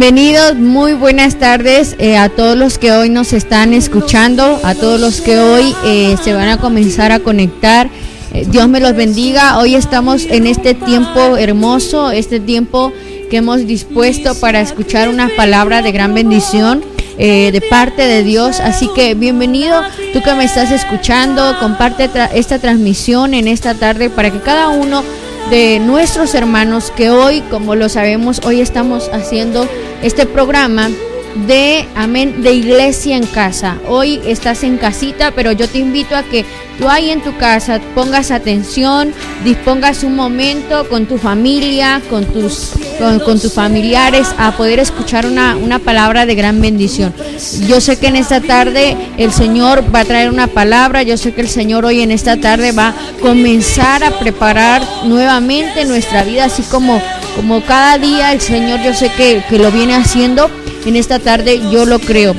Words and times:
Bienvenidos, 0.00 0.54
muy 0.54 0.94
buenas 0.94 1.38
tardes 1.38 1.94
eh, 1.98 2.16
a 2.16 2.30
todos 2.30 2.56
los 2.56 2.78
que 2.78 2.90
hoy 2.90 3.10
nos 3.10 3.34
están 3.34 3.74
escuchando, 3.74 4.58
a 4.62 4.74
todos 4.74 4.98
los 4.98 5.20
que 5.20 5.38
hoy 5.38 5.76
eh, 5.84 6.16
se 6.24 6.32
van 6.32 6.48
a 6.48 6.56
comenzar 6.56 7.12
a 7.12 7.20
conectar. 7.20 7.90
Eh, 8.32 8.46
Dios 8.48 8.66
me 8.66 8.80
los 8.80 8.96
bendiga. 8.96 9.58
Hoy 9.58 9.74
estamos 9.74 10.24
en 10.24 10.46
este 10.46 10.72
tiempo 10.72 11.36
hermoso, 11.36 12.12
este 12.12 12.40
tiempo 12.40 12.94
que 13.30 13.36
hemos 13.36 13.66
dispuesto 13.66 14.34
para 14.36 14.62
escuchar 14.62 15.10
una 15.10 15.28
palabra 15.36 15.82
de 15.82 15.92
gran 15.92 16.14
bendición. 16.14 16.82
de 17.18 17.62
parte 17.68 18.06
de 18.06 18.22
Dios. 18.22 18.60
Así 18.60 18.88
que 18.94 19.12
bienvenido, 19.14 19.82
tú 20.14 20.22
que 20.22 20.32
me 20.32 20.44
estás 20.44 20.72
escuchando, 20.72 21.58
comparte 21.60 22.08
esta 22.32 22.58
transmisión 22.58 23.34
en 23.34 23.46
esta 23.46 23.74
tarde 23.74 24.08
para 24.08 24.30
que 24.30 24.40
cada 24.40 24.70
uno 24.70 25.04
de 25.48 25.78
nuestros 25.80 26.34
hermanos 26.34 26.92
que 26.96 27.10
hoy, 27.10 27.40
como 27.50 27.74
lo 27.74 27.88
sabemos, 27.88 28.40
hoy 28.44 28.60
estamos 28.60 29.08
haciendo 29.12 29.66
este 30.02 30.26
programa 30.26 30.90
de 31.34 31.86
amén 31.94 32.42
de 32.42 32.52
iglesia 32.52 33.16
en 33.16 33.26
casa. 33.26 33.78
Hoy 33.88 34.20
estás 34.26 34.64
en 34.64 34.78
casita, 34.78 35.32
pero 35.32 35.52
yo 35.52 35.68
te 35.68 35.78
invito 35.78 36.16
a 36.16 36.22
que 36.22 36.44
tú 36.78 36.88
ahí 36.88 37.10
en 37.10 37.22
tu 37.22 37.36
casa 37.36 37.80
pongas 37.94 38.30
atención, 38.30 39.12
dispongas 39.44 40.02
un 40.02 40.16
momento 40.16 40.88
con 40.88 41.06
tu 41.06 41.18
familia, 41.18 42.00
con 42.10 42.24
tus 42.24 42.72
con, 42.98 43.40
tus 43.40 43.54
familiares 43.54 44.28
a 44.36 44.52
poder 44.52 44.78
escuchar 44.78 45.24
una, 45.24 45.56
una 45.56 45.78
palabra 45.78 46.26
de 46.26 46.34
gran 46.34 46.60
bendición. 46.60 47.14
Yo 47.66 47.80
sé 47.80 47.98
que 47.98 48.08
en 48.08 48.16
esta 48.16 48.40
tarde 48.40 48.96
el 49.16 49.32
Señor 49.32 49.84
va 49.94 50.00
a 50.00 50.04
traer 50.04 50.28
una 50.30 50.48
palabra, 50.48 51.02
yo 51.02 51.16
sé 51.16 51.32
que 51.32 51.40
el 51.40 51.48
Señor 51.48 51.86
hoy 51.86 52.02
en 52.02 52.10
esta 52.10 52.36
tarde 52.36 52.72
va 52.72 52.88
a 52.88 52.94
comenzar 53.22 54.04
a 54.04 54.18
preparar 54.18 54.82
nuevamente 55.04 55.84
nuestra 55.86 56.24
vida, 56.24 56.44
así 56.44 56.62
como, 56.64 57.00
como 57.36 57.62
cada 57.62 57.96
día 57.96 58.32
el 58.32 58.40
Señor 58.40 58.80
yo 58.82 58.92
sé 58.92 59.10
que, 59.16 59.42
que 59.48 59.58
lo 59.58 59.70
viene 59.70 59.94
haciendo 59.94 60.50
en 60.86 60.96
esta 60.96 61.18
tarde 61.18 61.60
yo 61.70 61.84
lo 61.84 61.98
creo. 61.98 62.34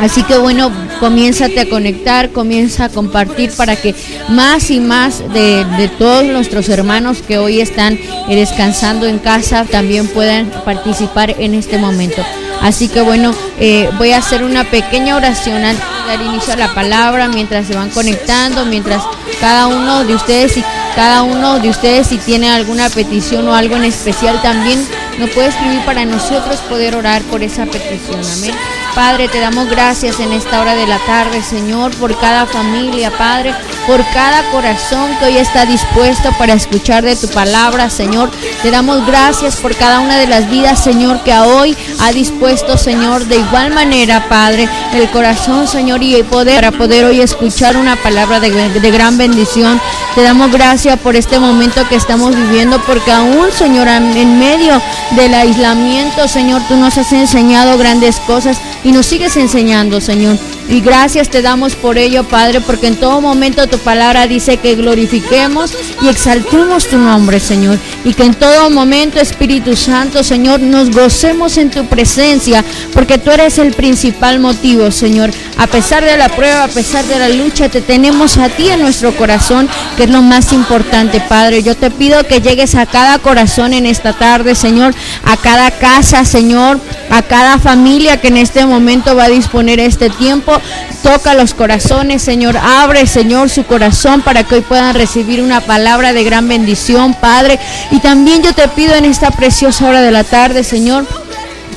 Así 0.00 0.22
que 0.22 0.38
bueno, 0.38 0.72
comiénzate 0.98 1.60
a 1.60 1.68
conectar, 1.68 2.30
comienza 2.30 2.86
a 2.86 2.88
compartir 2.88 3.50
para 3.52 3.76
que 3.76 3.94
más 4.28 4.70
y 4.70 4.80
más 4.80 5.22
de, 5.34 5.90
todos 5.98 6.24
nuestros 6.24 6.70
hermanos 6.70 7.18
que 7.26 7.36
hoy 7.36 7.60
están 7.60 7.98
descansando 8.26 9.06
en 9.06 9.18
casa 9.18 9.66
también 9.66 10.08
puedan 10.08 10.50
participar 10.64 11.34
en 11.38 11.52
este 11.52 11.76
momento. 11.76 12.24
Así 12.62 12.88
que 12.88 13.02
bueno, 13.02 13.34
eh, 13.58 13.90
voy 13.98 14.12
a 14.12 14.18
hacer 14.18 14.42
una 14.42 14.64
pequeña 14.64 15.16
oración 15.16 15.64
antes 15.64 15.84
de 15.84 16.16
dar 16.16 16.22
inicio 16.22 16.54
a 16.54 16.56
la 16.56 16.74
palabra 16.74 17.28
mientras 17.28 17.66
se 17.66 17.74
van 17.74 17.90
conectando, 17.90 18.64
mientras 18.64 19.02
cada 19.38 19.66
uno 19.66 20.04
de 20.04 20.14
ustedes 20.14 20.56
y 20.56 20.64
cada 20.94 21.22
uno 21.22 21.58
de 21.58 21.68
ustedes 21.68 22.06
si 22.06 22.16
tiene 22.16 22.50
alguna 22.50 22.88
petición 22.88 23.46
o 23.48 23.54
algo 23.54 23.76
en 23.76 23.84
especial 23.84 24.40
también 24.42 24.78
nos 25.20 25.30
puede 25.30 25.48
escribir 25.48 25.84
para 25.84 26.04
nosotros 26.04 26.60
poder 26.62 26.96
orar 26.96 27.22
por 27.22 27.42
esa 27.42 27.66
petición. 27.66 28.20
Amén. 28.24 28.79
Padre, 28.94 29.28
te 29.28 29.40
damos 29.40 29.68
gracias 29.68 30.20
en 30.20 30.32
esta 30.32 30.60
hora 30.60 30.74
de 30.74 30.86
la 30.86 30.98
tarde, 30.98 31.42
Señor, 31.42 31.94
por 31.96 32.18
cada 32.18 32.46
familia, 32.46 33.10
Padre, 33.10 33.54
por 33.86 34.04
cada 34.12 34.42
corazón 34.50 35.16
que 35.18 35.26
hoy 35.26 35.38
está 35.38 35.66
dispuesto 35.66 36.30
para 36.38 36.54
escuchar 36.54 37.04
de 37.04 37.16
tu 37.16 37.28
palabra, 37.28 37.90
Señor. 37.90 38.30
Te 38.62 38.70
damos 38.70 39.06
gracias 39.06 39.56
por 39.56 39.74
cada 39.76 40.00
una 40.00 40.18
de 40.18 40.26
las 40.26 40.50
vidas, 40.50 40.82
Señor, 40.82 41.22
que 41.22 41.32
hoy 41.34 41.76
ha 42.00 42.12
dispuesto, 42.12 42.76
Señor, 42.76 43.24
de 43.26 43.38
igual 43.38 43.72
manera, 43.72 44.28
Padre, 44.28 44.68
el 44.92 45.08
corazón, 45.10 45.66
Señor, 45.66 46.02
y 46.02 46.14
el 46.14 46.24
poder 46.24 46.60
para 46.60 46.72
poder 46.72 47.06
hoy 47.06 47.20
escuchar 47.20 47.76
una 47.76 47.96
palabra 47.96 48.38
de, 48.38 48.50
de 48.50 48.90
gran 48.90 49.16
bendición. 49.16 49.80
Te 50.14 50.22
damos 50.22 50.50
gracias 50.52 50.98
por 50.98 51.16
este 51.16 51.38
momento 51.38 51.88
que 51.88 51.94
estamos 51.94 52.36
viviendo, 52.36 52.82
porque 52.82 53.12
aún, 53.12 53.50
Señor, 53.50 53.88
en 53.88 54.38
medio 54.38 54.80
del 55.12 55.32
aislamiento, 55.32 56.28
Señor, 56.28 56.60
tú 56.68 56.76
nos 56.76 56.98
has 56.98 57.12
enseñado 57.12 57.78
grandes 57.78 58.20
cosas 58.20 58.58
y 58.84 58.92
nos 58.92 59.06
sigues 59.06 59.36
enseñando, 59.36 60.00
Señor. 60.00 60.38
Y 60.70 60.80
gracias 60.82 61.28
te 61.28 61.42
damos 61.42 61.74
por 61.74 61.98
ello, 61.98 62.22
Padre, 62.22 62.60
porque 62.60 62.86
en 62.86 62.94
todo 62.94 63.20
momento 63.20 63.66
tu 63.66 63.78
palabra 63.78 64.28
dice 64.28 64.58
que 64.58 64.76
glorifiquemos 64.76 65.74
y 66.00 66.06
exaltemos 66.06 66.86
tu 66.86 66.96
nombre, 66.96 67.40
Señor. 67.40 67.76
Y 68.04 68.14
que 68.14 68.22
en 68.22 68.34
todo 68.34 68.70
momento, 68.70 69.18
Espíritu 69.18 69.74
Santo, 69.74 70.22
Señor, 70.22 70.60
nos 70.60 70.92
gocemos 70.92 71.58
en 71.58 71.70
tu 71.70 71.86
presencia, 71.86 72.64
porque 72.92 73.18
tú 73.18 73.32
eres 73.32 73.58
el 73.58 73.72
principal 73.72 74.38
motivo, 74.38 74.92
Señor. 74.92 75.32
A 75.58 75.66
pesar 75.66 76.04
de 76.04 76.16
la 76.16 76.28
prueba, 76.28 76.62
a 76.62 76.68
pesar 76.68 77.04
de 77.04 77.18
la 77.18 77.28
lucha, 77.30 77.68
te 77.68 77.80
tenemos 77.80 78.38
a 78.38 78.48
ti 78.48 78.68
en 78.68 78.80
nuestro 78.80 79.10
corazón, 79.16 79.68
que 79.96 80.04
es 80.04 80.10
lo 80.10 80.22
más 80.22 80.52
importante, 80.52 81.20
Padre. 81.20 81.64
Yo 81.64 81.76
te 81.76 81.90
pido 81.90 82.22
que 82.22 82.40
llegues 82.40 82.76
a 82.76 82.86
cada 82.86 83.18
corazón 83.18 83.72
en 83.72 83.86
esta 83.86 84.12
tarde, 84.12 84.54
Señor, 84.54 84.94
a 85.24 85.36
cada 85.36 85.72
casa, 85.72 86.24
Señor, 86.24 86.78
a 87.10 87.22
cada 87.22 87.58
familia 87.58 88.20
que 88.20 88.28
en 88.28 88.36
este 88.36 88.64
momento 88.64 89.16
va 89.16 89.24
a 89.24 89.28
disponer 89.28 89.80
este 89.80 90.10
tiempo 90.10 90.59
toca 91.02 91.34
los 91.34 91.54
corazones, 91.54 92.22
Señor. 92.22 92.56
Abre, 92.56 93.06
Señor, 93.06 93.50
su 93.50 93.64
corazón 93.64 94.22
para 94.22 94.44
que 94.44 94.56
hoy 94.56 94.60
puedan 94.60 94.94
recibir 94.94 95.42
una 95.42 95.60
palabra 95.60 96.12
de 96.12 96.24
gran 96.24 96.48
bendición, 96.48 97.14
Padre. 97.14 97.58
Y 97.90 98.00
también 98.00 98.42
yo 98.42 98.54
te 98.54 98.68
pido 98.68 98.94
en 98.94 99.04
esta 99.04 99.30
preciosa 99.30 99.88
hora 99.88 100.00
de 100.02 100.10
la 100.10 100.24
tarde, 100.24 100.64
Señor, 100.64 101.06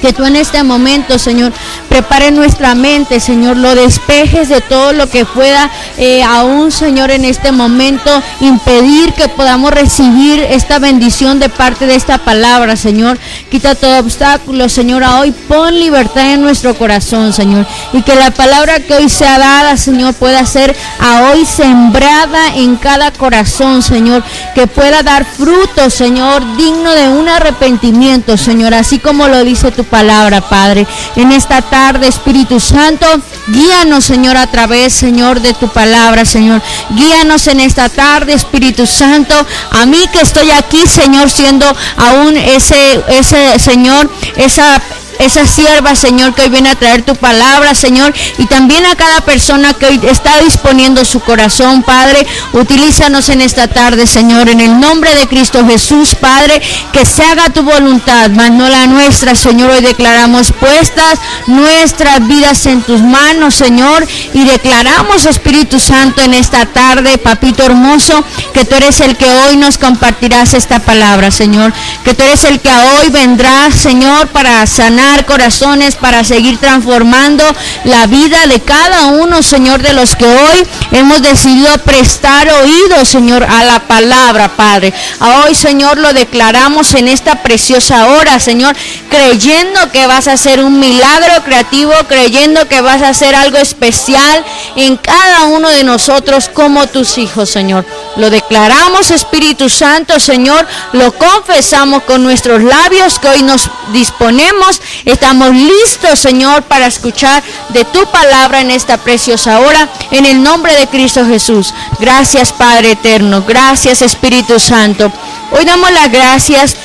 que 0.03 0.11
tú 0.11 0.25
en 0.25 0.35
este 0.35 0.63
momento, 0.63 1.17
Señor, 1.17 1.53
prepare 1.87 2.29
nuestra 2.29 2.75
mente, 2.75 3.21
Señor, 3.21 3.55
lo 3.55 3.73
despejes 3.73 4.49
de 4.49 4.59
todo 4.59 4.91
lo 4.91 5.09
que 5.09 5.23
pueda 5.23 5.71
eh, 5.97 6.21
aún, 6.21 6.73
Señor, 6.73 7.09
en 7.09 7.23
este 7.23 7.53
momento 7.53 8.11
impedir 8.41 9.13
que 9.13 9.29
podamos 9.29 9.71
recibir 9.71 10.41
esta 10.41 10.77
bendición 10.77 11.39
de 11.39 11.47
parte 11.47 11.87
de 11.87 11.95
esta 11.95 12.17
palabra, 12.17 12.75
Señor. 12.75 13.17
Quita 13.49 13.75
todo 13.75 13.99
obstáculo, 13.99 14.67
Señor, 14.67 15.05
a 15.05 15.19
hoy 15.21 15.31
pon 15.31 15.79
libertad 15.79 16.33
en 16.33 16.41
nuestro 16.41 16.75
corazón, 16.75 17.31
Señor. 17.31 17.65
Y 17.93 18.01
que 18.01 18.15
la 18.15 18.31
palabra 18.31 18.81
que 18.81 18.95
hoy 18.95 19.07
sea 19.07 19.39
dada, 19.39 19.77
Señor, 19.77 20.15
pueda 20.15 20.45
ser 20.45 20.75
a 20.99 21.31
hoy 21.31 21.45
sembrada 21.45 22.55
en 22.55 22.75
cada 22.75 23.11
corazón, 23.11 23.81
Señor. 23.81 24.21
Que 24.53 24.67
pueda 24.67 25.01
dar 25.01 25.23
fruto, 25.23 25.89
Señor, 25.89 26.57
digno 26.57 26.91
de 26.91 27.07
un 27.07 27.29
arrepentimiento, 27.29 28.35
Señor. 28.35 28.73
Así 28.73 28.99
como 28.99 29.29
lo 29.29 29.45
dice 29.45 29.71
tu 29.71 29.85
palabra, 29.93 30.41
Padre. 30.41 30.87
En 31.15 31.31
esta 31.31 31.61
tarde, 31.61 32.07
Espíritu 32.07 32.59
Santo, 32.59 33.05
guíanos, 33.49 34.03
Señor, 34.03 34.35
a 34.37 34.47
través, 34.47 34.91
Señor, 34.91 35.39
de 35.39 35.53
tu 35.53 35.67
palabra, 35.67 36.25
Señor. 36.25 36.63
Guíanos 36.89 37.45
en 37.45 37.59
esta 37.59 37.89
tarde, 37.89 38.33
Espíritu 38.33 38.87
Santo. 38.87 39.35
A 39.69 39.85
mí 39.85 40.01
que 40.11 40.21
estoy 40.21 40.49
aquí, 40.49 40.81
Señor, 40.87 41.29
siendo 41.29 41.67
aún 41.97 42.35
ese, 42.35 43.03
ese 43.07 43.59
Señor, 43.59 44.09
esa 44.35 44.81
esa 45.19 45.45
sierva, 45.45 45.95
Señor, 45.95 46.33
que 46.33 46.43
hoy 46.43 46.49
viene 46.49 46.69
a 46.69 46.75
traer 46.75 47.03
tu 47.03 47.15
palabra, 47.15 47.75
Señor, 47.75 48.13
y 48.37 48.45
también 48.45 48.85
a 48.85 48.95
cada 48.95 49.21
persona 49.21 49.73
que 49.73 49.85
hoy 49.85 49.99
está 50.09 50.39
disponiendo 50.39 51.05
su 51.05 51.19
corazón, 51.19 51.83
Padre. 51.83 52.25
Utilízanos 52.53 53.29
en 53.29 53.41
esta 53.41 53.67
tarde, 53.67 54.07
Señor, 54.07 54.49
en 54.49 54.59
el 54.59 54.79
nombre 54.79 55.15
de 55.15 55.27
Cristo 55.27 55.65
Jesús, 55.65 56.15
Padre, 56.15 56.61
que 56.91 57.05
se 57.05 57.23
haga 57.23 57.49
tu 57.49 57.63
voluntad, 57.63 58.31
mas 58.31 58.51
no 58.51 58.67
la 58.69 58.87
nuestra, 58.87 59.35
Señor. 59.35 59.71
Hoy 59.71 59.81
declaramos 59.81 60.51
puestas 60.51 61.19
nuestras 61.47 62.25
vidas 62.27 62.65
en 62.65 62.81
tus 62.81 63.01
manos, 63.01 63.55
Señor, 63.55 64.05
y 64.33 64.45
declaramos, 64.45 65.25
Espíritu 65.25 65.79
Santo, 65.79 66.21
en 66.21 66.33
esta 66.33 66.65
tarde, 66.65 67.17
papito 67.17 67.63
hermoso, 67.63 68.23
que 68.53 68.65
tú 68.65 68.75
eres 68.75 68.99
el 69.01 69.17
que 69.17 69.29
hoy 69.29 69.57
nos 69.57 69.77
compartirás 69.77 70.53
esta 70.53 70.79
palabra, 70.79 71.31
Señor, 71.31 71.73
que 72.03 72.13
tú 72.13 72.23
eres 72.23 72.43
el 72.43 72.59
que 72.59 72.73
hoy 72.73 73.09
vendrás, 73.09 73.75
Señor, 73.75 74.27
para 74.27 74.65
sanar 74.65 75.02
corazones, 75.25 75.95
para 75.95 76.23
seguir 76.23 76.57
transformando 76.57 77.43
la 77.85 78.07
vida 78.07 78.47
de 78.47 78.59
cada 78.61 79.07
uno, 79.07 79.41
Señor, 79.41 79.81
de 79.81 79.93
los 79.93 80.15
que 80.15 80.25
hoy 80.25 80.67
hemos 80.91 81.21
decidido 81.21 81.77
prestar 81.79 82.47
oído, 82.49 83.05
Señor, 83.05 83.43
a 83.43 83.63
la 83.63 83.79
palabra, 83.79 84.49
Padre. 84.49 84.93
Hoy, 85.19 85.55
Señor, 85.55 85.97
lo 85.97 86.13
declaramos 86.13 86.93
en 86.93 87.07
esta 87.07 87.41
preciosa 87.43 88.07
hora, 88.07 88.39
Señor, 88.39 88.75
creyendo 89.09 89.91
que 89.91 90.07
vas 90.07 90.27
a 90.27 90.33
hacer 90.33 90.63
un 90.63 90.79
milagro 90.79 91.43
creativo, 91.43 91.93
creyendo 92.07 92.67
que 92.67 92.81
vas 92.81 93.01
a 93.01 93.09
hacer 93.09 93.35
algo 93.35 93.57
especial 93.57 94.43
en 94.75 94.97
cada 94.97 95.45
uno 95.45 95.69
de 95.69 95.83
nosotros 95.83 96.49
como 96.53 96.87
tus 96.87 97.17
hijos, 97.17 97.49
Señor. 97.49 97.85
Lo 98.15 98.29
declaramos, 98.29 99.11
Espíritu 99.11 99.69
Santo, 99.69 100.19
Señor, 100.19 100.65
lo 100.93 101.11
confesamos 101.13 102.03
con 102.03 102.23
nuestros 102.23 102.63
labios 102.63 103.19
que 103.19 103.27
hoy 103.27 103.43
nos 103.43 103.69
disponemos 103.91 104.81
Estamos 105.05 105.51
listos, 105.51 106.19
Señor, 106.19 106.63
para 106.63 106.87
escuchar 106.87 107.43
de 107.69 107.85
tu 107.85 108.05
palabra 108.11 108.61
en 108.61 108.71
esta 108.71 108.97
preciosa 108.97 109.59
hora, 109.59 109.89
en 110.11 110.25
el 110.25 110.41
nombre 110.41 110.73
de 110.75 110.87
Cristo 110.87 111.25
Jesús. 111.25 111.73
Gracias, 111.99 112.53
Padre 112.53 112.91
eterno. 112.91 113.43
Gracias, 113.47 114.01
Espíritu 114.01 114.59
Santo. 114.59 115.11
Hoy 115.51 115.65
damos 115.65 115.91
las 115.91 116.11
gracias 116.11 116.75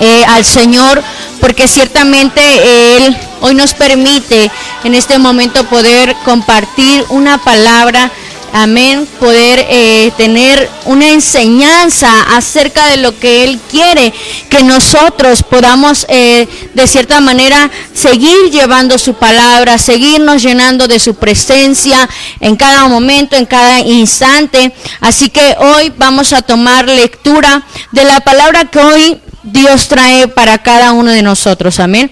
eh, 0.00 0.24
al 0.28 0.44
Señor 0.44 1.02
porque 1.40 1.66
ciertamente 1.66 2.96
Él 2.96 3.16
hoy 3.40 3.54
nos 3.54 3.74
permite 3.74 4.50
en 4.84 4.94
este 4.94 5.18
momento 5.18 5.64
poder 5.64 6.14
compartir 6.24 7.04
una 7.08 7.38
palabra 7.38 8.10
amén, 8.52 9.06
poder 9.18 9.66
eh, 9.68 10.12
tener 10.16 10.68
una 10.84 11.08
enseñanza 11.08 12.08
acerca 12.36 12.86
de 12.86 12.98
lo 12.98 13.18
que 13.18 13.44
Él 13.44 13.60
quiere, 13.70 14.12
que 14.48 14.62
nosotros 14.62 15.42
podamos 15.42 16.06
eh, 16.08 16.48
de 16.74 16.86
cierta 16.86 17.20
manera 17.20 17.70
seguir 17.94 18.50
llevando 18.50 18.98
su 18.98 19.14
palabra, 19.14 19.78
seguirnos 19.78 20.42
llenando 20.42 20.88
de 20.88 20.98
su 20.98 21.14
presencia 21.14 22.08
en 22.40 22.56
cada 22.56 22.88
momento, 22.88 23.36
en 23.36 23.46
cada 23.46 23.80
instante. 23.80 24.72
Así 25.00 25.30
que 25.30 25.56
hoy 25.58 25.92
vamos 25.96 26.32
a 26.32 26.42
tomar 26.42 26.86
lectura 26.86 27.62
de 27.92 28.04
la 28.04 28.20
palabra 28.20 28.64
que 28.66 28.78
hoy 28.78 29.20
Dios 29.42 29.88
trae 29.88 30.28
para 30.28 30.58
cada 30.58 30.92
uno 30.92 31.10
de 31.10 31.22
nosotros, 31.22 31.80
amén. 31.80 32.10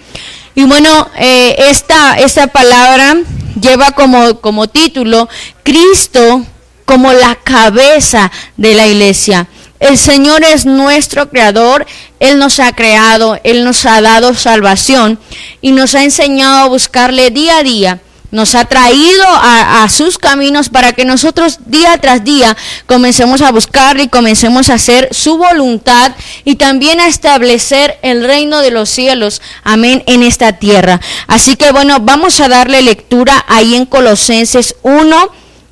Y 0.55 0.65
bueno, 0.65 1.09
eh, 1.17 1.55
esta, 1.71 2.19
esta 2.19 2.49
palabra 2.49 3.17
lleva 3.61 3.93
como, 3.93 4.41
como 4.41 4.69
título 4.69 5.29
Cristo 5.63 6.45
como 6.85 7.13
la 7.13 7.35
cabeza 7.35 8.33
de 8.57 8.75
la 8.75 8.87
iglesia. 8.87 9.47
El 9.79 9.97
Señor 9.97 10.43
es 10.43 10.67
nuestro 10.67 11.29
creador, 11.29 11.87
Él 12.19 12.39
nos 12.39 12.59
ha 12.59 12.73
creado, 12.73 13.39
Él 13.45 13.63
nos 13.65 13.85
ha 13.87 14.01
dado 14.01 14.35
salvación 14.35 15.21
y 15.61 15.73
nos 15.73 15.95
ha 15.95 16.03
enseñado 16.03 16.59
a 16.59 16.69
buscarle 16.69 17.31
día 17.31 17.59
a 17.59 17.63
día 17.63 18.01
nos 18.31 18.55
ha 18.55 18.67
traído 18.67 19.25
a, 19.27 19.89
sus 19.89 20.19
caminos 20.19 20.69
para 20.69 20.93
que 20.93 21.05
nosotros 21.05 21.61
día 21.67 21.97
tras 21.99 22.25
día 22.25 22.57
comencemos 22.87 23.41
a 23.41 23.51
buscar 23.53 23.99
y 24.01 24.09
comencemos 24.09 24.69
a 24.69 24.75
hacer 24.75 25.09
su 25.13 25.39
voluntad 25.39 26.13
y 26.45 26.57
también 26.57 27.01
a 27.01 27.07
establecer 27.07 27.99
el 28.03 28.25
reino 28.25 28.61
de 28.61 28.71
los 28.71 28.91
cielos, 28.91 29.41
amén, 29.65 30.03
en 30.07 30.23
esta 30.23 30.53
tierra. 30.53 31.01
Así 31.27 31.57
que 31.57 31.73
bueno, 31.73 32.01
vamos 32.01 32.41
a 32.41 32.49
darle 32.49 32.83
lectura 32.83 33.45
ahí 33.49 33.75
en 33.75 33.87
Colosenses 33.87 34.77
1, 34.83 35.17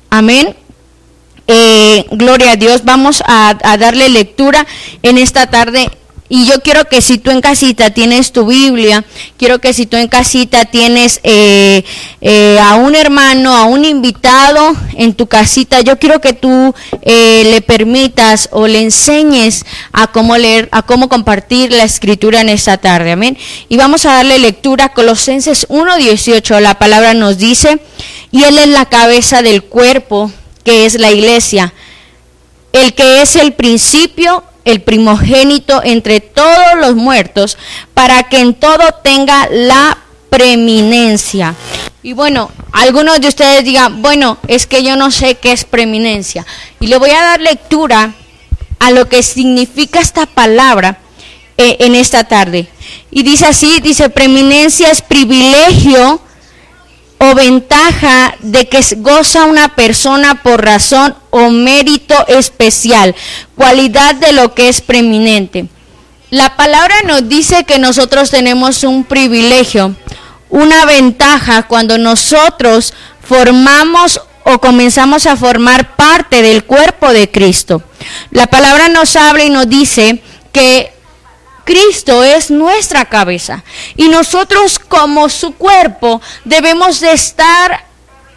amén. 0.09 0.55
Eh, 1.49 2.05
gloria 2.11 2.51
a 2.51 2.55
Dios, 2.55 2.83
vamos 2.83 3.23
a 3.25 3.55
darle 3.77 4.09
lectura 4.09 4.65
en 5.03 5.17
esta 5.17 5.47
tarde 5.47 5.89
y 6.29 6.45
yo 6.45 6.61
quiero 6.61 6.85
que 6.85 7.01
si 7.01 7.17
tú 7.17 7.31
en 7.31 7.39
casita 7.39 7.91
tienes 7.91 8.33
tu 8.33 8.45
Biblia, 8.45 9.05
quiero 9.37 9.59
que 9.59 9.73
si 9.73 9.85
tú 9.85 9.95
en 9.95 10.09
casita 10.09 10.65
tienes 10.65 11.21
eh, 11.23 11.85
eh, 12.19 12.59
a 12.61 12.75
un 12.75 12.95
hermano, 12.95 13.55
a 13.55 13.63
un 13.63 13.85
invitado 13.85 14.75
en 14.95 15.13
tu 15.13 15.27
casita, 15.27 15.79
yo 15.81 15.97
quiero 15.97 16.19
que 16.19 16.33
tú 16.33 16.75
eh, 17.01 17.43
le 17.49 17.61
permitas 17.61 18.49
o 18.51 18.67
le 18.67 18.81
enseñes 18.81 19.65
a 19.93 20.07
cómo 20.07 20.37
leer, 20.37 20.67
a 20.73 20.81
cómo 20.81 21.07
compartir 21.07 21.71
la 21.71 21.85
escritura 21.85 22.41
en 22.41 22.49
esta 22.49 22.77
tarde. 22.77 23.13
Amén. 23.13 23.37
Y 23.69 23.77
vamos 23.77 24.05
a 24.05 24.13
darle 24.13 24.37
lectura 24.37 24.85
a 24.85 24.93
Colosenses 24.93 25.65
1.18. 25.69 26.59
La 26.59 26.77
palabra 26.77 27.13
nos 27.13 27.37
dice, 27.37 27.79
y 28.31 28.43
Él 28.43 28.57
es 28.57 28.67
la 28.67 28.85
cabeza 28.85 29.41
del 29.41 29.63
cuerpo, 29.63 30.29
que 30.65 30.85
es 30.85 30.99
la 30.99 31.09
iglesia, 31.09 31.73
el 32.73 32.93
que 32.93 33.21
es 33.21 33.37
el 33.37 33.53
principio 33.53 34.43
el 34.67 34.81
primogénito 34.81 35.81
entre 35.83 36.19
todos 36.19 36.75
los 36.79 36.95
muertos, 36.95 37.57
para 37.93 38.23
que 38.23 38.39
en 38.39 38.53
todo 38.53 38.83
tenga 39.03 39.47
la 39.49 39.97
preeminencia. 40.29 41.55
Y 42.03 42.13
bueno, 42.13 42.51
algunos 42.71 43.19
de 43.21 43.29
ustedes 43.29 43.63
digan, 43.63 44.01
bueno, 44.01 44.37
es 44.47 44.67
que 44.67 44.83
yo 44.83 44.95
no 44.95 45.09
sé 45.09 45.35
qué 45.35 45.51
es 45.51 45.63
preeminencia. 45.63 46.45
Y 46.79 46.87
le 46.87 46.97
voy 46.97 47.11
a 47.11 47.21
dar 47.21 47.41
lectura 47.41 48.13
a 48.79 48.91
lo 48.91 49.07
que 49.09 49.23
significa 49.23 49.99
esta 49.99 50.25
palabra 50.25 50.99
eh, 51.57 51.77
en 51.79 51.95
esta 51.95 52.25
tarde. 52.25 52.67
Y 53.09 53.23
dice 53.23 53.45
así, 53.45 53.79
dice, 53.79 54.09
preeminencia 54.09 54.91
es 54.91 55.01
privilegio 55.01 56.21
o 57.19 57.33
ventaja 57.33 58.35
de 58.39 58.67
que 58.67 58.81
goza 58.97 59.45
una 59.45 59.75
persona 59.75 60.41
por 60.43 60.63
razón 60.63 61.15
o 61.29 61.49
mérito 61.49 62.15
especial, 62.27 63.15
cualidad 63.55 64.15
de 64.15 64.33
lo 64.33 64.53
que 64.53 64.69
es 64.69 64.81
preeminente. 64.81 65.67
La 66.29 66.55
palabra 66.55 66.95
nos 67.05 67.27
dice 67.29 67.63
que 67.63 67.79
nosotros 67.79 68.29
tenemos 68.29 68.83
un 68.83 69.05
privilegio, 69.05 69.95
una 70.49 70.85
ventaja 70.85 71.63
cuando 71.63 71.97
nosotros 71.97 72.93
formamos 73.21 74.21
o 74.43 74.59
comenzamos 74.59 75.25
a 75.25 75.35
formar 75.35 75.95
parte 75.95 76.41
del 76.41 76.63
cuerpo 76.65 77.11
de 77.13 77.29
Cristo. 77.29 77.81
La 78.31 78.47
palabra 78.47 78.87
nos 78.89 79.15
habla 79.15 79.43
y 79.43 79.49
nos 79.49 79.67
dice 79.67 80.21
que 80.51 80.93
Cristo 81.67 82.23
es 82.23 82.49
nuestra 82.49 83.03
cabeza. 83.03 83.61
Y 83.97 84.07
nosotros 84.07 84.79
como 84.79 85.27
su 85.27 85.53
cuerpo 85.53 86.21
debemos 86.45 87.01
de 87.01 87.11
estar 87.11 87.85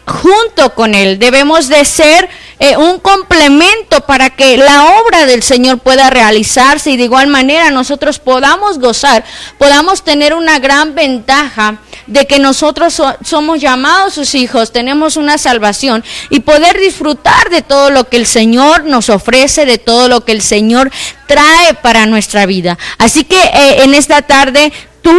junto 0.05 0.75
con 0.75 0.93
Él, 0.93 1.17
debemos 1.17 1.69
de 1.69 1.85
ser 1.85 2.27
eh, 2.59 2.75
un 2.75 2.99
complemento 2.99 4.01
para 4.05 4.31
que 4.31 4.57
la 4.57 4.97
obra 4.99 5.25
del 5.25 5.43
Señor 5.43 5.79
pueda 5.79 6.09
realizarse. 6.09 6.91
Y 6.91 6.97
de 6.97 7.05
igual 7.05 7.27
manera 7.27 7.71
nosotros 7.71 8.19
podamos 8.19 8.79
gozar, 8.79 9.23
podamos 9.57 10.03
tener 10.03 10.33
una 10.33 10.59
gran 10.59 10.93
ventaja 10.93 11.77
de 12.11 12.27
que 12.27 12.39
nosotros 12.39 13.01
somos 13.23 13.61
llamados 13.61 14.13
sus 14.13 14.35
hijos, 14.35 14.71
tenemos 14.73 15.15
una 15.15 15.37
salvación 15.37 16.03
y 16.29 16.41
poder 16.41 16.77
disfrutar 16.77 17.49
de 17.49 17.61
todo 17.61 17.89
lo 17.89 18.09
que 18.09 18.17
el 18.17 18.25
Señor 18.25 18.83
nos 18.83 19.09
ofrece, 19.09 19.65
de 19.65 19.77
todo 19.77 20.09
lo 20.09 20.25
que 20.25 20.33
el 20.33 20.41
Señor 20.41 20.91
trae 21.25 21.73
para 21.75 22.05
nuestra 22.05 22.45
vida. 22.45 22.77
Así 22.97 23.23
que 23.23 23.39
eh, 23.39 23.83
en 23.83 23.93
esta 23.93 24.21
tarde 24.23 24.73
tú 25.01 25.17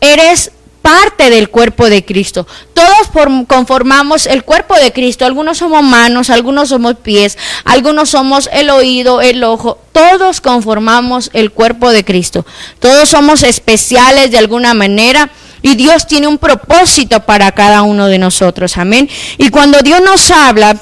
eres 0.00 0.50
parte 0.82 1.30
del 1.30 1.48
cuerpo 1.48 1.88
de 1.90 2.04
Cristo. 2.04 2.46
Todos 2.72 3.08
conformamos 3.48 4.26
el 4.26 4.44
cuerpo 4.44 4.76
de 4.76 4.92
Cristo. 4.92 5.26
Algunos 5.26 5.58
somos 5.58 5.82
manos, 5.82 6.30
algunos 6.30 6.68
somos 6.68 6.94
pies, 6.96 7.38
algunos 7.64 8.10
somos 8.10 8.48
el 8.52 8.70
oído, 8.70 9.20
el 9.20 9.42
ojo. 9.42 9.78
Todos 9.90 10.40
conformamos 10.40 11.30
el 11.32 11.50
cuerpo 11.50 11.90
de 11.90 12.04
Cristo. 12.04 12.46
Todos 12.78 13.08
somos 13.08 13.42
especiales 13.42 14.30
de 14.30 14.38
alguna 14.38 14.74
manera. 14.74 15.30
Y 15.66 15.74
Dios 15.74 16.06
tiene 16.06 16.28
un 16.28 16.38
propósito 16.38 17.18
para 17.26 17.50
cada 17.50 17.82
uno 17.82 18.06
de 18.06 18.18
nosotros. 18.18 18.76
Amén. 18.76 19.10
Y 19.36 19.48
cuando 19.48 19.80
Dios 19.80 20.00
nos 20.00 20.30
habla 20.30 20.76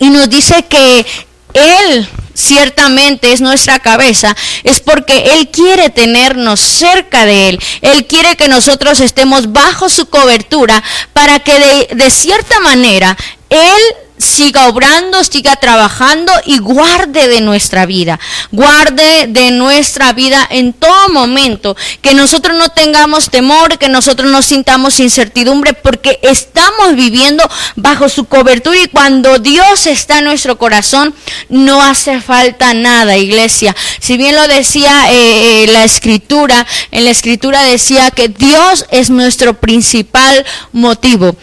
y 0.00 0.10
nos 0.10 0.28
dice 0.28 0.66
que 0.66 1.06
Él 1.54 2.06
ciertamente 2.34 3.32
es 3.32 3.40
nuestra 3.40 3.78
cabeza, 3.78 4.36
es 4.64 4.80
porque 4.80 5.32
Él 5.32 5.48
quiere 5.48 5.88
tenernos 5.88 6.60
cerca 6.60 7.24
de 7.24 7.48
Él. 7.48 7.60
Él 7.80 8.06
quiere 8.06 8.36
que 8.36 8.48
nosotros 8.48 9.00
estemos 9.00 9.50
bajo 9.50 9.88
su 9.88 10.04
cobertura 10.04 10.82
para 11.14 11.40
que 11.40 11.88
de, 11.90 12.10
cierta 12.10 12.60
manera 12.60 13.16
Él 13.48 13.80
siga 14.22 14.68
obrando, 14.68 15.22
siga 15.24 15.56
trabajando 15.56 16.32
y 16.46 16.58
guarde 16.58 17.28
de 17.28 17.40
nuestra 17.40 17.86
vida, 17.86 18.18
guarde 18.50 19.26
de 19.28 19.50
nuestra 19.50 20.12
vida 20.12 20.46
en 20.50 20.72
todo 20.72 21.08
momento, 21.10 21.76
que 22.00 22.14
nosotros 22.14 22.56
no 22.56 22.70
tengamos 22.70 23.30
temor, 23.30 23.78
que 23.78 23.88
nosotros 23.88 24.30
no 24.30 24.40
sintamos 24.42 25.00
incertidumbre, 25.00 25.74
porque 25.74 26.18
estamos 26.22 26.94
viviendo 26.94 27.48
bajo 27.76 28.08
su 28.08 28.24
cobertura 28.24 28.78
y 28.78 28.88
cuando 28.88 29.38
Dios 29.38 29.86
está 29.86 30.18
en 30.18 30.26
nuestro 30.26 30.56
corazón, 30.56 31.14
no 31.48 31.82
hace 31.82 32.20
falta 32.20 32.74
nada, 32.74 33.16
iglesia. 33.16 33.74
Si 34.00 34.16
bien 34.16 34.36
lo 34.36 34.46
decía 34.48 35.10
eh, 35.10 35.64
eh, 35.64 35.66
la 35.68 35.84
escritura, 35.84 36.66
en 36.90 37.04
la 37.04 37.10
escritura 37.10 37.62
decía 37.64 38.10
que 38.10 38.28
Dios 38.28 38.86
es 38.90 39.10
nuestro 39.10 39.54
principal 39.54 40.44
motivo, 40.72 41.36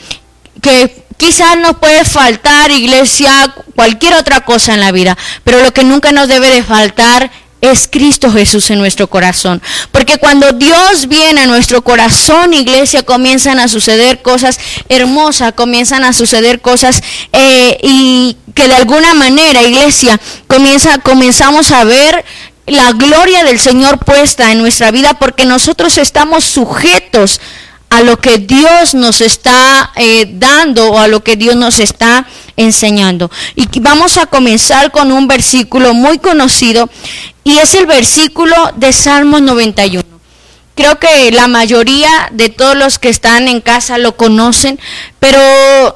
que 0.61 1.08
Quizás 1.19 1.57
nos 1.57 1.75
puede 1.79 2.05
faltar, 2.05 2.71
iglesia, 2.71 3.53
cualquier 3.75 4.13
otra 4.13 4.39
cosa 4.39 4.73
en 4.73 4.79
la 4.79 4.93
vida, 4.93 5.17
pero 5.43 5.61
lo 5.61 5.73
que 5.73 5.83
nunca 5.83 6.13
nos 6.13 6.29
debe 6.29 6.49
de 6.49 6.63
faltar 6.63 7.29
es 7.59 7.89
Cristo 7.91 8.31
Jesús 8.31 8.71
en 8.71 8.79
nuestro 8.79 9.09
corazón. 9.09 9.61
Porque 9.91 10.17
cuando 10.17 10.53
Dios 10.53 11.09
viene 11.09 11.41
a 11.41 11.45
nuestro 11.45 11.81
corazón, 11.81 12.53
iglesia, 12.53 13.03
comienzan 13.03 13.59
a 13.59 13.67
suceder 13.67 14.21
cosas 14.21 14.61
hermosas, 14.87 15.51
comienzan 15.51 16.05
a 16.05 16.13
suceder 16.13 16.61
cosas 16.61 17.03
eh, 17.33 17.77
y 17.83 18.37
que 18.55 18.69
de 18.69 18.75
alguna 18.75 19.13
manera, 19.13 19.61
iglesia, 19.63 20.17
comienza, 20.47 20.99
comenzamos 20.99 21.73
a 21.73 21.83
ver 21.83 22.23
la 22.65 22.93
gloria 22.93 23.43
del 23.43 23.59
Señor 23.59 23.99
puesta 23.99 24.53
en 24.53 24.59
nuestra 24.59 24.89
vida 24.91 25.15
porque 25.19 25.43
nosotros 25.43 25.97
estamos 25.97 26.45
sujetos 26.45 27.41
a 27.89 28.01
lo 28.01 28.17
que 28.19 28.37
Dios 28.37 28.93
nos 28.93 29.21
está 29.21 29.91
eh, 29.95 30.27
dando 30.31 30.91
o 30.91 30.99
a 30.99 31.07
lo 31.07 31.23
que 31.23 31.35
Dios 31.35 31.55
nos 31.55 31.79
está 31.79 32.25
enseñando. 32.55 33.31
Y 33.55 33.67
vamos 33.79 34.17
a 34.17 34.27
comenzar 34.27 34.91
con 34.91 35.11
un 35.11 35.27
versículo 35.27 35.93
muy 35.93 36.19
conocido 36.19 36.89
y 37.43 37.57
es 37.57 37.73
el 37.73 37.85
versículo 37.85 38.55
de 38.75 38.93
Salmos 38.93 39.41
91, 39.41 40.03
creo 40.79 40.97
que 40.97 41.29
la 41.33 41.49
mayoría 41.49 42.29
de 42.31 42.47
todos 42.47 42.73
los 42.73 42.99
que 42.99 43.09
están 43.09 43.49
en 43.49 43.59
casa 43.59 43.97
lo 43.97 44.15
conocen, 44.15 44.79
pero 45.19 45.37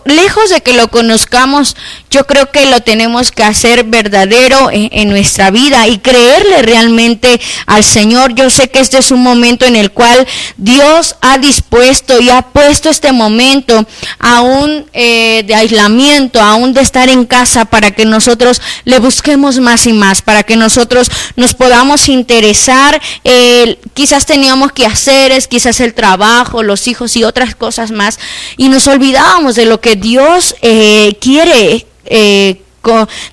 lejos 0.04 0.50
de 0.50 0.60
que 0.60 0.74
lo 0.74 0.90
conozcamos, 0.90 1.78
yo 2.10 2.28
creo 2.28 2.52
que 2.52 2.66
lo 2.66 2.82
tenemos 2.82 3.32
que 3.32 3.44
hacer 3.44 3.86
verdadero 3.86 4.70
en, 4.72 5.10
nuestra 5.10 5.52
vida 5.52 5.88
y 5.88 6.00
creerle 6.00 6.62
realmente 6.64 7.40
al 7.66 7.86
Señor. 7.86 8.36
Yo 8.36 8.50
sé 8.50 8.70
que 8.70 8.82
este 8.82 8.98
es 8.98 9.12
un 9.12 9.24
momento 9.24 9.66
en 9.66 9.78
el 9.78 9.92
cual 9.92 10.28
Dios 10.58 11.16
ha 11.22 11.38
dispuesto 11.38 12.20
y 12.20 12.30
ha 12.30 12.42
puesto 12.42 12.90
este 12.90 13.14
momento 13.14 13.86
aún 14.20 14.86
eh, 14.92 15.44
de 15.48 15.56
aislamiento, 15.56 16.42
aún 16.42 16.74
de 16.74 16.82
estar 16.82 17.08
en 17.08 17.26
casa 17.26 17.64
para 17.66 17.92
que 17.92 18.04
nosotros 18.04 18.62
le 18.84 19.00
busquemos 19.00 19.60
más 19.60 19.88
y 19.88 19.94
más, 19.94 20.22
para 20.22 20.44
que 20.44 20.58
nosotros 20.58 21.10
nos 21.38 21.54
podamos 21.54 22.10
interesar. 22.10 23.02
Eh, 23.24 23.80
quizás 23.94 24.26
teníamos 24.26 24.73
que 24.74 24.86
hacer, 24.86 25.32
es 25.32 25.48
quizás 25.48 25.80
el 25.80 25.94
trabajo, 25.94 26.64
los 26.64 26.88
hijos 26.88 27.16
y 27.16 27.24
otras 27.24 27.56
cosas 27.56 27.92
más, 27.92 28.20
y 28.58 28.70
nos 28.70 28.88
olvidamos 28.88 29.56
de 29.56 29.66
lo 29.66 29.82
que 29.82 29.96
Dios 29.96 30.56
eh, 30.62 31.18
quiere, 31.22 31.86
eh, 32.06 32.62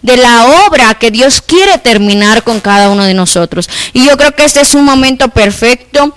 de 0.03 0.17
la 0.17 0.47
obra 0.67 0.95
que 0.95 1.11
Dios 1.11 1.43
quiere 1.43 1.79
terminar 1.79 2.45
con 2.45 2.61
cada 2.61 2.89
uno 2.91 3.05
de 3.05 3.15
nosotros. 3.15 3.69
Y 3.93 4.07
yo 4.07 4.17
creo 4.17 4.33
que 4.33 4.45
este 4.45 4.61
es 4.61 4.75
un 4.75 4.85
momento 4.85 5.29
perfecto 5.29 6.15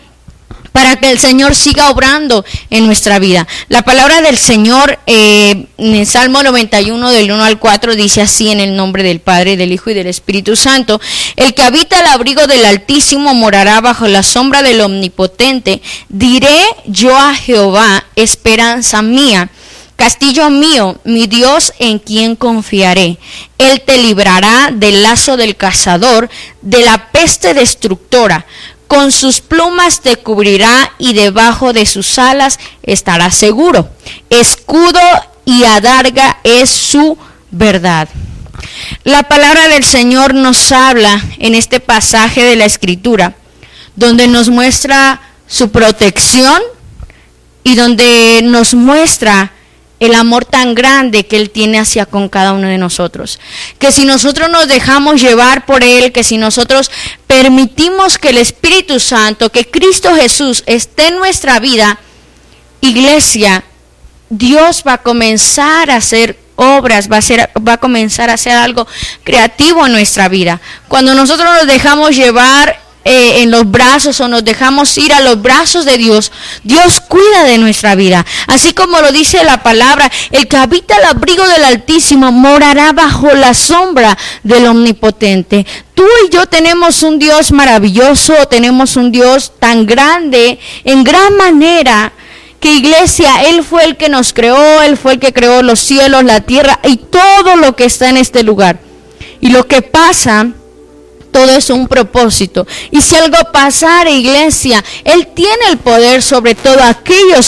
para 0.74 0.98
que 0.98 1.10
el 1.10 1.20
Señor 1.20 1.56
siga 1.56 1.90
obrando 1.90 2.44
en 2.70 2.86
nuestra 2.86 3.20
vida. 3.20 3.48
La 3.70 3.84
palabra 3.84 4.22
del 4.22 4.38
Señor 4.38 5.00
eh, 5.08 5.68
en 5.78 6.06
Salmo 6.06 6.44
91 6.44 7.12
del 7.12 7.32
1 7.32 7.44
al 7.44 7.60
4 7.60 7.96
dice 7.96 8.22
así 8.22 8.50
en 8.50 8.60
el 8.60 8.76
nombre 8.76 9.04
del 9.04 9.22
Padre, 9.22 9.56
del 9.56 9.72
Hijo 9.72 9.92
y 9.92 9.94
del 9.94 10.08
Espíritu 10.08 10.58
Santo, 10.58 11.00
el 11.38 11.54
que 11.54 11.64
habita 11.64 12.02
el 12.02 12.08
abrigo 12.08 12.48
del 12.48 12.66
Altísimo 12.66 13.34
morará 13.34 13.80
bajo 13.80 14.08
la 14.10 14.24
sombra 14.24 14.62
del 14.62 14.82
Omnipotente. 14.82 15.82
Diré 16.10 16.60
yo 16.86 17.18
a 17.18 17.34
Jehová, 17.34 18.06
esperanza 18.16 19.02
mía 19.02 19.50
Castillo 19.96 20.50
mío, 20.50 21.00
mi 21.04 21.28
Dios 21.28 21.72
en 21.80 22.00
quien 22.00 22.36
confiaré. 22.36 23.20
Él 23.58 23.82
te 23.82 23.98
librará 23.98 24.72
del 24.74 25.04
lazo 25.04 25.38
del 25.38 25.56
cazador, 25.56 26.30
de 26.62 26.82
la 26.82 27.12
peste 27.12 27.54
destructora. 27.54 28.46
Con 28.94 29.12
sus 29.12 29.42
plumas 29.42 30.02
te 30.02 30.18
cubrirá 30.18 30.94
y 31.00 31.14
debajo 31.14 31.74
de 31.74 31.88
sus 31.88 32.20
alas 32.20 32.60
estarás 32.84 33.34
seguro. 33.34 33.90
Escudo 34.30 35.00
y 35.46 35.64
adarga 35.64 36.38
es 36.44 36.70
su 36.70 37.18
verdad. 37.50 38.08
La 39.04 39.24
palabra 39.24 39.68
del 39.68 39.84
Señor 39.84 40.36
nos 40.36 40.72
habla 40.72 41.20
en 41.40 41.56
este 41.56 41.80
pasaje 41.80 42.44
de 42.44 42.56
la 42.56 42.66
Escritura, 42.66 43.34
donde 43.96 44.28
nos 44.28 44.50
muestra 44.50 45.20
su 45.48 45.72
protección 45.72 46.62
y 47.64 47.74
donde 47.74 48.42
nos 48.44 48.76
muestra 48.76 49.54
el 50.00 50.16
amor 50.16 50.46
tan 50.46 50.76
grande 50.76 51.26
que 51.26 51.38
Él 51.38 51.50
tiene 51.50 51.80
hacia 51.80 52.06
con 52.06 52.30
cada 52.30 52.54
uno 52.54 52.68
de 52.68 52.78
nosotros. 52.78 53.40
Que 53.80 53.92
si 53.92 54.06
nosotros 54.06 54.50
nos 54.50 54.68
dejamos 54.68 55.22
llevar 55.22 55.66
por 55.66 55.84
Él, 55.84 56.12
que 56.12 56.24
si 56.24 56.38
nosotros 56.38 56.92
permitimos 57.28 58.18
que 58.18 58.30
el 58.30 58.38
Espíritu 58.38 59.00
Santo, 59.00 59.52
que 59.52 59.70
Cristo 59.70 60.16
Jesús 60.16 60.64
esté 60.66 61.08
en 61.08 61.18
nuestra 61.18 61.60
vida, 61.60 62.00
iglesia, 62.82 63.64
Dios 64.30 64.84
va 64.86 64.94
a 64.94 65.02
comenzar 65.04 65.90
a 65.90 65.98
hacer 65.98 66.38
obras, 66.56 67.12
va 67.12 67.18
a, 67.18 67.22
ser, 67.22 67.50
va 67.68 67.74
a 67.74 67.78
comenzar 67.78 68.30
a 68.30 68.34
hacer 68.34 68.54
algo 68.54 68.88
creativo 69.24 69.86
en 69.86 69.94
nuestra 69.94 70.28
vida. 70.28 70.60
Cuando 70.88 71.14
nosotros 71.14 71.48
nos 71.54 71.68
dejamos 71.68 72.16
llevar 72.16 72.80
eh, 73.06 73.42
en 73.42 73.52
los 73.52 73.70
brazos 73.70 74.20
o 74.22 74.28
nos 74.28 74.46
dejamos 74.46 74.98
ir 74.98 75.14
a 75.14 75.20
los 75.20 75.42
brazos 75.42 75.86
de 75.86 75.98
Dios, 75.98 76.32
Dios 76.64 77.02
cuida 77.02 77.44
de 77.44 77.58
nuestra 77.58 77.96
vida. 77.96 78.26
Así 78.48 78.74
como 78.74 79.02
lo 79.02 79.12
dice 79.12 79.44
la 79.44 79.62
palabra, 79.62 80.10
el 80.32 80.48
que 80.48 80.58
habita 80.58 80.96
el 80.96 81.06
abrigo 81.06 81.46
del 81.48 81.66
Altísimo 81.66 82.32
morará 82.32 82.94
bajo 82.94 83.34
la 83.34 83.54
sombra 83.54 84.18
del 84.44 84.68
Omnipotente. 84.68 85.66
Tú 85.94 86.06
y 86.26 86.34
yo 86.34 86.48
tenemos 86.48 87.04
un 87.04 87.20
Dios 87.20 87.52
maravilloso, 87.52 88.34
tenemos 88.50 88.96
un 88.96 89.12
Dios 89.12 89.54
tan 89.60 89.86
grande, 89.86 90.60
en 90.86 91.04
gran 91.04 91.36
manera, 91.36 92.14
que 92.60 92.72
iglesia, 92.72 93.44
Él 93.44 93.62
fue 93.64 93.84
el 93.84 93.98
que 93.98 94.08
nos 94.08 94.32
creó, 94.32 94.82
Él 94.82 94.96
fue 94.96 95.14
el 95.14 95.20
que 95.20 95.34
creó 95.34 95.62
los 95.62 95.82
cielos, 95.82 96.24
la 96.24 96.40
tierra 96.40 96.80
y 96.84 96.96
todo 96.96 97.58
lo 97.58 97.76
que 97.76 97.84
está 97.84 98.08
en 98.10 98.16
este 98.16 98.44
lugar. 98.44 98.80
Y 99.42 99.50
lo 99.50 99.68
que 99.68 99.82
pasa 99.82 100.48
todo 101.34 101.52
es 101.52 101.70
un 101.70 101.88
propósito. 101.88 102.66
Y 102.92 103.02
si 103.02 103.16
algo 103.16 103.38
pasara, 103.52 104.10
iglesia, 104.10 104.82
Él 105.04 105.28
tiene 105.34 105.66
el 105.72 105.78
poder 105.80 106.22
sobre 106.22 106.56
todo 106.56 106.82
aquello, 106.82 107.42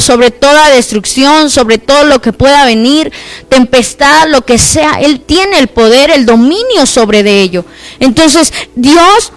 sobre 0.00 0.30
toda 0.30 0.70
destrucción, 0.70 1.50
sobre 1.50 1.76
todo 1.76 2.04
lo 2.04 2.22
que 2.22 2.32
pueda 2.32 2.64
venir, 2.64 3.12
tempestad, 3.48 4.28
lo 4.28 4.46
que 4.46 4.56
sea. 4.56 5.00
Él 5.00 5.20
tiene 5.20 5.58
el 5.58 5.68
poder, 5.68 6.10
el 6.10 6.24
dominio 6.24 6.86
sobre 6.86 7.22
de 7.22 7.42
ello. 7.42 7.64
Entonces, 7.98 8.52
Dios 8.76 9.32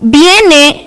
viene 0.00 0.86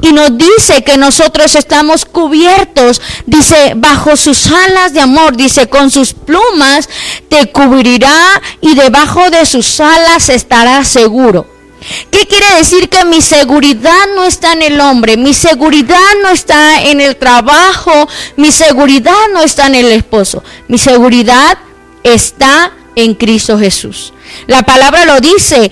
y 0.00 0.12
nos 0.12 0.36
dice 0.36 0.84
que 0.84 0.96
nosotros 0.96 1.54
estamos 1.56 2.04
cubiertos, 2.04 3.00
dice, 3.26 3.72
bajo 3.74 4.16
sus 4.16 4.46
alas 4.46 4.92
de 4.92 5.00
amor, 5.00 5.36
dice, 5.36 5.68
con 5.68 5.90
sus 5.90 6.12
plumas 6.12 6.88
te 7.28 7.50
cubrirá 7.50 8.40
y 8.60 8.74
debajo 8.74 9.30
de 9.30 9.44
sus 9.46 9.80
alas 9.80 10.28
estarás 10.28 10.88
seguro. 10.88 11.53
¿Qué 12.10 12.26
quiere 12.26 12.46
decir 12.56 12.88
que 12.88 13.04
mi 13.04 13.20
seguridad 13.20 14.06
no 14.14 14.24
está 14.24 14.52
en 14.52 14.62
el 14.62 14.80
hombre? 14.80 15.16
Mi 15.16 15.34
seguridad 15.34 15.98
no 16.22 16.30
está 16.30 16.82
en 16.82 17.00
el 17.00 17.16
trabajo, 17.16 18.08
mi 18.36 18.50
seguridad 18.50 19.12
no 19.32 19.42
está 19.42 19.66
en 19.66 19.74
el 19.74 19.92
esposo. 19.92 20.42
Mi 20.68 20.78
seguridad 20.78 21.58
está 22.02 22.72
en 22.96 23.14
Cristo 23.14 23.58
Jesús. 23.58 24.12
La 24.46 24.62
palabra 24.62 25.04
lo 25.04 25.20
dice, 25.20 25.70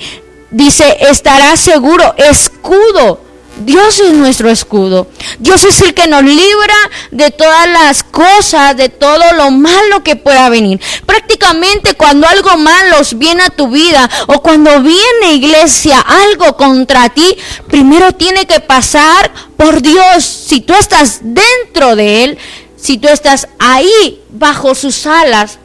dice, 0.50 0.98
estará 1.00 1.56
seguro, 1.56 2.14
escudo 2.18 3.21
Dios 3.58 4.00
es 4.00 4.12
nuestro 4.12 4.50
escudo. 4.50 5.06
Dios 5.38 5.64
es 5.64 5.80
el 5.82 5.94
que 5.94 6.06
nos 6.06 6.22
libra 6.22 6.74
de 7.10 7.30
todas 7.30 7.68
las 7.68 8.02
cosas, 8.02 8.76
de 8.76 8.88
todo 8.88 9.32
lo 9.36 9.50
malo 9.50 10.02
que 10.02 10.16
pueda 10.16 10.48
venir. 10.48 10.80
Prácticamente 11.06 11.94
cuando 11.94 12.26
algo 12.26 12.56
malo 12.56 12.96
viene 13.16 13.42
a 13.42 13.50
tu 13.50 13.68
vida 13.68 14.08
o 14.26 14.42
cuando 14.42 14.82
viene 14.82 15.34
iglesia 15.34 16.00
algo 16.00 16.56
contra 16.56 17.10
ti, 17.10 17.36
primero 17.68 18.12
tiene 18.12 18.46
que 18.46 18.60
pasar 18.60 19.32
por 19.56 19.82
Dios. 19.82 20.24
Si 20.24 20.60
tú 20.60 20.74
estás 20.74 21.20
dentro 21.22 21.94
de 21.94 22.24
Él, 22.24 22.38
si 22.76 22.98
tú 22.98 23.08
estás 23.08 23.48
ahí 23.58 24.22
bajo 24.30 24.74
sus 24.74 25.06
alas, 25.06 25.58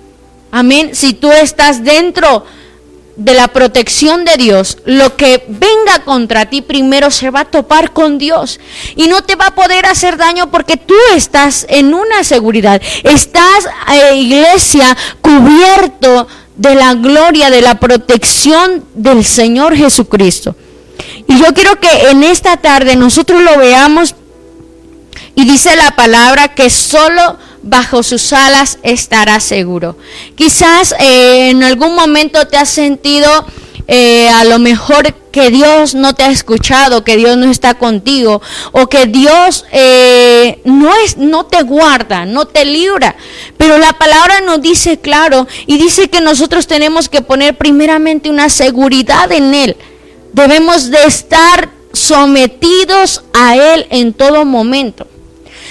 amén. 0.52 0.92
Si 0.94 1.14
tú 1.14 1.32
estás 1.32 1.84
dentro 1.84 2.46
de 3.18 3.34
la 3.34 3.48
protección 3.48 4.26
de 4.26 4.38
Dios, 4.38 4.78
lo 4.86 5.18
que 5.18 5.44
venga 5.48 6.04
contra 6.06 6.46
ti 6.46 6.62
primero 6.62 7.10
se 7.10 7.32
va 7.32 7.42
a 7.42 7.46
topar 7.46 7.92
con 7.92 8.20
Dios 8.20 8.60
y 8.96 9.08
no 9.08 9.24
te 9.24 9.36
va 9.36 9.48
a 9.48 9.56
poder 9.56 9.88
hacer 9.88 10.18
daño 10.18 10.52
porque 10.52 10.78
tú 10.78 10.94
estás 11.16 11.66
en 11.68 11.96
una 11.96 12.24
seguridad, 12.24 12.80
estás, 13.04 13.68
eh, 13.92 14.16
iglesia, 14.18 14.96
cubierto 15.22 16.28
de 16.56 16.76
la 16.76 16.94
gloria, 16.94 17.50
de 17.50 17.62
la 17.62 17.80
protección 17.80 18.86
del 18.94 19.26
Señor 19.26 19.76
Jesucristo. 19.76 20.56
Y 21.28 21.40
yo 21.40 21.54
quiero 21.56 21.80
que 21.80 22.10
en 22.10 22.24
esta 22.24 22.58
tarde 22.58 22.96
nosotros 22.96 23.42
lo 23.42 23.58
veamos 23.58 24.14
y 25.34 25.44
dice 25.46 25.76
la 25.76 25.96
palabra 25.96 26.54
que 26.54 26.70
solo 26.70 27.38
bajo 27.64 28.04
sus 28.04 28.34
alas 28.34 28.80
estará 28.84 29.40
seguro. 29.40 29.98
Quizás 30.36 30.94
eh, 31.00 31.50
en 31.50 31.64
algún 31.64 31.96
momento 31.96 32.48
te 32.48 32.58
has 32.58 32.70
sentido 32.70 33.46
eh, 33.90 34.28
a 34.30 34.44
lo 34.44 34.60
mejor 34.60 35.14
que 35.32 35.50
Dios 35.50 35.96
no 35.96 36.14
te 36.14 36.24
ha 36.24 36.32
escuchado, 36.32 37.06
que 37.06 37.16
Dios 37.16 37.38
no 37.38 37.50
está 37.50 37.76
contigo, 37.76 38.42
o 38.74 38.88
que 38.88 39.06
Dios 39.06 39.66
eh, 39.72 40.60
no, 40.66 40.94
es, 41.06 41.18
no 41.18 41.46
te 41.46 41.62
guarda, 41.64 42.26
no 42.26 42.46
te 42.46 42.66
libra. 42.66 43.16
Pero 43.56 43.78
la 43.78 43.94
palabra 43.94 44.42
nos 44.42 44.62
dice 44.62 45.00
claro 45.00 45.48
y 45.66 45.78
dice 45.78 46.10
que 46.10 46.20
nosotros 46.20 46.68
tenemos 46.68 47.08
que 47.08 47.22
poner 47.22 47.58
primeramente 47.58 48.30
una 48.30 48.50
seguridad 48.50 49.32
en 49.32 49.54
Él. 49.54 49.78
Debemos 50.34 50.92
de 50.92 51.06
estar 51.06 51.70
sometidos 51.94 53.24
a 53.34 53.56
Él 53.56 53.88
en 53.90 54.14
todo 54.14 54.44
momento. 54.44 55.08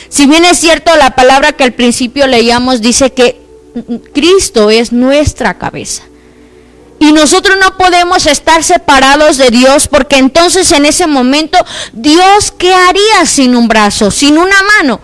Si 0.08 0.26
bien 0.26 0.44
es 0.44 0.58
cierto 0.58 0.94
la 0.96 1.14
palabra 1.14 1.52
que 1.52 1.64
al 1.64 1.72
principio 1.72 2.26
leíamos 2.26 2.80
dice 2.80 3.12
que 3.12 3.40
Cristo 4.12 4.70
es 4.70 4.92
nuestra 4.92 5.54
cabeza. 5.58 6.02
Y 6.98 7.12
nosotros 7.12 7.56
no 7.60 7.76
podemos 7.76 8.26
estar 8.26 8.64
separados 8.64 9.36
de 9.36 9.50
Dios 9.50 9.86
porque 9.86 10.16
entonces 10.16 10.72
en 10.72 10.86
ese 10.86 11.06
momento 11.06 11.58
Dios 11.92 12.52
qué 12.56 12.72
haría 12.72 13.26
sin 13.26 13.54
un 13.54 13.68
brazo, 13.68 14.10
sin 14.10 14.38
una 14.38 14.62
mano. 14.78 15.00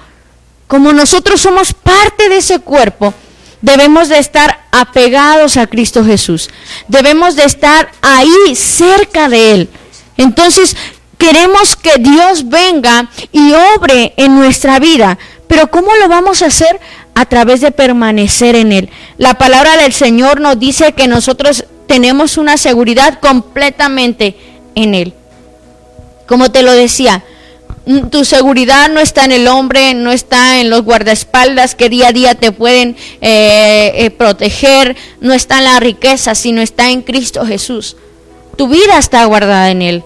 Como 0.66 0.92
nosotros 0.92 1.40
somos 1.42 1.75
parte 1.75 2.30
de 2.30 2.38
ese 2.38 2.61
cuerpo, 2.61 3.12
debemos 3.61 4.09
de 4.09 4.18
estar 4.18 4.64
apegados 4.71 5.59
a 5.59 5.66
Cristo 5.66 6.02
Jesús. 6.02 6.49
Debemos 6.88 7.37
de 7.37 7.44
estar 7.44 7.90
ahí 8.00 8.56
cerca 8.56 9.28
de 9.28 9.52
Él. 9.52 9.71
Entonces, 10.16 10.76
Queremos 11.23 11.76
que 11.76 11.99
Dios 12.00 12.49
venga 12.49 13.09
y 13.31 13.52
obre 13.76 14.12
en 14.17 14.35
nuestra 14.35 14.81
vida. 14.81 15.17
Pero 15.47 15.71
¿cómo 15.71 15.95
lo 15.95 16.09
vamos 16.09 16.43
a 16.43 16.47
hacer? 16.47 16.81
A 17.14 17.26
través 17.26 17.61
de 17.61 17.71
permanecer 17.71 18.57
en 18.57 18.73
Él. 18.73 18.91
La 19.19 19.35
palabra 19.35 19.76
del 19.76 19.93
Señor 19.93 20.41
nos 20.41 20.59
dice 20.59 20.95
que 20.95 21.07
nosotros 21.07 21.64
tenemos 21.87 22.38
una 22.38 22.57
seguridad 22.57 23.21
completamente 23.21 24.35
en 24.75 24.97
Él. 24.97 25.14
Como 26.26 26.50
te 26.50 26.64
lo 26.64 26.73
decía, 26.73 27.23
tu 28.11 28.25
seguridad 28.25 28.88
no 28.88 28.99
está 28.99 29.25
en 29.25 29.31
el 29.31 29.47
hombre, 29.47 29.95
no 29.95 30.11
está 30.11 30.61
en 30.61 30.71
los 30.71 30.83
guardaespaldas 30.83 31.76
que 31.76 31.88
día 31.88 32.09
a 32.09 32.12
día 32.12 32.35
te 32.35 32.50
pueden 32.50 32.97
eh, 33.21 33.93
eh, 33.95 34.11
proteger, 34.11 34.97
no 35.21 35.35
está 35.35 35.59
en 35.59 35.64
la 35.67 35.79
riqueza, 35.79 36.35
sino 36.35 36.62
está 36.62 36.91
en 36.91 37.02
Cristo 37.02 37.47
Jesús. 37.47 37.97
Tu 38.57 38.67
vida 38.67 38.99
está 38.99 39.25
guardada 39.26 39.71
en 39.71 39.83
Él. 39.83 40.05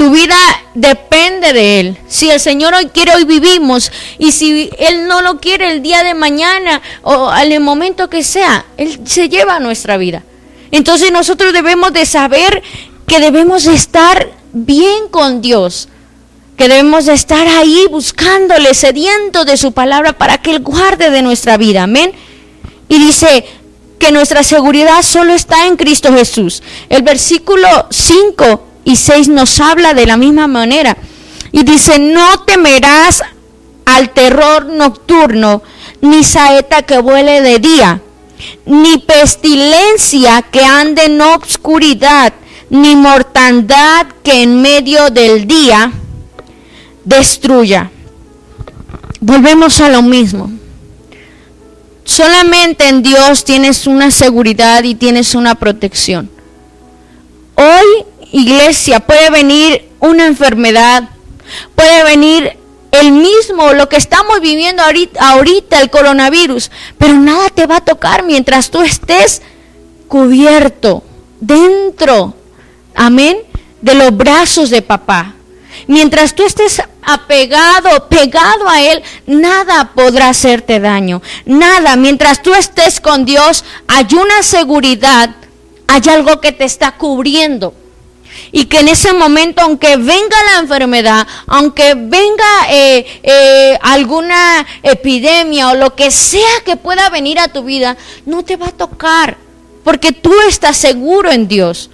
Tu 0.00 0.10
vida 0.10 0.34
depende 0.72 1.52
de 1.52 1.78
Él. 1.78 1.98
Si 2.08 2.30
el 2.30 2.40
Señor 2.40 2.72
hoy 2.72 2.86
quiere, 2.86 3.14
hoy 3.14 3.24
vivimos. 3.24 3.92
Y 4.16 4.32
si 4.32 4.70
Él 4.78 5.06
no 5.06 5.20
lo 5.20 5.40
quiere 5.40 5.70
el 5.70 5.82
día 5.82 6.02
de 6.02 6.14
mañana 6.14 6.80
o 7.02 7.28
al 7.28 7.60
momento 7.60 8.08
que 8.08 8.24
sea, 8.24 8.64
Él 8.78 8.98
se 9.04 9.28
lleva 9.28 9.56
a 9.56 9.60
nuestra 9.60 9.98
vida. 9.98 10.22
Entonces 10.70 11.12
nosotros 11.12 11.52
debemos 11.52 11.92
de 11.92 12.06
saber 12.06 12.62
que 13.06 13.20
debemos 13.20 13.64
de 13.64 13.74
estar 13.74 14.30
bien 14.54 15.08
con 15.10 15.42
Dios 15.42 15.88
que 16.56 16.68
debemos 16.68 17.04
de 17.04 17.12
estar 17.12 17.46
ahí 17.46 17.86
buscándole, 17.90 18.72
sediento 18.72 19.44
de 19.44 19.58
su 19.58 19.72
palabra 19.72 20.14
para 20.14 20.38
que 20.38 20.50
Él 20.50 20.60
guarde 20.60 21.10
de 21.10 21.20
nuestra 21.20 21.58
vida. 21.58 21.82
Amén. 21.82 22.12
Y 22.88 22.98
dice 22.98 23.44
que 23.98 24.12
nuestra 24.12 24.42
seguridad 24.42 25.02
solo 25.02 25.34
está 25.34 25.66
en 25.66 25.76
Cristo 25.76 26.10
Jesús. 26.12 26.62
El 26.88 27.02
versículo 27.02 27.86
5 27.90 28.69
y 28.84 28.96
6 28.96 29.28
nos 29.28 29.60
habla 29.60 29.94
de 29.94 30.06
la 30.06 30.16
misma 30.16 30.46
manera. 30.46 30.96
Y 31.52 31.64
dice, 31.64 31.98
no 31.98 32.42
temerás 32.44 33.22
al 33.84 34.10
terror 34.10 34.66
nocturno, 34.66 35.62
ni 36.00 36.22
saeta 36.24 36.82
que 36.82 36.98
vuele 36.98 37.40
de 37.42 37.58
día, 37.58 38.00
ni 38.66 38.98
pestilencia 38.98 40.42
que 40.42 40.64
ande 40.64 41.06
en 41.06 41.20
obscuridad, 41.20 42.32
ni 42.70 42.94
mortandad 42.96 44.06
que 44.22 44.42
en 44.42 44.62
medio 44.62 45.10
del 45.10 45.46
día 45.46 45.92
destruya. 47.04 47.90
Volvemos 49.20 49.80
a 49.80 49.88
lo 49.88 50.02
mismo. 50.02 50.50
Solamente 52.04 52.88
en 52.88 53.02
Dios 53.02 53.44
tienes 53.44 53.86
una 53.86 54.10
seguridad 54.10 54.82
y 54.84 54.94
tienes 54.94 55.34
una 55.34 55.54
protección. 55.54 56.30
Hoy, 57.54 58.04
iglesia, 58.32 59.00
puede 59.00 59.30
venir 59.30 59.88
una 60.00 60.26
enfermedad, 60.26 61.08
puede 61.74 62.04
venir 62.04 62.56
el 62.92 63.12
mismo, 63.12 63.72
lo 63.72 63.88
que 63.88 63.96
estamos 63.96 64.40
viviendo 64.40 64.82
ahorita, 64.82 65.80
el 65.80 65.90
coronavirus, 65.90 66.70
pero 66.98 67.14
nada 67.14 67.48
te 67.50 67.66
va 67.66 67.76
a 67.76 67.84
tocar 67.84 68.24
mientras 68.24 68.70
tú 68.70 68.82
estés 68.82 69.42
cubierto 70.08 71.04
dentro, 71.40 72.34
amén, 72.94 73.38
de 73.80 73.94
los 73.94 74.16
brazos 74.16 74.70
de 74.70 74.82
papá. 74.82 75.34
Mientras 75.86 76.34
tú 76.34 76.44
estés 76.44 76.82
apegado, 77.02 78.08
pegado 78.08 78.68
a 78.68 78.82
Él, 78.82 79.02
nada 79.26 79.92
podrá 79.94 80.28
hacerte 80.28 80.78
daño. 80.78 81.22
Nada. 81.46 81.96
Mientras 81.96 82.42
tú 82.42 82.52
estés 82.52 83.00
con 83.00 83.24
Dios, 83.24 83.64
hay 83.88 84.06
una 84.14 84.42
seguridad, 84.42 85.30
hay 85.86 86.02
algo 86.10 86.40
que 86.40 86.52
te 86.52 86.64
está 86.64 86.96
cubriendo. 86.96 87.72
Y 88.52 88.64
que 88.64 88.80
en 88.80 88.88
ese 88.88 89.12
momento, 89.12 89.62
aunque 89.62 89.96
venga 89.96 90.36
la 90.52 90.58
enfermedad, 90.60 91.26
aunque 91.46 91.94
venga 91.94 92.44
eh, 92.70 93.20
eh, 93.22 93.78
alguna 93.82 94.66
epidemia 94.82 95.70
o 95.70 95.74
lo 95.74 95.94
que 95.94 96.10
sea 96.10 96.60
que 96.64 96.76
pueda 96.76 97.08
venir 97.10 97.38
a 97.38 97.48
tu 97.48 97.62
vida, 97.62 97.96
no 98.26 98.44
te 98.44 98.56
va 98.56 98.68
a 98.68 98.72
tocar. 98.72 99.36
Porque 99.84 100.12
tú 100.12 100.34
estás 100.48 100.76
seguro 100.76 101.30
en 101.30 101.48
Dios. 101.48 101.90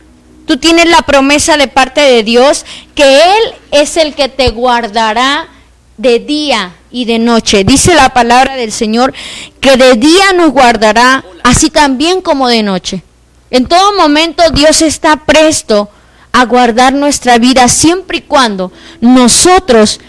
Tú 0.47 0.57
tienes 0.59 0.89
la 0.89 1.03
promesa 1.03 1.57
de 1.57 1.69
parte 1.69 2.01
de 2.01 2.23
Dios 2.23 2.65
que 2.95 3.05
Él 3.05 3.55
es 3.73 3.97
el 3.97 4.15
que 4.15 4.29
te 4.29 4.51
guardará 4.51 5.49
de 5.97 6.21
día 6.21 6.75
y 6.91 7.05
de 7.05 7.19
noche. 7.19 7.65
Dice 7.65 7.95
la 7.95 8.11
palabra 8.11 8.57
del 8.57 8.73
Señor 8.73 9.13
que 9.61 9.77
de 9.77 9.95
día 9.95 10.33
nos 10.35 10.53
guardará, 10.53 11.25
así 11.43 11.71
también 11.71 12.21
como 12.21 12.49
de 12.49 12.63
noche. 12.63 13.03
En 13.51 13.67
todo 13.67 13.97
momento 13.97 14.43
Dios 14.53 14.83
está 14.83 15.17
presto 15.17 15.91
a 16.39 16.45
guardar 16.45 16.93
nuestra 16.93 17.39
vida 17.39 17.67
siempre 17.67 18.19
y 18.19 18.21
cuando 18.21 18.71
nosotros, 19.01 20.01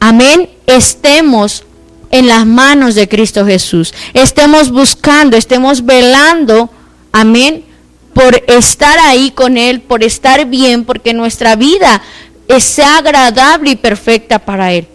amén, 0.00 0.50
estemos 0.66 1.64
en 2.10 2.26
las 2.28 2.44
manos 2.44 2.94
de 2.94 3.08
Cristo 3.08 3.46
Jesús. 3.46 3.94
Estemos 4.12 4.70
buscando, 4.70 5.34
estemos 5.34 5.86
velando, 5.86 6.68
amén, 7.10 7.64
por 8.12 8.44
estar 8.48 8.98
ahí 8.98 9.30
con 9.30 9.56
Él, 9.56 9.80
por 9.80 10.04
estar 10.04 10.44
bien, 10.44 10.84
porque 10.84 11.14
nuestra 11.14 11.56
vida 11.56 12.02
sea 12.60 12.98
agradable 12.98 13.70
y 13.70 13.76
perfecta 13.76 14.38
para 14.38 14.74
Él. 14.74 14.86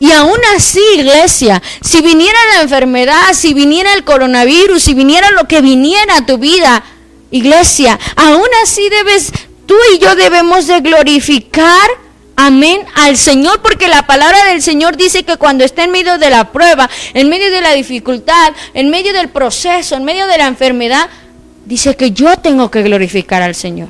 Y 0.00 0.12
aún 0.12 0.40
así, 0.56 0.80
iglesia, 0.94 1.62
si 1.82 2.00
viniera 2.00 2.38
la 2.54 2.62
enfermedad, 2.62 3.34
si 3.34 3.52
viniera 3.52 3.92
el 3.92 4.04
coronavirus, 4.04 4.82
si 4.82 4.94
viniera 4.94 5.30
lo 5.32 5.46
que 5.46 5.60
viniera 5.60 6.16
a 6.16 6.24
tu 6.24 6.38
vida, 6.38 6.82
iglesia, 7.30 7.98
aún 8.16 8.48
así 8.62 8.88
debes, 8.88 9.30
tú 9.66 9.74
y 9.94 9.98
yo 9.98 10.14
debemos 10.14 10.66
de 10.66 10.80
glorificar, 10.80 11.90
amén, 12.36 12.84
al 12.94 13.16
Señor, 13.16 13.60
porque 13.62 13.88
la 13.88 14.06
palabra 14.06 14.44
del 14.44 14.62
Señor 14.62 14.96
dice 14.96 15.24
que 15.24 15.36
cuando 15.36 15.64
está 15.64 15.84
en 15.84 15.90
medio 15.90 16.18
de 16.18 16.30
la 16.30 16.52
prueba, 16.52 16.88
en 17.14 17.28
medio 17.28 17.50
de 17.50 17.60
la 17.60 17.72
dificultad, 17.72 18.52
en 18.74 18.90
medio 18.90 19.12
del 19.12 19.28
proceso, 19.28 19.96
en 19.96 20.04
medio 20.04 20.26
de 20.26 20.38
la 20.38 20.46
enfermedad, 20.46 21.08
dice 21.64 21.96
que 21.96 22.12
yo 22.12 22.36
tengo 22.38 22.70
que 22.70 22.82
glorificar 22.82 23.42
al 23.42 23.54
Señor. 23.54 23.88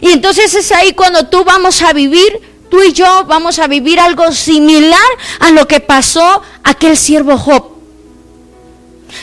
Y 0.00 0.10
entonces 0.10 0.54
es 0.54 0.72
ahí 0.72 0.92
cuando 0.92 1.28
tú 1.28 1.44
vamos 1.44 1.82
a 1.82 1.92
vivir, 1.92 2.40
tú 2.70 2.82
y 2.82 2.92
yo 2.92 3.24
vamos 3.26 3.58
a 3.58 3.66
vivir 3.66 4.00
algo 4.00 4.32
similar 4.32 5.00
a 5.40 5.50
lo 5.50 5.68
que 5.68 5.80
pasó 5.80 6.42
aquel 6.64 6.96
siervo 6.96 7.38
Job. 7.38 7.76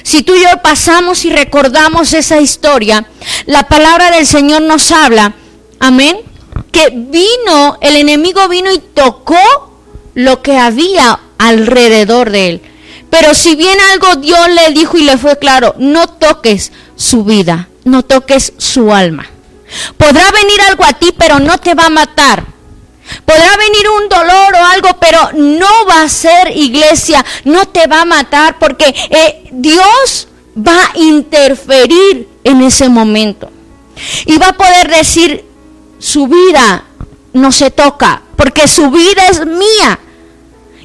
Si 0.01 0.23
tú 0.23 0.33
y 0.35 0.41
yo 0.41 0.61
pasamos 0.63 1.23
y 1.25 1.29
recordamos 1.29 2.13
esa 2.13 2.39
historia, 2.39 3.05
la 3.45 3.67
palabra 3.67 4.11
del 4.11 4.25
Señor 4.25 4.61
nos 4.61 4.91
habla, 4.91 5.33
amén, 5.83 6.17
que 6.71 6.91
vino, 6.91 7.77
el 7.81 7.97
enemigo 7.97 8.47
vino 8.47 8.71
y 8.71 8.79
tocó 8.79 9.35
lo 10.13 10.41
que 10.41 10.57
había 10.57 11.19
alrededor 11.37 12.29
de 12.29 12.47
él. 12.47 12.61
Pero 13.09 13.33
si 13.33 13.55
bien 13.55 13.77
algo 13.91 14.15
Dios 14.15 14.47
le 14.49 14.73
dijo 14.73 14.97
y 14.97 15.03
le 15.03 15.17
fue 15.17 15.37
claro, 15.37 15.75
no 15.77 16.07
toques 16.07 16.71
su 16.95 17.25
vida, 17.25 17.67
no 17.83 18.03
toques 18.03 18.53
su 18.57 18.93
alma. 18.93 19.27
Podrá 19.97 20.31
venir 20.31 20.61
algo 20.61 20.85
a 20.85 20.93
ti, 20.93 21.13
pero 21.17 21.39
no 21.39 21.57
te 21.57 21.73
va 21.73 21.87
a 21.87 21.89
matar. 21.89 22.45
Podrá 23.25 23.57
venir 23.57 23.89
un 23.89 24.07
dolor 24.07 24.55
o 24.55 24.65
algo, 24.65 24.89
pero 25.01 25.31
no 25.33 25.85
va 25.85 26.03
a 26.03 26.09
ser 26.09 26.55
iglesia, 26.55 27.25
no 27.43 27.65
te 27.65 27.87
va 27.87 28.01
a 28.01 28.05
matar 28.05 28.57
porque 28.57 28.95
eh, 29.09 29.49
Dios 29.51 30.29
va 30.57 30.85
a 30.85 30.97
interferir 30.97 32.29
en 32.45 32.61
ese 32.61 32.87
momento. 32.87 33.51
Y 34.25 34.37
va 34.37 34.49
a 34.49 34.57
poder 34.57 34.89
decir, 34.89 35.52
su 36.03 36.27
vida 36.27 36.83
no 37.31 37.53
se 37.53 37.71
toca, 37.71 38.23
porque 38.35 38.67
su 38.67 38.91
vida 38.91 39.29
es 39.29 39.45
mía. 39.45 39.97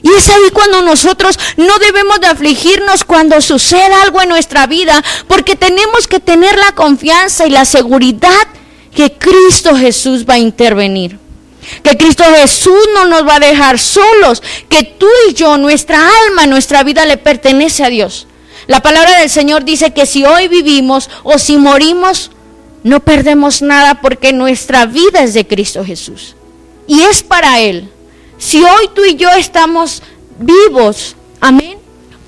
Y 0.00 0.10
es 0.10 0.28
ahí 0.28 0.50
cuando 0.52 0.80
nosotros 0.80 1.36
no 1.56 1.76
debemos 1.78 2.20
de 2.20 2.28
afligirnos 2.28 3.02
cuando 3.02 3.40
suceda 3.40 4.02
algo 4.02 4.22
en 4.22 4.28
nuestra 4.28 4.68
vida, 4.68 5.02
porque 5.26 5.56
tenemos 5.56 6.06
que 6.06 6.20
tener 6.20 6.56
la 6.56 6.70
confianza 6.70 7.48
y 7.48 7.50
la 7.50 7.64
seguridad 7.64 8.46
que 8.94 9.12
Cristo 9.14 9.74
Jesús 9.74 10.24
va 10.24 10.34
a 10.34 10.38
intervenir. 10.38 11.18
Que 11.82 11.96
Cristo 11.96 12.22
Jesús 12.36 12.88
no 12.94 13.06
nos 13.06 13.26
va 13.26 13.34
a 13.34 13.40
dejar 13.40 13.80
solos, 13.80 14.40
que 14.68 14.84
tú 14.84 15.08
y 15.28 15.34
yo, 15.34 15.58
nuestra 15.58 15.98
alma, 16.26 16.46
nuestra 16.46 16.84
vida 16.84 17.04
le 17.04 17.16
pertenece 17.16 17.82
a 17.82 17.90
Dios. 17.90 18.28
La 18.68 18.82
palabra 18.82 19.18
del 19.18 19.30
Señor 19.30 19.64
dice 19.64 19.92
que 19.92 20.06
si 20.06 20.24
hoy 20.24 20.46
vivimos 20.46 21.10
o 21.24 21.38
si 21.38 21.56
morimos, 21.56 22.30
no 22.82 23.00
perdemos 23.00 23.62
nada 23.62 24.00
porque 24.00 24.32
nuestra 24.32 24.86
vida 24.86 25.22
es 25.22 25.34
de 25.34 25.46
Cristo 25.46 25.84
Jesús. 25.84 26.34
Y 26.86 27.02
es 27.02 27.22
para 27.22 27.60
Él. 27.60 27.88
Si 28.38 28.62
hoy 28.62 28.90
tú 28.94 29.04
y 29.04 29.16
yo 29.16 29.30
estamos 29.30 30.02
vivos, 30.38 31.16
amén, 31.40 31.78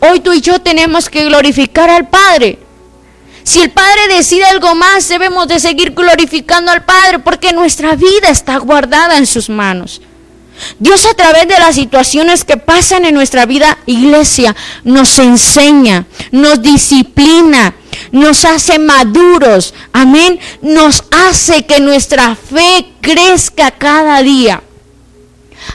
hoy 0.00 0.20
tú 0.20 0.32
y 0.32 0.40
yo 0.40 0.60
tenemos 0.60 1.08
que 1.08 1.24
glorificar 1.24 1.88
al 1.88 2.08
Padre. 2.08 2.58
Si 3.42 3.60
el 3.60 3.70
Padre 3.70 4.08
decide 4.14 4.44
algo 4.44 4.74
más, 4.74 5.08
debemos 5.08 5.48
de 5.48 5.60
seguir 5.60 5.92
glorificando 5.92 6.70
al 6.70 6.84
Padre 6.84 7.20
porque 7.20 7.52
nuestra 7.52 7.94
vida 7.94 8.28
está 8.28 8.58
guardada 8.58 9.16
en 9.16 9.26
sus 9.26 9.48
manos. 9.48 10.02
Dios 10.78 11.06
a 11.06 11.14
través 11.14 11.48
de 11.48 11.58
las 11.58 11.74
situaciones 11.74 12.44
que 12.44 12.56
pasan 12.56 13.04
en 13.04 13.14
nuestra 13.14 13.46
vida, 13.46 13.78
iglesia, 13.86 14.54
nos 14.84 15.18
enseña, 15.18 16.06
nos 16.32 16.60
disciplina, 16.60 17.74
nos 18.12 18.44
hace 18.44 18.78
maduros, 18.78 19.74
amén, 19.92 20.38
nos 20.62 21.04
hace 21.10 21.64
que 21.66 21.80
nuestra 21.80 22.34
fe 22.34 22.92
crezca 23.00 23.70
cada 23.70 24.22
día. 24.22 24.62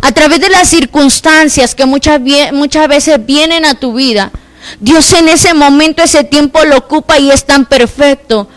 a 0.02 0.12
través 0.12 0.40
de 0.40 0.50
las 0.50 0.68
circunstancias 0.68 1.76
que 1.76 1.86
muchas, 1.86 2.20
muchas 2.52 2.88
veces 2.88 3.24
vienen 3.26 3.66
a 3.66 3.76
tu 3.76 3.94
vida, 3.94 4.32
Dios 4.80 5.14
en 5.14 5.30
ese 5.30 5.54
momento, 5.54 6.04
ese 6.04 6.24
tiempo 6.24 6.64
lo 6.66 6.78
ocupa 6.78 7.20
y 7.20 7.32
es 7.32 7.46
tan 7.46 7.66
perfecto, 7.66 8.48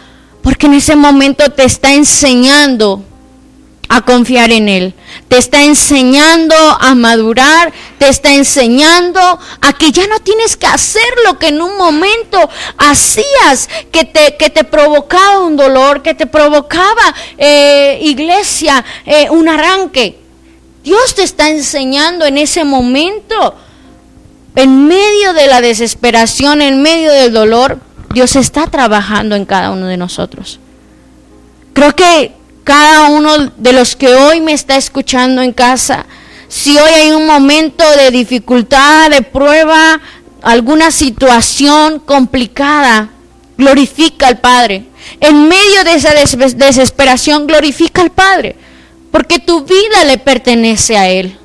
porque 0.42 0.66
en 0.66 0.74
ese 0.74 0.96
momento 0.96 1.50
te 1.50 1.64
está 1.64 1.92
enseñando 1.92 3.04
a 3.88 4.02
confiar 4.02 4.50
en 4.50 4.68
Él. 4.68 4.94
Te 5.28 5.38
está 5.38 5.64
enseñando 5.64 6.54
a 6.54 6.94
madurar, 6.94 7.72
te 7.98 8.08
está 8.08 8.34
enseñando 8.34 9.20
a 9.60 9.72
que 9.72 9.90
ya 9.92 10.06
no 10.06 10.20
tienes 10.20 10.56
que 10.56 10.66
hacer 10.66 11.08
lo 11.24 11.38
que 11.38 11.48
en 11.48 11.62
un 11.62 11.76
momento 11.76 12.38
hacías, 12.76 13.68
que 13.90 14.04
te, 14.04 14.36
que 14.36 14.50
te 14.50 14.64
provocaba 14.64 15.40
un 15.40 15.56
dolor, 15.56 16.02
que 16.02 16.14
te 16.14 16.26
provocaba, 16.26 17.14
eh, 17.38 17.98
iglesia, 18.02 18.84
eh, 19.06 19.28
un 19.30 19.48
arranque. 19.48 20.18
Dios 20.84 21.14
te 21.14 21.22
está 21.22 21.48
enseñando 21.48 22.24
en 22.26 22.38
ese 22.38 22.64
momento, 22.64 23.54
en 24.54 24.86
medio 24.86 25.32
de 25.32 25.46
la 25.46 25.60
desesperación, 25.60 26.62
en 26.62 26.82
medio 26.82 27.12
del 27.12 27.32
dolor, 27.32 27.78
Dios 28.12 28.36
está 28.36 28.66
trabajando 28.66 29.36
en 29.36 29.44
cada 29.44 29.70
uno 29.70 29.86
de 29.86 29.96
nosotros. 29.96 30.60
Creo 31.74 31.94
que 31.94 32.37
cada 32.68 33.08
uno 33.08 33.50
de 33.56 33.72
los 33.72 33.96
que 33.96 34.14
hoy 34.14 34.42
me 34.42 34.52
está 34.52 34.76
escuchando 34.76 35.40
en 35.40 35.54
casa, 35.54 36.04
si 36.48 36.76
hoy 36.76 36.90
hay 36.90 37.12
un 37.12 37.26
momento 37.26 37.82
de 37.96 38.10
dificultad, 38.10 39.08
de 39.08 39.22
prueba, 39.22 39.98
alguna 40.42 40.90
situación 40.90 41.98
complicada, 41.98 43.08
glorifica 43.56 44.26
al 44.26 44.40
Padre. 44.40 44.84
En 45.18 45.48
medio 45.48 45.82
de 45.82 45.94
esa 45.94 46.12
desesperación, 46.56 47.46
glorifica 47.46 48.02
al 48.02 48.10
Padre, 48.10 48.54
porque 49.10 49.38
tu 49.38 49.62
vida 49.62 50.04
le 50.04 50.18
pertenece 50.18 50.98
a 50.98 51.08
Él. 51.08 51.38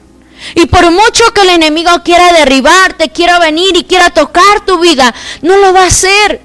Y 0.56 0.66
por 0.66 0.92
mucho 0.92 1.24
que 1.34 1.44
el 1.44 1.52
enemigo 1.52 1.90
quiera 2.04 2.34
derribarte, 2.34 3.12
quiera 3.12 3.40
venir 3.40 3.78
y 3.78 3.86
quiera 3.86 4.10
tocar 4.10 4.66
tu 4.66 4.78
vida, 4.78 5.16
no 5.42 5.56
lo 5.56 5.72
va 5.72 5.84
a 5.84 5.88
hacer, 5.88 6.42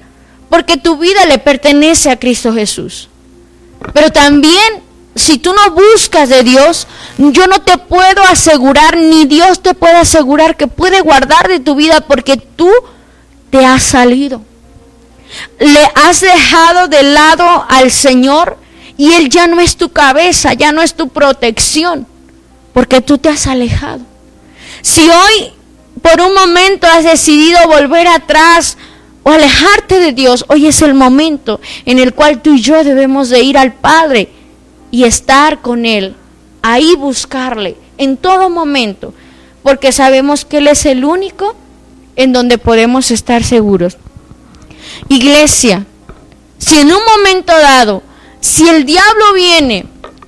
porque 0.49 0.77
tu 0.77 0.95
vida 0.95 1.25
le 1.25 1.37
pertenece 1.37 2.09
a 2.09 2.17
Cristo 2.17 2.53
Jesús. 2.53 3.08
Pero 3.93 4.11
también, 4.11 4.83
si 5.15 5.37
tú 5.37 5.53
no 5.53 5.71
buscas 5.71 6.29
de 6.29 6.43
Dios, 6.43 6.87
yo 7.17 7.47
no 7.47 7.61
te 7.61 7.77
puedo 7.77 8.23
asegurar, 8.23 8.97
ni 8.97 9.25
Dios 9.25 9.61
te 9.61 9.73
puede 9.73 9.97
asegurar 9.97 10.55
que 10.55 10.67
puede 10.67 11.01
guardar 11.01 11.47
de 11.47 11.59
tu 11.59 11.75
vida 11.75 12.01
porque 12.01 12.37
tú 12.37 12.71
te 13.49 13.65
has 13.65 13.83
salido. 13.83 14.41
Le 15.59 15.91
has 15.95 16.21
dejado 16.21 16.87
de 16.87 17.03
lado 17.03 17.65
al 17.69 17.91
Señor 17.91 18.57
y 18.97 19.13
Él 19.13 19.29
ya 19.29 19.47
no 19.47 19.61
es 19.61 19.77
tu 19.77 19.89
cabeza, 19.89 20.53
ya 20.53 20.71
no 20.71 20.81
es 20.81 20.93
tu 20.93 21.09
protección, 21.09 22.07
porque 22.73 23.01
tú 23.01 23.17
te 23.17 23.29
has 23.29 23.47
alejado. 23.47 24.01
Si 24.81 25.09
hoy 25.09 25.53
por 26.01 26.21
un 26.21 26.33
momento 26.33 26.87
has 26.87 27.03
decidido 27.03 27.59
volver 27.67 28.07
atrás, 28.07 28.77
alejarte 29.31 29.99
de 29.99 30.11
Dios, 30.13 30.45
hoy 30.47 30.67
es 30.67 30.81
el 30.81 30.93
momento 30.93 31.59
en 31.85 31.99
el 31.99 32.13
cual 32.13 32.41
tú 32.41 32.53
y 32.53 32.61
yo 32.61 32.83
debemos 32.83 33.29
de 33.29 33.41
ir 33.41 33.57
al 33.57 33.73
Padre 33.73 34.29
y 34.91 35.03
estar 35.03 35.61
con 35.61 35.85
Él, 35.85 36.15
ahí 36.61 36.95
buscarle 36.95 37.75
en 37.97 38.17
todo 38.17 38.49
momento, 38.49 39.13
porque 39.63 39.91
sabemos 39.91 40.45
que 40.45 40.57
Él 40.57 40.67
es 40.67 40.85
el 40.85 41.05
único 41.05 41.55
en 42.15 42.33
donde 42.33 42.57
podemos 42.57 43.11
estar 43.11 43.43
seguros. 43.43 43.97
Iglesia, 45.07 45.85
si 46.57 46.77
en 46.77 46.87
un 46.87 47.01
momento 47.17 47.57
dado, 47.57 48.03
si 48.41 48.67
el 48.67 48.85
diablo 48.85 49.33
viene 49.33 49.85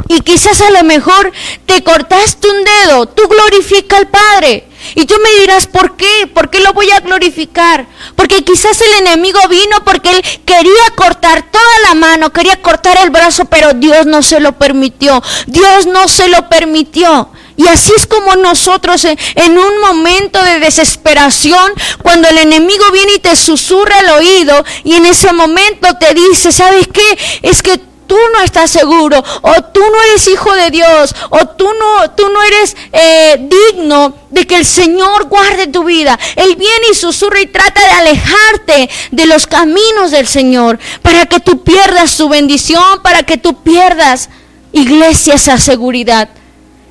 y 0.07 0.21
quizás 0.21 0.61
a 0.61 0.71
lo 0.71 0.83
mejor 0.83 1.31
te 1.65 1.83
cortaste 1.83 2.47
un 2.49 2.63
dedo, 2.63 3.05
tú 3.07 3.23
glorifica 3.27 3.97
al 3.97 4.07
Padre. 4.07 4.67
Y 4.95 5.05
tú 5.05 5.15
me 5.23 5.41
dirás, 5.41 5.67
¿por 5.67 5.95
qué? 5.95 6.27
¿Por 6.33 6.49
qué 6.49 6.59
lo 6.59 6.73
voy 6.73 6.89
a 6.91 6.99
glorificar? 6.99 7.87
Porque 8.15 8.43
quizás 8.43 8.79
el 8.81 9.05
enemigo 9.05 9.39
vino 9.49 9.83
porque 9.83 10.11
él 10.11 10.23
quería 10.45 10.91
cortar 10.95 11.51
toda 11.51 11.79
la 11.87 11.93
mano, 11.93 12.31
quería 12.31 12.61
cortar 12.61 12.97
el 13.03 13.09
brazo, 13.09 13.45
pero 13.45 13.73
Dios 13.73 14.05
no 14.05 14.21
se 14.21 14.39
lo 14.39 14.53
permitió. 14.53 15.21
Dios 15.47 15.85
no 15.85 16.07
se 16.07 16.27
lo 16.27 16.49
permitió. 16.49 17.29
Y 17.57 17.67
así 17.67 17.91
es 17.95 18.07
como 18.07 18.35
nosotros 18.37 19.05
en, 19.05 19.57
un 19.57 19.81
momento 19.81 20.43
de 20.43 20.59
desesperación, 20.59 21.71
cuando 22.01 22.27
el 22.27 22.39
enemigo 22.39 22.85
viene 22.91 23.13
y 23.15 23.19
te 23.19 23.35
susurra 23.35 23.99
el 23.99 24.09
oído 24.09 24.65
y 24.83 24.95
en 24.95 25.05
ese 25.05 25.31
momento 25.33 25.87
te 25.99 26.13
dice, 26.13 26.51
¿sabes 26.51 26.87
qué? 26.91 27.17
Es 27.43 27.61
que 27.61 27.79
tú 28.07 28.17
no 28.33 28.41
estás 28.41 28.69
seguro, 28.69 29.23
o 29.41 29.53
tú 29.73 29.79
no 29.79 30.01
eres 30.09 30.27
hijo 30.27 30.53
de 30.53 30.69
Dios, 30.69 31.15
o 31.29 31.45
tú 31.47 31.69
no, 31.79 32.11
tú 32.11 32.29
no 32.29 32.43
eres 32.43 32.75
eh, 32.91 33.37
digno 33.39 34.13
de 34.29 34.45
que 34.45 34.57
el 34.57 34.65
Señor 34.65 35.25
guarde 35.25 35.67
tu 35.67 35.83
vida. 35.83 36.19
Él 36.35 36.55
viene 36.55 36.87
y 36.91 36.95
susurra 36.95 37.39
y 37.41 37.47
trata 37.47 37.81
de 37.81 37.91
alejarte 37.91 38.89
de 39.11 39.25
los 39.25 39.47
caminos 39.47 40.11
del 40.11 40.27
Señor, 40.27 40.79
para 41.01 41.25
que 41.25 41.39
tú 41.39 41.63
pierdas 41.63 42.11
su 42.11 42.27
bendición, 42.29 43.01
para 43.01 43.23
que 43.23 43.37
tú 43.37 43.61
pierdas, 43.63 44.29
iglesia, 44.73 45.35
esa 45.35 45.57
seguridad. 45.57 46.29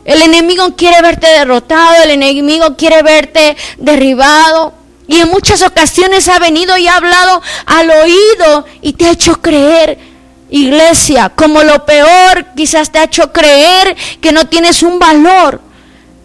El 0.04 0.22
enemigo 0.22 0.74
quiere 0.76 1.02
verte 1.02 1.26
derrotado, 1.26 2.02
el 2.02 2.10
enemigo 2.10 2.76
quiere 2.76 3.02
verte 3.02 3.56
derribado. 3.78 4.72
Y 5.06 5.18
en 5.18 5.28
muchas 5.28 5.62
ocasiones 5.62 6.28
ha 6.28 6.38
venido 6.38 6.78
y 6.78 6.86
ha 6.86 6.96
hablado 6.96 7.42
al 7.66 7.90
oído 7.90 8.64
y 8.80 8.92
te 8.92 9.06
ha 9.06 9.10
hecho 9.10 9.42
creer 9.42 10.09
iglesia, 10.50 11.30
como 11.30 11.62
lo 11.62 11.84
peor 11.84 12.46
quizás 12.56 12.90
te 12.90 12.98
ha 12.98 13.04
hecho 13.04 13.32
creer 13.32 13.96
que 14.20 14.32
no 14.32 14.46
tienes 14.46 14.82
un 14.82 14.98
valor. 14.98 15.60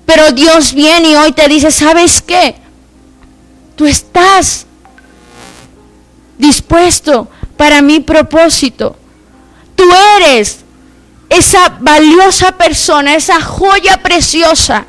Pero 0.05 0.31
Dios 0.31 0.73
viene 0.73 1.11
y 1.11 1.15
hoy 1.15 1.31
te 1.31 1.47
dice, 1.47 1.71
¿sabes 1.71 2.21
qué? 2.21 2.55
Tú 3.75 3.85
estás 3.85 4.65
dispuesto 6.37 7.27
para 7.57 7.81
mi 7.81 7.99
propósito. 7.99 8.95
Tú 9.75 9.83
eres 10.17 10.59
esa 11.29 11.77
valiosa 11.79 12.51
persona, 12.51 13.15
esa 13.15 13.41
joya 13.41 14.01
preciosa 14.01 14.85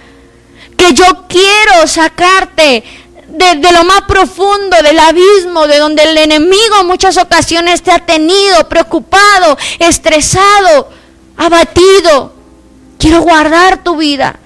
que 0.76 0.92
yo 0.92 1.26
quiero 1.28 1.86
sacarte 1.86 2.84
de, 3.36 3.72
lo 3.72 3.84
más 3.84 4.02
profundo 4.02 4.76
del 4.82 4.98
abismo, 4.98 5.66
de 5.66 5.78
donde 5.78 6.02
el 6.02 6.18
enemigo 6.18 6.80
en 6.80 6.86
muchas 6.86 7.16
ocasiones 7.16 7.82
te 7.82 7.90
ha 7.90 7.98
tenido 7.98 8.68
preocupado, 8.68 9.56
estresado, 9.78 10.88
abatido. 11.36 12.32
Quiero 12.98 13.20
guardar 13.20 13.82
tu 13.84 13.96
vida, 13.96 14.38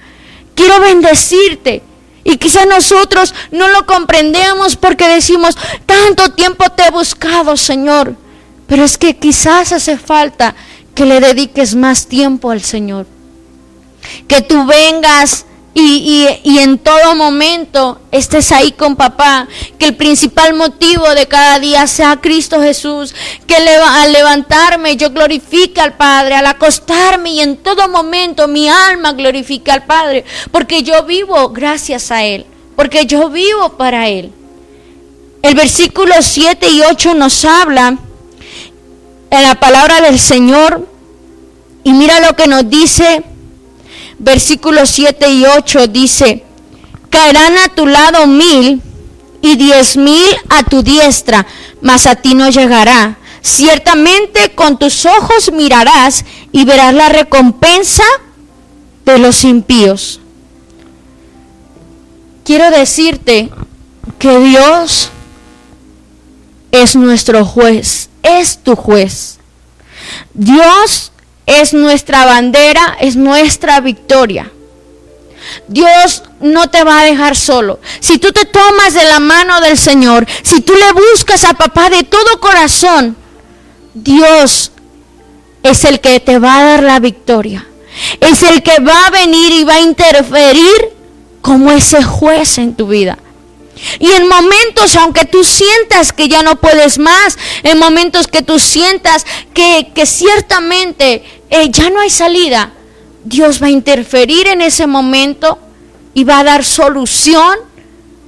quiero 0.55 0.79
bendecirte. 0.79 1.83
Y 2.23 2.37
quizás 2.37 2.67
nosotros 2.67 3.33
no 3.51 3.67
lo 3.69 3.85
comprendemos 3.87 4.75
porque 4.75 5.07
decimos, 5.07 5.57
tanto 5.85 6.33
tiempo 6.33 6.69
te 6.69 6.85
he 6.85 6.91
buscado, 6.91 7.57
Señor. 7.57 8.15
Pero 8.67 8.83
es 8.83 8.97
que 8.97 9.17
quizás 9.17 9.71
hace 9.71 9.97
falta 9.97 10.53
que 10.93 11.05
le 11.05 11.19
dediques 11.19 11.73
más 11.73 12.05
tiempo 12.05 12.51
al 12.51 12.61
Señor. 12.61 13.07
Que 14.27 14.41
tú 14.41 14.65
vengas 14.65 15.45
y, 15.73 16.57
en 16.59 16.77
todo 16.79 17.15
momento 17.15 18.01
estés 18.11 18.51
ahí 18.51 18.73
con 18.73 18.95
papá, 18.95 19.47
que 19.77 19.87
el 19.87 19.95
principal 19.95 20.53
motivo 20.53 21.07
de 21.15 21.27
cada 21.27 21.59
día 21.59 21.87
sea 21.87 22.19
Cristo 22.19 22.61
Jesús, 22.61 23.15
que 23.47 23.55
al 23.55 24.11
levantarme 24.11 24.97
yo 24.97 25.09
glorifique 25.11 25.79
al 25.79 25.93
Padre, 25.93 26.35
al 26.35 26.45
acostarme 26.45 27.31
y 27.31 27.41
en 27.41 27.57
todo 27.57 27.87
momento 27.87 28.47
mi 28.47 28.67
alma 28.67 29.13
glorifica 29.13 29.73
al 29.73 29.85
Padre, 29.85 30.25
porque 30.51 30.83
yo 30.83 31.03
vivo 31.03 31.49
gracias 31.49 32.11
a 32.11 32.23
Él, 32.23 32.45
porque 32.75 33.05
yo 33.05 33.29
vivo 33.29 33.69
para 33.77 34.09
Él. 34.09 34.31
El 35.41 35.55
versículo 35.55 36.13
7 36.19 36.69
y 36.69 36.81
8 36.81 37.13
nos 37.15 37.45
habla 37.45 37.97
en 39.29 39.43
la 39.43 39.55
palabra 39.55 40.01
del 40.01 40.19
Señor 40.19 40.87
y 41.83 41.93
mira 41.93 42.19
lo 42.19 42.35
que 42.35 42.45
nos 42.45 42.69
dice 42.69 43.23
versículos 44.21 44.89
7 44.91 45.31
y 45.31 45.45
8 45.45 45.87
dice, 45.87 46.43
caerán 47.09 47.57
a 47.57 47.69
tu 47.69 47.87
lado 47.87 48.27
mil 48.27 48.81
y 49.41 49.55
diez 49.55 49.97
mil 49.97 50.29
a 50.49 50.63
tu 50.63 50.83
diestra, 50.83 51.45
mas 51.81 52.05
a 52.05 52.15
ti 52.15 52.35
no 52.35 52.49
llegará. 52.49 53.17
Ciertamente 53.41 54.53
con 54.53 54.77
tus 54.77 55.07
ojos 55.07 55.51
mirarás 55.51 56.23
y 56.51 56.63
verás 56.63 56.93
la 56.93 57.09
recompensa 57.09 58.03
de 59.03 59.17
los 59.17 59.43
impíos. 59.43 60.19
Quiero 62.45 62.69
decirte 62.69 63.49
que 64.19 64.39
Dios 64.39 65.09
es 66.71 66.95
nuestro 66.95 67.43
juez, 67.43 68.09
es 68.21 68.59
tu 68.59 68.75
juez. 68.75 69.39
Dios 70.35 71.10
es 71.59 71.73
nuestra 71.73 72.25
bandera, 72.25 72.97
es 72.99 73.15
nuestra 73.15 73.81
victoria. 73.81 74.51
Dios 75.67 76.23
no 76.39 76.69
te 76.69 76.83
va 76.83 77.01
a 77.01 77.05
dejar 77.05 77.35
solo. 77.35 77.79
Si 77.99 78.19
tú 78.19 78.31
te 78.31 78.45
tomas 78.45 78.93
de 78.93 79.03
la 79.03 79.19
mano 79.19 79.59
del 79.61 79.77
Señor, 79.77 80.25
si 80.43 80.61
tú 80.61 80.73
le 80.73 80.91
buscas 80.93 81.43
a 81.43 81.53
papá 81.53 81.89
de 81.89 82.03
todo 82.03 82.39
corazón, 82.39 83.17
Dios 83.93 84.71
es 85.63 85.83
el 85.83 85.99
que 85.99 86.19
te 86.19 86.39
va 86.39 86.57
a 86.57 86.63
dar 86.63 86.83
la 86.83 86.99
victoria. 86.99 87.65
Es 88.19 88.43
el 88.43 88.63
que 88.63 88.79
va 88.79 89.07
a 89.07 89.11
venir 89.11 89.51
y 89.51 89.63
va 89.63 89.75
a 89.75 89.81
interferir 89.81 90.89
como 91.41 91.71
ese 91.71 92.01
juez 92.03 92.57
en 92.57 92.75
tu 92.75 92.87
vida. 92.87 93.17
Y 93.99 94.11
en 94.11 94.27
momentos, 94.27 94.95
aunque 94.95 95.25
tú 95.25 95.43
sientas 95.43 96.13
que 96.13 96.27
ya 96.27 96.43
no 96.43 96.55
puedes 96.57 96.97
más, 96.97 97.37
en 97.63 97.77
momentos 97.79 98.27
que 98.27 98.41
tú 98.41 98.59
sientas 98.59 99.25
que, 99.53 99.91
ciertamente 100.05 101.23
eh, 101.49 101.69
ya 101.69 101.89
no 101.89 101.99
hay 101.99 102.09
salida, 102.09 102.71
Dios 103.23 103.61
va 103.61 103.67
a 103.67 103.71
interferir 103.71 104.47
en 104.47 104.61
ese 104.61 104.87
momento 104.87 105.59
y 106.13 106.23
va 106.23 106.39
a 106.39 106.43
dar 106.43 106.63
solución, 106.63 107.57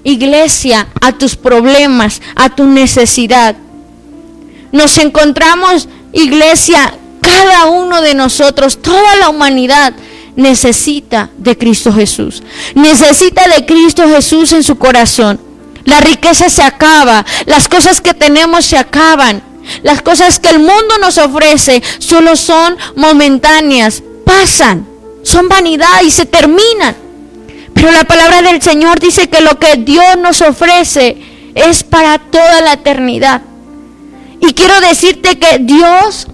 iglesia, 0.03 0.87
a 1.01 1.13
tus 1.13 1.35
problemas, 1.35 2.21
a 2.35 2.55
tu 2.55 2.65
necesidad. 2.65 3.55
Nos 4.71 4.97
encontramos, 4.97 5.87
iglesia, 6.13 6.97
cada 7.21 7.67
uno 7.67 8.01
de 8.01 8.13
nosotros, 8.13 8.81
toda 8.81 9.15
la 9.15 9.29
humanidad, 9.29 9.93
necesita 10.35 11.29
de 11.37 11.57
Cristo 11.57 11.91
Jesús. 11.93 12.43
Necesita 12.75 13.47
de 13.47 13.65
Cristo 13.65 14.07
Jesús 14.07 14.53
en 14.53 14.63
su 14.63 14.77
corazón. 14.77 15.39
La 15.85 15.99
riqueza 15.99 16.49
se 16.49 16.61
acaba, 16.61 17.25
las 17.45 17.67
cosas 17.67 18.01
que 18.01 18.13
tenemos 18.13 18.65
se 18.65 18.77
acaban. 18.77 19.43
Las 19.81 20.01
cosas 20.01 20.39
que 20.39 20.49
el 20.49 20.59
mundo 20.59 20.97
nos 20.99 21.17
ofrece 21.17 21.81
solo 21.99 22.35
son 22.35 22.75
momentáneas, 22.95 24.03
pasan, 24.25 24.85
son 25.23 25.47
vanidad 25.47 26.01
y 26.05 26.11
se 26.11 26.25
terminan. 26.25 26.95
Pero 27.73 27.91
la 27.91 28.03
palabra 28.03 28.41
del 28.41 28.61
Señor 28.61 28.99
dice 28.99 29.29
que 29.29 29.41
lo 29.41 29.57
que 29.59 29.77
Dios 29.77 30.17
nos 30.17 30.41
ofrece 30.41 31.17
es 31.55 31.83
para 31.83 32.19
toda 32.19 32.61
la 32.61 32.73
eternidad. 32.73 33.41
Y 34.41 34.53
quiero 34.53 34.79
decirte 34.81 35.39
que 35.39 35.59
Dios 35.59 36.27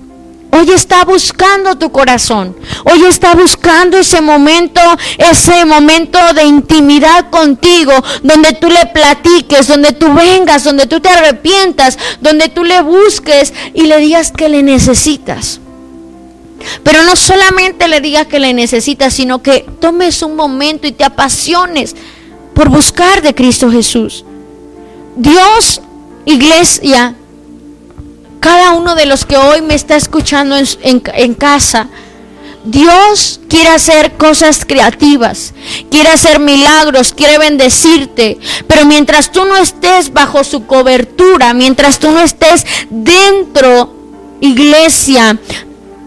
Hoy 0.52 0.72
está 0.72 1.06
buscando 1.06 1.78
tu 1.78 1.92
corazón. 1.92 2.56
Hoy 2.86 3.04
está 3.04 3.36
buscando 3.36 3.98
ese 3.98 4.20
momento, 4.20 4.82
ese 5.18 5.64
momento 5.66 6.18
de 6.34 6.44
intimidad 6.44 7.30
contigo, 7.30 7.94
donde 8.24 8.54
tú 8.54 8.68
le 8.68 8.88
platiques, 8.88 9.68
donde 9.68 9.92
tú 9.94 10.12
vengas, 10.14 10.64
donde 10.64 10.88
tú 10.88 11.00
te 11.00 11.10
arrepientas, 11.10 11.98
donde 12.20 12.50
tú 12.50 12.64
le 12.64 12.82
busques 12.82 13.54
y 13.76 13.84
le 13.84 13.98
digas 14.00 14.32
que 14.32 14.50
le 14.50 14.64
necesitas. 14.64 15.60
Pero 16.84 17.04
no 17.04 17.16
solamente 17.16 17.88
le 17.88 18.02
digas 18.02 18.28
que 18.28 18.40
le 18.40 18.54
necesitas, 18.54 19.14
sino 19.14 19.44
que 19.44 19.66
tomes 19.80 20.24
un 20.24 20.36
momento 20.36 20.88
y 20.88 20.92
te 20.92 21.04
apasiones 21.04 21.96
por 22.54 22.70
buscar 22.70 23.22
de 23.22 23.36
Cristo 23.36 23.72
Jesús. 23.72 24.26
Dios, 25.16 25.82
iglesia, 26.26 27.16
cada 28.40 28.72
uno 28.72 28.96
de 28.96 29.06
los 29.06 29.26
que 29.26 29.38
hoy 29.38 29.62
me 29.62 29.76
está 29.76 29.96
escuchando 29.96 30.56
en, 30.82 31.34
casa, 31.36 31.88
Dios 32.64 33.40
quiere 33.50 33.70
hacer 33.70 34.14
cosas 34.14 34.66
creativas, 34.66 35.54
quiere 35.90 36.10
hacer 36.10 36.40
milagros, 36.40 37.14
quiere 37.14 37.38
bendecirte, 37.38 38.38
pero 38.68 38.86
mientras 38.86 39.32
tú 39.32 39.46
no 39.46 39.58
estés 39.58 40.14
bajo 40.14 40.44
su 40.44 40.66
cobertura, 40.66 41.54
mientras 41.54 42.00
tú 42.00 42.12
no 42.12 42.22
estés 42.22 42.66
dentro, 42.90 43.94
iglesia, 44.42 45.38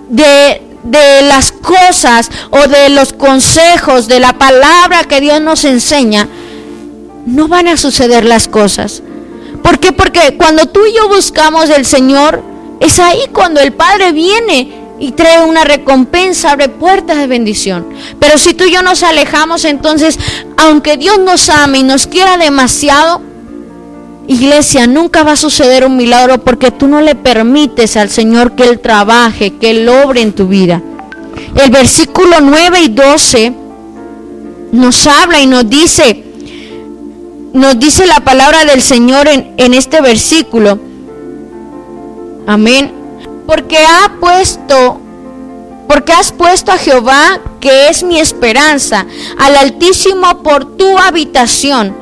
de, 0.09 0.63
de 0.85 1.23
las 1.23 1.53
cosas 1.53 2.31
o 2.51 2.67
de 2.67 2.89
los 2.91 3.13
consejos, 3.13 4.09
de 4.09 4.21
la 4.21 4.39
palabra 4.39 5.05
que 5.05 5.21
Dios 5.21 5.41
nos 5.41 5.65
enseña, 5.65 6.29
no 7.27 7.49
van 7.49 7.69
a 7.69 7.77
suceder 7.77 8.25
las 8.25 8.49
cosas. 8.49 9.03
¿Por 9.63 9.79
qué? 9.79 9.93
Porque 9.93 10.37
cuando 10.37 10.67
tú 10.67 10.81
y 10.87 10.95
yo 10.95 11.09
buscamos 11.09 11.69
del 11.69 11.85
Señor, 11.87 12.43
es 12.81 12.99
ahí 12.99 13.21
cuando 13.33 13.61
el 13.61 13.73
Padre 13.73 14.13
viene 14.13 14.83
y 14.99 15.13
trae 15.13 15.43
una 15.43 15.65
recompensa, 15.65 16.53
abre 16.53 16.69
puertas 16.69 17.19
de 17.19 17.27
bendición. 17.27 17.87
Pero 18.19 18.39
si 18.39 18.55
tú 18.55 18.65
y 18.65 18.73
yo 18.73 18.83
nos 18.83 19.03
alejamos, 19.03 19.65
entonces, 19.65 20.19
aunque 20.57 20.97
Dios 20.97 21.19
nos 21.19 21.49
ame 21.49 21.79
y 21.79 21.83
nos 21.83 22.07
quiera 22.07 22.37
demasiado, 22.37 23.21
iglesia, 24.29 24.87
nunca 24.87 25.23
va 25.23 25.33
a 25.33 25.37
suceder 25.37 25.85
un 25.85 25.97
milagro 25.97 26.39
porque 26.39 26.71
tú 26.71 26.87
no 26.87 27.01
le 27.01 27.15
permites 27.15 27.97
al 27.97 28.11
Señor 28.11 28.55
que 28.55 28.65
Él 28.65 28.81
trabaje, 28.81 29.57
que 29.57 29.71
Él 29.71 29.89
obre 29.89 30.23
en 30.23 30.33
tu 30.33 30.47
vida. 30.47 30.81
El 31.57 31.71
versículo 31.71 32.41
9 32.41 32.81
y 32.81 32.89
12 32.89 33.53
nos 34.73 35.07
habla 35.07 35.41
y 35.41 35.47
nos 35.47 35.69
dice, 35.69 36.25
nos 37.53 37.79
dice 37.79 38.07
la 38.07 38.21
palabra 38.21 38.65
del 38.65 38.83
Señor 38.83 39.29
en, 39.29 39.55
en 39.57 39.75
este 39.75 40.01
versículo. 40.01 40.79
Amén. 42.47 42.93
Porque 43.47 43.79
ha 43.79 44.13
puesto, 44.21 45.01
porque 45.89 46.13
has 46.13 46.33
puesto 46.33 46.73
a 46.73 46.79
Jehová, 46.79 47.41
que 47.61 47.89
es 47.89 48.03
mi 48.03 48.19
esperanza, 48.19 49.07
al 49.39 49.57
Altísimo 49.57 50.43
por 50.43 50.77
tu 50.77 50.99
habitación. 50.99 51.95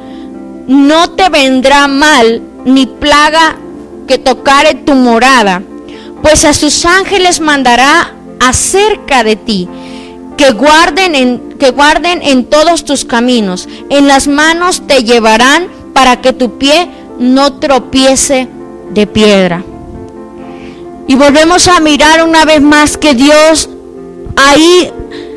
No 0.67 1.11
te 1.11 1.29
vendrá 1.29 1.89
mal 1.89 2.43
ni 2.65 2.87
plaga 2.87 3.57
que 4.07 4.19
tocare 4.19 4.75
tu 4.75 4.95
morada, 4.95 5.63
pues 6.23 6.45
a 6.45 6.53
sus 6.53 6.85
ángeles 6.85 7.41
mandará 7.41 8.15
acerca 8.41 9.25
de 9.25 9.37
ti 9.37 9.69
que 10.41 10.53
guarden 10.53 11.15
en, 11.15 11.39
que 11.59 11.71
guarden 11.71 12.23
en 12.23 12.47
todos 12.47 12.87
tus 12.87 13.05
caminos. 13.05 13.69
En 13.91 14.09
las 14.09 14.27
manos 14.27 14.87
te 14.87 15.05
llevarán 15.05 15.69
para 15.93 16.23
que 16.23 16.33
tu 16.33 16.57
pie 16.57 16.89
no 17.19 17.59
tropiece 17.59 18.49
de 18.89 19.07
piedra. 19.07 19.63
Y 21.07 21.15
volvemos 21.15 21.69
a 21.69 21.79
mirar 21.81 22.25
una 22.25 22.47
vez 22.47 22.63
más 22.63 22.97
que 22.97 23.13
Dios 23.13 23.69
ahí 24.35 24.91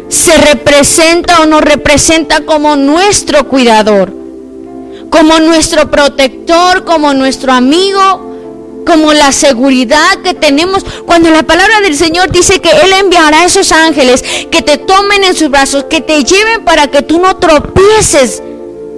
se 0.08 0.38
representa 0.38 1.42
o 1.42 1.48
nos 1.48 1.60
representa 1.60 2.46
como 2.46 2.78
nuestro 2.78 3.46
cuidador, 3.50 4.13
como 5.10 5.38
nuestro 5.39 5.92
protector, 5.92 6.86
como 6.86 7.13
nuestro 7.13 7.52
amigo, 7.52 8.33
como 8.86 9.13
la 9.13 9.32
seguridad 9.32 10.17
que 10.24 10.34
tenemos 10.34 10.86
cuando 11.06 11.30
la 11.30 11.43
palabra 11.43 11.82
del 11.82 11.96
Señor 11.96 12.32
dice 12.32 12.60
que 12.60 12.69
Él 12.69 12.93
enviará 13.00 13.41
a 13.41 13.46
esos 13.46 13.72
ángeles 13.72 14.24
que 14.52 14.62
te 14.62 14.78
tomen 14.78 15.24
en 15.24 15.36
sus 15.36 15.50
brazos, 15.50 15.86
que 15.86 16.02
te 16.02 16.24
lleven 16.24 16.63
para 16.63 16.88
que 16.88 17.02
tú 17.02 17.19
no 17.19 17.36
tropieces 17.38 18.41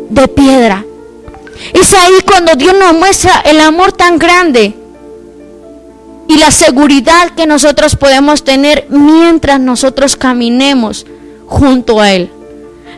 de 0.10 0.28
piedra. 0.28 0.86
Es 1.74 1.94
ahí 1.94 2.22
cuando 2.26 2.56
Dios 2.56 2.76
nos 2.78 2.94
muestra 2.94 3.42
el 3.46 3.60
amor 3.60 3.92
tan 3.92 4.18
grande 4.18 4.76
y 6.28 6.38
la 6.38 6.52
seguridad 6.52 7.32
que 7.36 7.46
nosotros 7.46 7.96
podemos 7.96 8.44
tener 8.44 8.88
mientras 8.90 9.60
nosotros 9.60 10.16
caminemos 10.16 11.06
junto 11.46 12.00
a 12.02 12.12
Él. 12.12 12.32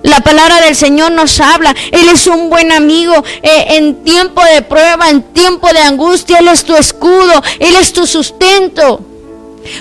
La 0.08 0.22
palabra 0.22 0.62
del 0.62 0.76
Señor 0.76 1.12
nos 1.12 1.40
habla. 1.42 1.76
Él 1.92 2.08
es 2.08 2.28
un 2.28 2.50
buen 2.50 2.72
amigo 2.72 3.14
eh, 3.44 3.66
en 3.72 4.06
tiempo 4.06 4.42
de 4.44 4.62
prueba, 4.62 5.10
en 5.10 5.22
tiempo 5.34 5.68
de 5.68 5.80
angustia. 5.80 6.40
Él 6.40 6.48
es 6.48 6.64
tu 6.64 6.76
escudo, 6.76 7.44
Él 7.60 7.76
es 7.76 7.92
tu 7.92 8.08
sustento. 8.08 9.02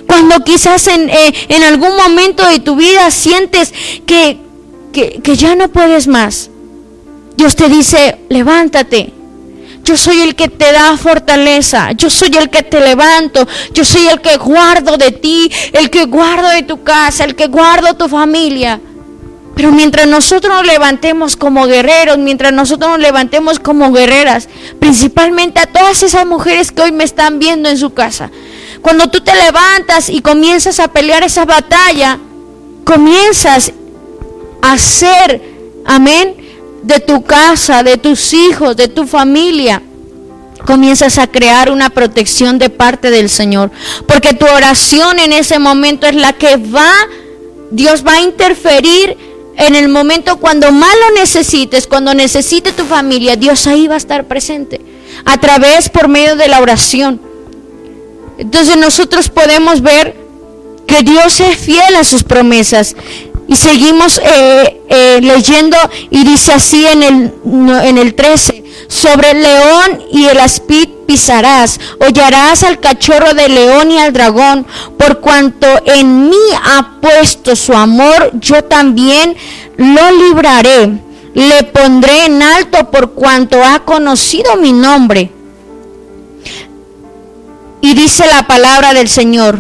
Cuando 0.08 0.42
quizás 0.42 0.88
en, 0.88 1.08
eh, 1.08 1.32
en 1.48 1.62
algún 1.62 1.96
momento 1.96 2.44
de 2.44 2.58
tu 2.58 2.74
vida 2.74 3.08
sientes 3.12 3.72
que, 4.04 4.38
que, 4.92 5.20
que 5.22 5.36
ya 5.36 5.54
no 5.54 5.68
puedes 5.68 6.08
más, 6.08 6.50
Dios 7.36 7.54
te 7.54 7.68
dice, 7.68 8.18
levántate. 8.28 9.12
Yo 9.84 9.96
soy 9.96 10.22
el 10.22 10.34
que 10.34 10.48
te 10.48 10.72
da 10.72 10.96
fortaleza. 10.96 11.92
Yo 11.92 12.10
soy 12.10 12.30
el 12.36 12.50
que 12.50 12.64
te 12.64 12.80
levanto. 12.80 13.46
Yo 13.72 13.84
soy 13.84 14.08
el 14.08 14.20
que 14.20 14.36
guardo 14.38 14.96
de 14.96 15.12
ti, 15.12 15.52
el 15.72 15.88
que 15.88 16.06
guardo 16.06 16.48
de 16.48 16.64
tu 16.64 16.82
casa, 16.82 17.22
el 17.22 17.36
que 17.36 17.46
guardo 17.46 17.94
tu 17.94 18.08
familia. 18.08 18.80
Pero 19.56 19.72
mientras 19.72 20.06
nosotros 20.06 20.54
nos 20.54 20.66
levantemos 20.66 21.34
como 21.34 21.66
guerreros, 21.66 22.18
mientras 22.18 22.52
nosotros 22.52 22.90
nos 22.90 23.00
levantemos 23.00 23.58
como 23.58 23.90
guerreras, 23.90 24.50
principalmente 24.78 25.60
a 25.60 25.66
todas 25.66 26.02
esas 26.02 26.26
mujeres 26.26 26.72
que 26.72 26.82
hoy 26.82 26.92
me 26.92 27.04
están 27.04 27.38
viendo 27.38 27.70
en 27.70 27.78
su 27.78 27.94
casa, 27.94 28.30
cuando 28.82 29.08
tú 29.08 29.22
te 29.22 29.34
levantas 29.34 30.10
y 30.10 30.20
comienzas 30.20 30.78
a 30.78 30.88
pelear 30.88 31.24
esa 31.24 31.46
batalla, 31.46 32.18
comienzas 32.84 33.72
a 34.60 34.74
hacer, 34.74 35.40
amén, 35.86 36.36
de 36.82 37.00
tu 37.00 37.24
casa, 37.24 37.82
de 37.82 37.96
tus 37.96 38.34
hijos, 38.34 38.76
de 38.76 38.88
tu 38.88 39.06
familia, 39.06 39.80
comienzas 40.66 41.16
a 41.16 41.28
crear 41.28 41.70
una 41.70 41.88
protección 41.88 42.58
de 42.58 42.68
parte 42.68 43.10
del 43.10 43.30
Señor. 43.30 43.70
Porque 44.06 44.34
tu 44.34 44.44
oración 44.44 45.18
en 45.18 45.32
ese 45.32 45.58
momento 45.58 46.06
es 46.06 46.14
la 46.14 46.34
que 46.34 46.58
va, 46.58 46.92
Dios 47.70 48.06
va 48.06 48.12
a 48.12 48.20
interferir 48.20 49.25
en 49.56 49.74
el 49.74 49.88
momento 49.88 50.36
cuando 50.36 50.70
más 50.70 50.94
lo 51.08 51.20
necesites, 51.20 51.86
cuando 51.86 52.14
necesite 52.14 52.72
tu 52.72 52.84
familia, 52.84 53.36
Dios 53.36 53.66
ahí 53.66 53.88
va 53.88 53.94
a 53.94 53.98
estar 53.98 54.26
presente. 54.26 54.80
A 55.24 55.38
través, 55.38 55.88
por 55.88 56.08
medio 56.08 56.36
de 56.36 56.48
la 56.48 56.60
oración. 56.60 57.20
Entonces 58.38 58.76
nosotros 58.76 59.30
podemos 59.30 59.80
ver 59.80 60.14
que 60.86 61.02
Dios 61.02 61.40
es 61.40 61.56
fiel 61.56 61.96
a 61.96 62.04
sus 62.04 62.22
promesas. 62.22 62.94
Y 63.48 63.56
seguimos 63.56 64.20
eh, 64.22 64.80
eh, 64.88 65.20
leyendo 65.22 65.76
y 66.10 66.24
dice 66.24 66.52
así 66.52 66.84
en 66.84 67.02
el, 67.02 67.32
en 67.84 67.98
el 67.98 68.14
13, 68.14 68.64
Sobre 68.88 69.32
el 69.32 69.42
león 69.42 70.02
y 70.12 70.26
el 70.26 70.38
aspid 70.38 70.88
pisarás, 71.06 71.80
hollarás 72.00 72.62
al 72.62 72.80
cachorro 72.80 73.34
del 73.34 73.54
león 73.54 73.90
y 73.90 73.98
al 73.98 74.12
dragón, 74.12 74.66
por 74.98 75.20
cuanto 75.20 75.66
en 75.86 76.28
mí 76.28 76.36
ha 76.62 77.00
puesto 77.00 77.56
su 77.56 77.72
amor, 77.72 78.30
yo 78.34 78.64
también 78.64 79.36
lo 79.76 80.10
libraré. 80.12 80.98
Le 81.34 81.64
pondré 81.64 82.26
en 82.26 82.42
alto 82.42 82.90
por 82.90 83.12
cuanto 83.12 83.62
ha 83.62 83.84
conocido 83.84 84.56
mi 84.56 84.72
nombre. 84.72 85.30
Y 87.82 87.94
dice 87.94 88.26
la 88.26 88.46
palabra 88.46 88.94
del 88.94 89.08
Señor, 89.08 89.58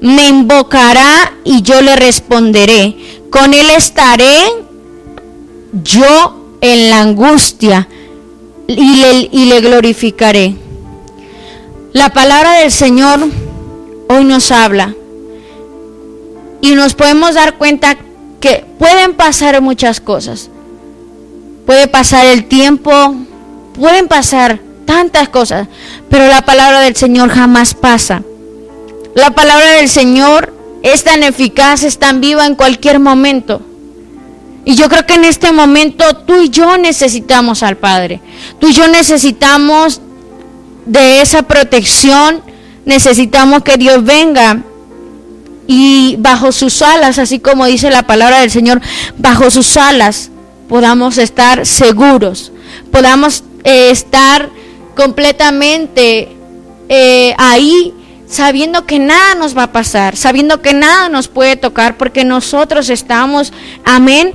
me 0.00 0.28
invocará 0.28 1.32
y 1.44 1.62
yo 1.62 1.80
le 1.82 1.96
responderé. 1.96 2.96
Con 3.30 3.54
él 3.54 3.70
estaré 3.70 4.40
yo 5.82 6.56
en 6.60 6.90
la 6.90 7.00
angustia 7.00 7.88
y 8.66 8.96
le, 8.96 9.28
y 9.32 9.46
le 9.46 9.60
glorificaré. 9.60 10.54
La 11.92 12.10
palabra 12.10 12.60
del 12.60 12.70
Señor 12.70 13.20
hoy 14.08 14.24
nos 14.24 14.50
habla 14.52 14.94
y 16.60 16.74
nos 16.74 16.94
podemos 16.94 17.34
dar 17.34 17.56
cuenta 17.56 17.96
que 18.40 18.64
pueden 18.78 19.14
pasar 19.14 19.60
muchas 19.62 20.00
cosas. 20.00 20.50
Puede 21.64 21.88
pasar 21.88 22.26
el 22.26 22.44
tiempo, 22.44 23.14
pueden 23.74 24.08
pasar 24.08 24.60
tantas 24.84 25.28
cosas, 25.28 25.68
pero 26.08 26.28
la 26.28 26.42
palabra 26.44 26.80
del 26.80 26.96
Señor 26.96 27.30
jamás 27.30 27.74
pasa. 27.74 28.22
La 29.14 29.30
palabra 29.34 29.72
del 29.72 29.88
Señor 29.88 30.54
es 30.82 31.04
tan 31.04 31.22
eficaz, 31.22 31.82
es 31.82 31.98
tan 31.98 32.20
viva 32.20 32.46
en 32.46 32.54
cualquier 32.54 33.00
momento. 33.00 33.60
Y 34.66 34.74
yo 34.74 34.90
creo 34.90 35.06
que 35.06 35.14
en 35.14 35.24
este 35.24 35.52
momento 35.52 36.04
tú 36.26 36.42
y 36.42 36.50
yo 36.50 36.76
necesitamos 36.76 37.62
al 37.62 37.78
Padre. 37.78 38.20
Tú 38.58 38.68
y 38.68 38.72
yo 38.72 38.86
necesitamos 38.88 40.02
de 40.84 41.22
esa 41.22 41.44
protección. 41.44 42.42
Necesitamos 42.84 43.62
que 43.62 43.78
Dios 43.78 44.04
venga 44.04 44.62
y 45.68 46.16
bajo 46.18 46.52
sus 46.52 46.82
alas, 46.82 47.18
así 47.18 47.38
como 47.38 47.64
dice 47.66 47.90
la 47.90 48.06
palabra 48.06 48.40
del 48.40 48.50
Señor, 48.50 48.80
bajo 49.16 49.50
sus 49.50 49.76
alas 49.76 50.30
podamos 50.68 51.18
estar 51.18 51.66
seguros, 51.66 52.52
podamos 52.90 53.44
eh, 53.64 53.90
estar 53.90 54.50
completamente 54.96 56.28
eh, 56.88 57.34
ahí 57.38 57.92
sabiendo 58.28 58.86
que 58.86 58.98
nada 58.98 59.34
nos 59.36 59.56
va 59.56 59.64
a 59.64 59.72
pasar, 59.72 60.16
sabiendo 60.16 60.60
que 60.60 60.72
nada 60.72 61.08
nos 61.08 61.28
puede 61.28 61.56
tocar, 61.56 61.96
porque 61.96 62.24
nosotros 62.24 62.88
estamos, 62.88 63.52
amén, 63.84 64.34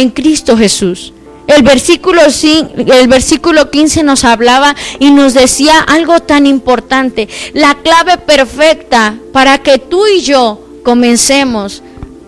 en 0.00 0.10
Cristo 0.10 0.56
Jesús. 0.56 1.12
El 1.48 1.62
versículo, 1.62 2.20
el 2.22 3.08
versículo 3.08 3.70
15 3.70 4.02
nos 4.04 4.24
hablaba 4.24 4.76
y 4.98 5.10
nos 5.10 5.34
decía 5.34 5.80
algo 5.80 6.20
tan 6.20 6.46
importante, 6.46 7.28
la 7.54 7.74
clave 7.82 8.18
perfecta 8.18 9.16
para 9.32 9.58
que 9.58 9.78
tú 9.78 10.06
y 10.06 10.20
yo 10.20 10.60
comencemos 10.84 11.82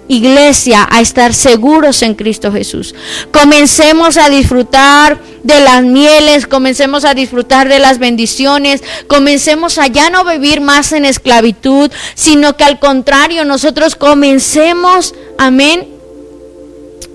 iglesia, 0.08 0.88
a 0.90 1.00
estar 1.00 1.32
seguros 1.32 2.02
en 2.02 2.16
Cristo 2.16 2.50
Jesús. 2.50 2.96
Comencemos 3.30 4.16
a 4.16 4.28
disfrutar 4.28 5.20
de 5.44 5.60
las 5.60 5.84
mieles, 5.84 6.48
comencemos 6.48 7.04
a 7.04 7.14
disfrutar 7.14 7.68
de 7.68 7.78
las 7.78 8.00
bendiciones, 8.00 8.82
comencemos 9.06 9.78
a 9.78 9.86
ya 9.86 10.10
no 10.10 10.24
vivir 10.24 10.60
más 10.60 10.90
en 10.90 11.04
esclavitud, 11.04 11.92
sino 12.16 12.56
que 12.56 12.64
al 12.64 12.80
contrario, 12.80 13.44
nosotros 13.44 13.94
comencemos, 13.94 15.14
amén, 15.38 15.99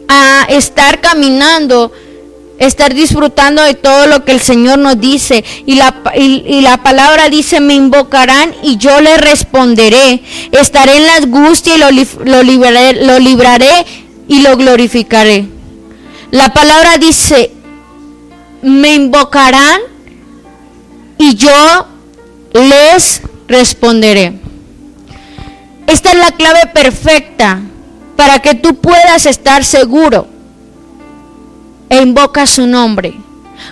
a 0.07 0.45
estar 0.49 1.01
caminando, 1.01 1.91
estar 2.59 2.93
disfrutando 2.93 3.61
de 3.63 3.73
todo 3.73 4.07
lo 4.07 4.23
que 4.25 4.31
el 4.31 4.41
Señor 4.41 4.79
nos 4.79 4.99
dice. 4.99 5.43
Y 5.65 5.75
la, 5.75 6.01
y, 6.15 6.61
la 6.61 6.81
palabra 6.83 7.29
dice, 7.29 7.59
me 7.59 7.73
invocarán 7.73 8.53
y 8.63 8.77
yo 8.77 9.01
le 9.01 9.17
responderé. 9.17 10.21
Estaré 10.51 10.97
en 10.97 11.05
la 11.05 11.15
angustia 11.15 11.75
y 11.75 11.79
lo, 11.79 11.91
lo, 12.25 12.43
libraré, 12.43 13.05
lo 13.05 13.19
libraré 13.19 13.85
y 14.27 14.41
lo 14.41 14.55
glorificaré. 14.57 15.47
La 16.31 16.53
palabra 16.53 16.97
dice, 16.97 17.51
me 18.61 18.93
invocarán 18.95 19.81
y 21.17 21.35
yo 21.35 21.87
les 22.53 23.21
responderé. 23.47 24.39
Esta 25.87 26.09
es 26.09 26.15
la 26.17 26.31
clave 26.31 26.71
perfecta 26.73 27.61
para 28.15 28.39
que 28.39 28.56
tú 28.56 28.75
puedas 28.75 29.25
estar 29.25 29.63
seguro. 29.63 30.28
E 31.89 32.01
invoca 32.01 32.45
su 32.45 32.65
nombre. 32.65 33.13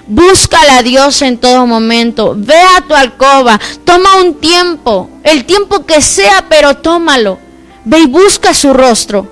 Búscala 0.07 0.77
a 0.77 0.83
Dios 0.83 1.21
en 1.21 1.37
todo 1.37 1.65
momento. 1.65 2.33
Ve 2.37 2.61
a 2.77 2.81
tu 2.81 2.93
alcoba. 2.93 3.59
Toma 3.85 4.17
un 4.17 4.35
tiempo. 4.35 5.09
El 5.23 5.45
tiempo 5.45 5.85
que 5.85 6.01
sea, 6.01 6.45
pero 6.49 6.77
tómalo. 6.77 7.39
Ve 7.85 7.99
y 7.99 8.05
busca 8.07 8.53
su 8.53 8.73
rostro. 8.73 9.27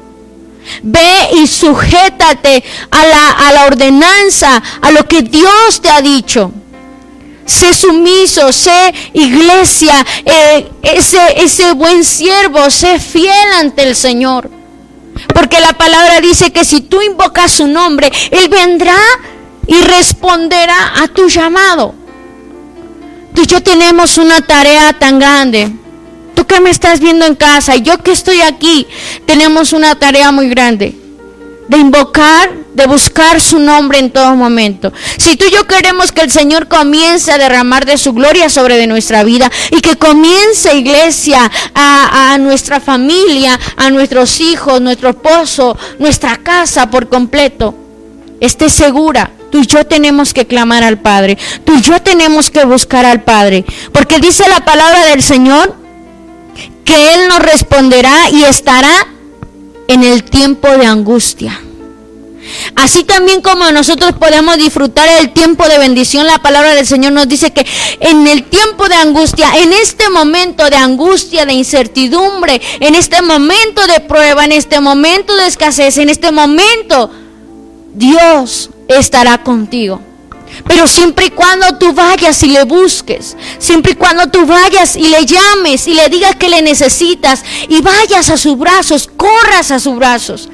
Ve 0.84 1.30
y 1.34 1.48
sujétate 1.48 2.64
a 2.92 3.06
la, 3.06 3.32
a 3.32 3.52
la 3.52 3.66
ordenanza, 3.66 4.62
a 4.82 4.92
lo 4.92 5.08
que 5.08 5.22
Dios 5.22 5.82
te 5.82 5.90
ha 5.90 6.02
dicho. 6.02 6.52
Sé 7.46 7.74
sumiso, 7.74 8.52
sé 8.54 8.94
iglesia, 9.14 10.06
eh, 10.24 10.72
ese, 10.84 11.20
ese 11.44 11.74
buen 11.74 12.04
siervo, 12.04 12.70
sé 12.70 13.00
fiel 13.00 13.54
ante 13.60 13.84
el 13.84 13.96
Señor. 13.96 14.61
Porque 15.34 15.60
la 15.60 15.74
palabra 15.74 16.22
dice 16.22 16.52
que 16.52 16.66
si 16.66 16.82
tú 16.82 17.02
invocas 17.02 17.52
su 17.52 17.68
nombre, 17.68 18.12
Él 18.32 18.50
vendrá 18.50 18.98
y 19.68 19.82
responderá 19.82 21.02
a 21.02 21.08
tu 21.08 21.28
llamado. 21.30 21.96
Tú 23.34 23.42
y 23.42 23.48
yo 23.48 23.64
tenemos 23.64 24.18
una 24.18 24.42
tarea 24.42 24.94
tan 24.94 25.20
grande. 25.20 25.72
Tú 26.36 26.46
que 26.46 26.60
me 26.60 26.70
estás 26.70 27.00
viendo 27.00 27.26
en 27.26 27.36
casa 27.36 27.76
y 27.76 27.82
yo 27.82 27.98
que 28.00 28.12
estoy 28.12 28.42
aquí, 28.42 28.88
tenemos 29.26 29.74
una 29.74 29.96
tarea 29.96 30.32
muy 30.32 30.50
grande 30.50 31.01
de 31.72 31.78
invocar, 31.78 32.52
de 32.74 32.86
buscar 32.86 33.40
su 33.40 33.58
nombre 33.58 33.98
en 33.98 34.12
todo 34.12 34.36
momento. 34.36 34.92
Si 35.16 35.38
tú 35.38 35.46
y 35.46 35.52
yo 35.52 35.66
queremos 35.68 36.12
que 36.12 36.20
el 36.20 36.30
Señor 36.30 36.68
comience 36.68 37.32
a 37.32 37.38
derramar 37.38 37.86
de 37.86 37.98
su 37.98 38.12
gloria 38.12 38.50
sobre 38.50 38.76
de 38.76 38.88
nuestra 38.88 39.24
vida 39.24 39.50
y 39.70 39.80
que 39.80 39.96
comience 39.96 40.76
iglesia 40.76 41.50
a, 41.74 42.34
a 42.34 42.38
nuestra 42.40 42.82
familia, 42.82 43.58
a 43.78 43.90
nuestros 43.90 44.42
hijos, 44.42 44.82
nuestro 44.82 45.12
esposo, 45.12 45.78
nuestra 45.98 46.36
casa 46.44 46.90
por 46.90 47.08
completo, 47.08 47.74
esté 48.42 48.70
segura. 48.70 49.32
Tú 49.50 49.60
y 49.60 49.66
yo 49.66 49.86
tenemos 49.86 50.34
que 50.34 50.46
clamar 50.46 50.84
al 50.84 51.00
Padre. 51.00 51.38
Tú 51.64 51.76
y 51.76 51.82
yo 51.82 52.02
tenemos 52.02 52.52
que 52.52 52.66
buscar 52.66 53.06
al 53.06 53.24
Padre. 53.24 53.64
Porque 53.94 54.20
dice 54.20 54.46
la 54.50 54.66
palabra 54.66 55.06
del 55.06 55.24
Señor 55.24 55.74
que 56.84 57.14
Él 57.14 57.30
nos 57.30 57.40
responderá 57.40 58.30
y 58.30 58.44
estará 58.44 59.08
en 59.92 60.04
el 60.04 60.24
tiempo 60.24 60.70
de 60.70 60.86
angustia. 60.86 61.60
Así 62.76 63.04
también 63.04 63.42
como 63.42 63.72
nosotros 63.72 64.14
podemos 64.14 64.58
disfrutar 64.58 65.08
el 65.20 65.32
tiempo 65.32 65.68
de 65.68 65.78
bendición, 65.78 66.26
la 66.26 66.42
palabra 66.42 66.74
del 66.74 66.88
Señor 66.88 67.12
nos 67.12 67.28
dice 67.28 67.52
que 67.52 67.66
en 68.00 68.26
el 68.28 68.46
tiempo 68.46 68.90
de 68.90 68.96
angustia, 68.96 69.50
en 69.58 69.72
este 69.74 70.10
momento 70.10 70.70
de 70.70 70.76
angustia, 70.76 71.46
de 71.46 71.54
incertidumbre, 71.54 72.62
en 72.80 72.96
este 72.96 73.22
momento 73.22 73.86
de 73.88 74.00
prueba, 74.02 74.46
en 74.46 74.54
este 74.54 74.80
momento 74.80 75.36
de 75.36 75.48
escasez, 75.48 75.98
en 75.98 76.10
este 76.10 76.32
momento, 76.32 77.12
Dios 77.94 78.70
estará 78.88 79.44
contigo. 79.44 80.02
Pero 80.68 80.88
siempre 80.88 81.26
y 81.26 81.30
cuando 81.30 81.78
tú 81.78 81.94
vayas 81.94 82.44
y 82.44 82.48
le 82.48 82.64
busques, 82.64 83.36
siempre 83.58 83.94
y 83.94 83.96
cuando 83.96 84.28
tú 84.28 84.46
vayas 84.46 84.96
y 84.96 85.08
le 85.08 85.26
llames 85.26 85.88
y 85.88 85.94
le 85.94 86.10
digas 86.10 86.36
que 86.36 86.50
le 86.50 86.62
necesitas 86.62 87.44
y 87.68 87.82
vayas 87.82 88.30
a 88.30 88.38
sus 88.38 88.58
brazos, 88.58 89.10
corras 89.16 89.72
a 89.72 89.80
sus 89.80 89.96
brazos. 89.96 90.50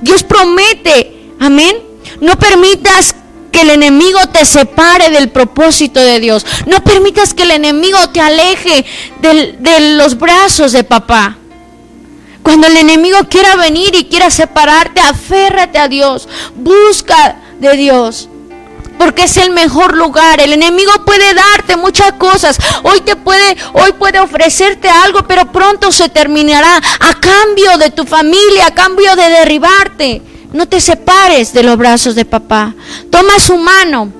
Dios 0.00 0.22
promete, 0.22 1.30
amén. 1.38 1.76
No 2.20 2.38
permitas 2.38 3.14
que 3.50 3.62
el 3.62 3.70
enemigo 3.70 4.18
te 4.32 4.44
separe 4.44 5.10
del 5.10 5.30
propósito 5.30 6.00
de 6.00 6.18
Dios. 6.18 6.44
No 6.66 6.82
permitas 6.82 7.34
que 7.34 7.42
el 7.42 7.50
enemigo 7.50 7.98
te 8.10 8.20
aleje 8.20 8.84
de 9.20 9.96
los 9.96 10.18
brazos 10.18 10.72
de 10.72 10.84
papá. 10.84 11.36
Cuando 12.42 12.66
el 12.66 12.76
enemigo 12.76 13.18
quiera 13.28 13.54
venir 13.56 13.94
y 13.94 14.06
quiera 14.06 14.30
separarte, 14.30 15.00
aférrate 15.00 15.78
a 15.78 15.88
Dios. 15.88 16.28
Busca 16.56 17.36
de 17.60 17.76
Dios 17.76 18.28
porque 19.02 19.24
es 19.24 19.36
el 19.36 19.50
mejor 19.50 19.96
lugar. 19.96 20.40
El 20.40 20.52
enemigo 20.52 20.92
puede 21.04 21.34
darte 21.34 21.76
muchas 21.76 22.12
cosas. 22.12 22.56
Hoy 22.84 23.00
te 23.00 23.16
puede, 23.16 23.56
hoy 23.72 23.92
puede 23.98 24.20
ofrecerte 24.20 24.88
algo, 24.88 25.24
pero 25.26 25.50
pronto 25.50 25.90
se 25.90 26.08
terminará 26.08 26.76
a 26.76 27.14
cambio 27.18 27.78
de 27.78 27.90
tu 27.90 28.04
familia, 28.04 28.68
a 28.68 28.74
cambio 28.74 29.16
de 29.16 29.28
derribarte. 29.28 30.22
No 30.52 30.68
te 30.68 30.80
separes 30.80 31.52
de 31.52 31.64
los 31.64 31.76
brazos 31.76 32.14
de 32.14 32.24
papá. 32.24 32.74
Toma 33.10 33.40
su 33.40 33.56
mano. 33.56 34.12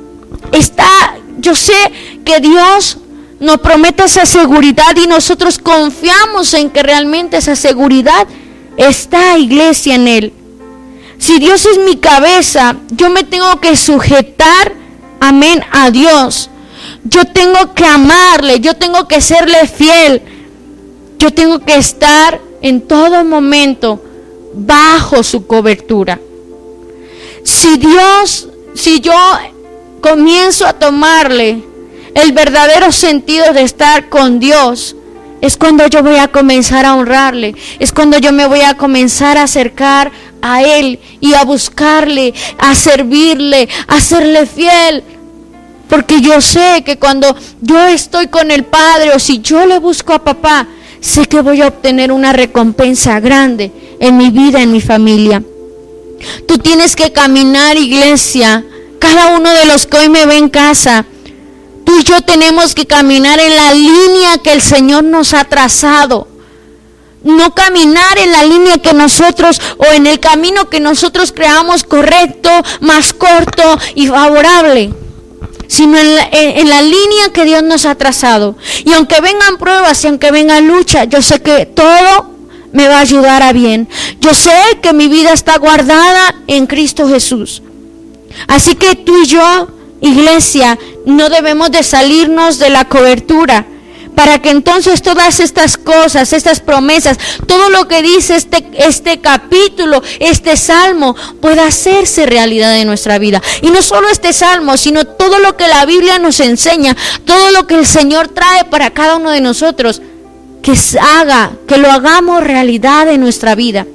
Está, 0.51 1.15
yo 1.39 1.55
sé 1.55 2.19
que 2.25 2.41
Dios 2.41 2.99
nos 3.39 3.59
promete 3.59 4.03
esa 4.05 4.27
seguridad 4.27 4.97
y 4.97 5.07
nosotros 5.07 5.59
confiamos 5.59 6.55
en 6.55 6.71
que 6.71 6.83
realmente 6.83 7.37
esa 7.37 7.55
seguridad 7.55 8.27
está, 8.77 9.39
iglesia, 9.39 9.95
en 9.95 10.09
Él. 10.09 10.33
Si 11.23 11.39
Dios 11.39 11.65
es 11.67 11.79
mi 11.79 11.99
cabeza, 11.99 12.75
yo 12.91 13.09
me 13.09 13.23
tengo 13.23 13.61
que 13.61 13.77
sujetar 13.77 14.73
amén, 15.21 15.63
a 15.71 15.93
Dios. 15.93 16.51
Yo 17.05 17.25
tengo 17.27 17.75
que 17.75 17.85
amarle, 17.85 18.59
yo 18.59 18.75
tengo 18.75 19.07
que 19.07 19.21
serle 19.21 19.69
fiel. 19.69 20.21
Yo 21.21 21.33
tengo 21.33 21.61
que 21.61 21.77
estar 21.77 22.41
en 22.61 22.81
todo 22.81 23.25
momento 23.25 24.03
bajo 24.53 25.23
su 25.23 25.47
cobertura. 25.47 26.19
Si 27.45 27.77
Dios, 27.77 28.49
si 28.75 28.99
yo 28.99 29.15
comienzo 30.01 30.67
a 30.67 30.73
tomarle 30.73 31.63
el 32.15 32.33
verdadero 32.33 32.91
sentido 32.91 33.53
de 33.53 33.63
estar 33.63 34.09
con 34.09 34.41
Dios, 34.41 34.97
es 35.41 35.57
cuando 35.57 35.87
yo 35.87 36.03
voy 36.03 36.17
a 36.17 36.27
comenzar 36.27 36.85
a 36.85 36.97
honrarle, 36.97 37.55
es 37.79 37.93
cuando 37.93 38.19
yo 38.19 38.33
me 38.33 38.47
voy 38.47 38.63
a 38.63 38.75
comenzar 38.75 39.39
a 39.39 39.45
acercar 39.45 40.11
a 40.43 40.63
Él 40.63 40.99
y 41.21 41.33
a 41.35 41.45
buscarle, 41.45 42.35
a 42.59 42.75
servirle, 42.75 43.69
a 43.87 44.01
serle 44.01 44.45
fiel. 44.45 45.03
Porque 45.89 46.21
yo 46.21 46.41
sé 46.41 46.83
que 46.85 46.99
cuando 46.99 47.35
yo 47.61 47.87
estoy 47.87 48.27
con 48.27 48.51
el 48.51 48.65
Padre 48.65 49.13
o 49.15 49.19
si 49.19 49.41
yo 49.41 49.65
le 49.67 49.79
busco 49.79 50.13
a 50.13 50.25
papá, 50.25 50.67
sé 51.01 51.27
que 51.27 51.41
voy 51.41 51.63
a 51.63 51.69
obtener 51.69 52.13
una 52.13 52.33
recompensa 52.33 53.21
grande 53.21 53.73
en 54.01 54.17
mi 54.17 54.31
vida, 54.31 54.63
en 54.63 54.73
mi 54.73 54.81
familia. 54.81 55.43
Tú 56.47 56.59
tienes 56.59 56.97
que 56.97 57.13
caminar, 57.13 57.77
iglesia. 57.77 58.65
Cada 58.99 59.37
uno 59.37 59.51
de 59.53 59.67
los 59.67 59.87
que 59.87 59.99
hoy 59.99 60.09
me 60.09 60.27
ve 60.27 60.39
en 60.39 60.49
casa, 60.49 61.05
tú 61.85 61.99
y 61.99 62.05
yo 62.05 62.23
tenemos 62.23 62.75
que 62.75 62.87
caminar 62.87 63.41
en 63.41 63.55
la 63.55 63.75
línea 63.75 64.39
que 64.43 64.53
el 64.53 64.63
Señor 64.63 65.05
nos 65.05 65.35
ha 65.35 65.45
trazado. 65.45 66.29
No 67.25 67.55
caminar 67.55 68.19
en 68.19 68.33
la 68.33 68.45
línea 68.45 68.79
que 68.79 68.93
nosotros 68.93 69.61
o 69.79 69.85
en 69.93 70.07
el 70.07 70.19
camino 70.19 70.69
que 70.69 70.81
nosotros 70.81 71.33
creamos 71.33 71.85
correcto, 71.85 72.51
más 72.81 73.13
corto 73.13 73.79
y 73.95 74.09
favorable 74.09 74.93
sino 75.69 75.97
en 75.97 76.69
la, 76.69 76.83
línea 76.83 77.31
que 77.33 77.47
Dios 77.47 77.63
nos 77.63 77.87
ha 77.87 77.95
trazado. 77.95 78.57
Y 78.85 78.93
aunque 78.93 79.23
vengan 79.23 79.57
pruebas 79.57 80.05
y 80.05 80.09
aunque 80.09 80.31
vengan 80.31 80.69
lucha, 80.69 81.05
yo 81.05 81.23
sé 81.23 81.41
que 81.41 81.65
todo 81.65 82.31
me 82.73 82.89
va 82.89 82.99
a 82.99 83.01
ayudar 83.01 83.43
a 83.43 83.55
bien. 83.55 83.89
Yo 84.21 84.35
sé 84.35 84.53
que 84.83 84.93
mi 84.93 85.09
vida 85.09 85.33
está 85.33 85.57
guardada 85.57 86.35
en 86.47 86.67
Cristo 86.67 87.09
Jesús. 87.09 87.63
Así 88.49 88.75
que 88.75 88.97
tú 88.97 89.23
y 89.23 89.27
yo, 89.27 89.69
iglesia, 90.03 90.79
no 91.07 91.31
debemos 91.31 91.71
de 91.71 91.83
salirnos 91.83 92.59
de 92.59 92.69
la 92.69 92.85
cobertura 92.85 93.65
para 94.15 94.41
que 94.41 94.51
entonces 94.51 95.03
todas 95.03 95.41
estas 95.41 95.77
cosas, 95.77 96.33
estas 96.33 96.61
promesas, 96.61 97.19
todo 97.47 97.71
lo 97.71 97.89
que 97.89 98.03
dice 98.03 98.37
este, 98.37 98.65
este 98.75 99.21
capítulo, 99.21 100.03
este 100.21 100.57
salmo, 100.57 101.17
pueda 101.41 101.67
hacerse 101.67 102.27
realidad 102.27 102.79
en 102.79 102.87
nuestra 102.87 103.19
vida. 103.19 103.43
Y 103.63 103.71
no 103.71 103.83
solo 103.83 104.09
este 104.09 104.33
salmo, 104.33 104.77
sino 104.77 105.05
todo 105.05 105.39
lo 105.39 105.57
que 105.57 105.69
la 105.69 105.85
Biblia 105.87 106.19
nos 106.19 106.41
enseña, 106.41 106.97
todo 107.25 107.51
lo 107.51 107.67
que 107.67 107.75
el 107.75 107.87
Señor 107.87 108.29
trae 108.29 108.65
para 108.65 108.91
cada 108.91 109.17
uno 109.17 109.31
de 109.31 109.41
nosotros 109.41 110.03
que 110.63 110.75
haga, 111.01 111.53
que 111.67 111.77
lo 111.77 111.91
hagamos 111.91 112.43
realidad 112.43 113.09
en 113.09 113.21
nuestra 113.21 113.55
vida. 113.55 113.87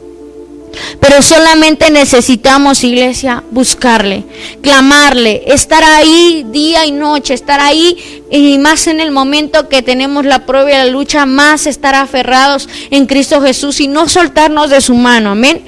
Pero 0.99 1.21
solamente 1.21 1.89
necesitamos, 1.91 2.83
iglesia, 2.83 3.43
buscarle, 3.51 4.23
clamarle, 4.61 5.43
estar 5.47 5.83
ahí 5.83 6.45
día 6.51 6.85
y 6.85 6.91
noche, 6.91 7.33
estar 7.33 7.59
ahí 7.59 8.23
y 8.31 8.57
más 8.57 8.87
en 8.87 8.99
el 8.99 9.11
momento 9.11 9.69
que 9.69 9.81
tenemos 9.81 10.25
la 10.25 10.45
prueba 10.45 10.69
y 10.69 10.73
la 10.73 10.85
lucha, 10.85 11.25
más 11.25 11.67
estar 11.67 11.95
aferrados 11.95 12.67
en 12.89 13.05
Cristo 13.05 13.41
Jesús 13.41 13.79
y 13.79 13.87
no 13.87 14.07
soltarnos 14.07 14.69
de 14.69 14.81
su 14.81 14.95
mano. 14.95 15.31
Amén. 15.31 15.63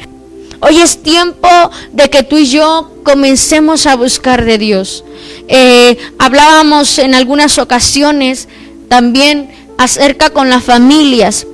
Hoy 0.62 0.82
es 0.82 1.02
tiempo 1.02 1.48
de 1.94 2.10
que 2.10 2.24
tú 2.24 2.38
y 2.38 2.46
yo 2.48 2.92
comencemos 3.04 3.88
a 3.88 3.96
buscar 3.96 4.44
de 4.44 4.58
Dios. 4.58 5.06
Eh, 5.48 5.98
hablábamos 6.18 7.00
en 7.00 7.16
algunas 7.16 7.58
ocasiones 7.60 8.50
también 8.90 9.50
acerca 9.78 10.32
con 10.32 10.50
las 10.50 10.64
familias. 10.64 11.48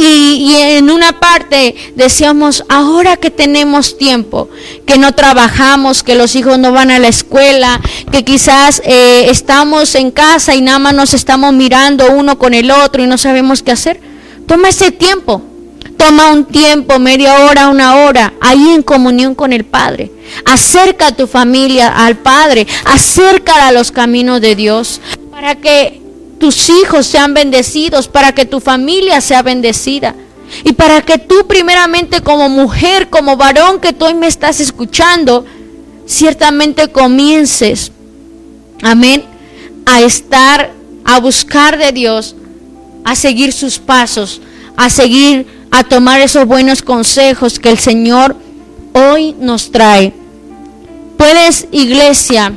Y, 0.00 0.52
en 0.54 0.90
una 0.90 1.18
parte 1.18 1.74
decíamos, 1.96 2.62
ahora 2.68 3.16
que 3.16 3.32
tenemos 3.32 3.98
tiempo, 3.98 4.48
que 4.86 4.96
no 4.96 5.12
trabajamos, 5.12 6.04
que 6.04 6.14
los 6.14 6.36
hijos 6.36 6.56
no 6.56 6.70
van 6.70 6.92
a 6.92 7.00
la 7.00 7.08
escuela, 7.08 7.80
que 8.12 8.24
quizás 8.24 8.80
eh, 8.84 9.26
estamos 9.28 9.96
en 9.96 10.12
casa 10.12 10.54
y 10.54 10.62
nada 10.62 10.78
más 10.78 10.94
nos 10.94 11.14
estamos 11.14 11.52
mirando 11.52 12.12
uno 12.12 12.38
con 12.38 12.54
el 12.54 12.70
otro 12.70 13.02
y 13.02 13.08
no 13.08 13.18
sabemos 13.18 13.64
qué 13.64 13.72
hacer, 13.72 14.00
toma 14.46 14.68
ese 14.68 14.92
tiempo. 14.92 15.42
Toma 15.96 16.30
un 16.30 16.44
tiempo, 16.44 17.00
media 17.00 17.44
hora, 17.44 17.68
una 17.68 17.96
hora, 17.96 18.32
ahí 18.40 18.68
en 18.68 18.82
comunión 18.82 19.34
con 19.34 19.52
el 19.52 19.64
Padre. 19.64 20.12
Acerca 20.44 21.08
a 21.08 21.16
tu 21.16 21.26
familia 21.26 21.88
al 21.88 22.18
Padre, 22.18 22.68
acerca 22.84 23.66
a 23.66 23.72
los 23.72 23.90
caminos 23.90 24.40
de 24.40 24.54
Dios, 24.54 25.00
para 25.32 25.56
que 25.56 26.00
tus 26.38 26.70
hijos 26.70 27.06
sean 27.06 27.34
bendecidos, 27.34 28.08
para 28.08 28.32
que 28.32 28.44
tu 28.44 28.60
familia 28.60 29.20
sea 29.20 29.42
bendecida. 29.42 30.14
Y 30.64 30.72
para 30.72 31.02
que 31.02 31.18
tú 31.18 31.46
primeramente 31.46 32.20
como 32.20 32.48
mujer, 32.48 33.10
como 33.10 33.36
varón 33.36 33.80
que 33.80 33.92
tú 33.92 34.06
hoy 34.06 34.14
me 34.14 34.26
estás 34.26 34.60
escuchando, 34.60 35.44
ciertamente 36.06 36.88
comiences, 36.88 37.92
amén, 38.82 39.24
a 39.84 40.00
estar, 40.00 40.72
a 41.04 41.20
buscar 41.20 41.76
de 41.76 41.92
Dios, 41.92 42.34
a 43.04 43.14
seguir 43.14 43.52
sus 43.52 43.78
pasos, 43.78 44.40
a 44.76 44.88
seguir, 44.88 45.46
a 45.70 45.84
tomar 45.84 46.20
esos 46.20 46.46
buenos 46.46 46.82
consejos 46.82 47.58
que 47.58 47.70
el 47.70 47.78
Señor 47.78 48.36
hoy 48.94 49.34
nos 49.38 49.70
trae. 49.70 50.14
Puedes, 51.18 51.66
iglesia, 51.72 52.52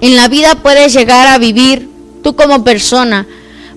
en 0.00 0.16
la 0.16 0.28
vida 0.28 0.54
puedes 0.62 0.94
llegar 0.94 1.26
a 1.26 1.38
vivir 1.38 1.87
Tú 2.28 2.36
como 2.36 2.62
persona 2.62 3.26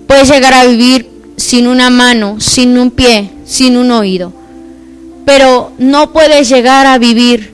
puedes 0.06 0.28
llegar 0.28 0.52
a 0.52 0.66
vivir 0.66 1.08
sin 1.38 1.66
una 1.66 1.88
mano, 1.88 2.38
sin 2.38 2.76
un 2.76 2.90
pie, 2.90 3.30
sin 3.46 3.78
un 3.78 3.90
oído. 3.90 4.30
Pero 5.24 5.72
no 5.78 6.12
puedes 6.12 6.50
llegar 6.50 6.84
a 6.84 6.98
vivir 6.98 7.50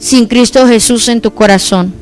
sin 0.00 0.26
Cristo 0.26 0.66
Jesús 0.66 1.06
en 1.06 1.20
tu 1.20 1.32
corazón. 1.32 1.94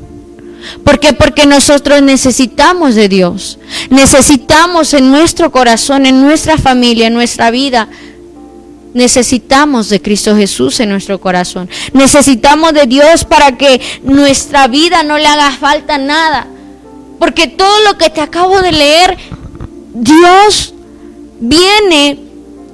¿Por 0.85 0.99
qué? 0.99 1.13
Porque 1.13 1.45
nosotros 1.45 2.01
necesitamos 2.01 2.95
de 2.95 3.11
Dios. 3.11 3.59
Necesitamos 3.91 4.95
en 4.95 5.11
nuestro 5.11 5.53
corazón, 5.53 6.07
en 6.07 6.23
nuestra 6.23 6.57
familia, 6.57 7.09
en 7.09 7.13
nuestra 7.13 7.51
vida. 7.51 7.91
Necesitamos 8.95 9.91
de 9.91 10.01
Cristo 10.01 10.35
Jesús 10.35 10.81
en 10.81 10.89
nuestro 10.89 11.21
corazón. 11.21 11.69
Necesitamos 11.93 12.73
de 12.73 12.87
Dios 12.87 13.27
para 13.27 13.59
que 13.59 13.83
nuestra 14.03 14.67
vida 14.67 15.03
no 15.03 15.19
le 15.19 15.27
haga 15.27 15.51
falta 15.51 15.99
nada. 15.99 16.47
Porque 17.19 17.47
todo 17.49 17.81
lo 17.83 17.99
que 17.99 18.11
te 18.11 18.21
acabo 18.21 18.61
de 18.61 18.73
leer, 18.73 19.19
Dios 19.95 20.75
viene 21.41 22.21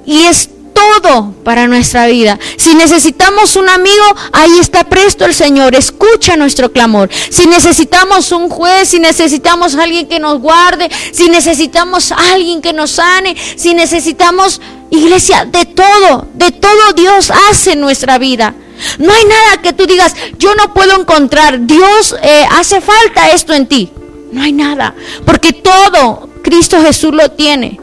y 0.05 0.23
es 0.23 0.49
todo 0.75 1.33
para 1.43 1.67
nuestra 1.67 2.05
vida. 2.07 2.37
Si 2.57 2.75
necesitamos 2.75 3.55
un 3.55 3.69
amigo, 3.69 4.03
ahí 4.33 4.59
está 4.59 4.83
presto 4.83 5.25
el 5.25 5.33
Señor. 5.33 5.73
Escucha 5.73 6.35
nuestro 6.35 6.71
clamor. 6.71 7.09
Si 7.29 7.47
necesitamos 7.47 8.31
un 8.31 8.49
juez, 8.49 8.89
si 8.89 8.99
necesitamos 8.99 9.73
alguien 9.75 10.07
que 10.07 10.19
nos 10.19 10.39
guarde, 10.41 10.89
si 11.11 11.29
necesitamos 11.29 12.11
alguien 12.11 12.61
que 12.61 12.73
nos 12.73 12.91
sane, 12.91 13.35
si 13.55 13.73
necesitamos 13.73 14.61
iglesia, 14.91 15.45
de 15.45 15.65
todo, 15.65 16.27
de 16.33 16.51
todo 16.51 16.93
Dios 16.93 17.31
hace 17.49 17.71
en 17.71 17.81
nuestra 17.81 18.17
vida. 18.17 18.53
No 18.99 19.13
hay 19.13 19.25
nada 19.25 19.61
que 19.61 19.73
tú 19.73 19.85
digas, 19.85 20.13
yo 20.37 20.53
no 20.55 20.73
puedo 20.73 20.99
encontrar. 20.99 21.65
Dios 21.65 22.15
eh, 22.21 22.45
hace 22.51 22.81
falta 22.81 23.31
esto 23.31 23.53
en 23.53 23.67
ti. 23.67 23.91
No 24.35 24.43
hay 24.43 24.51
nada. 24.51 24.93
Porque 25.25 25.53
todo 25.53 26.27
Cristo 26.43 26.81
Jesús 26.81 27.13
lo 27.13 27.31
tiene. 27.31 27.79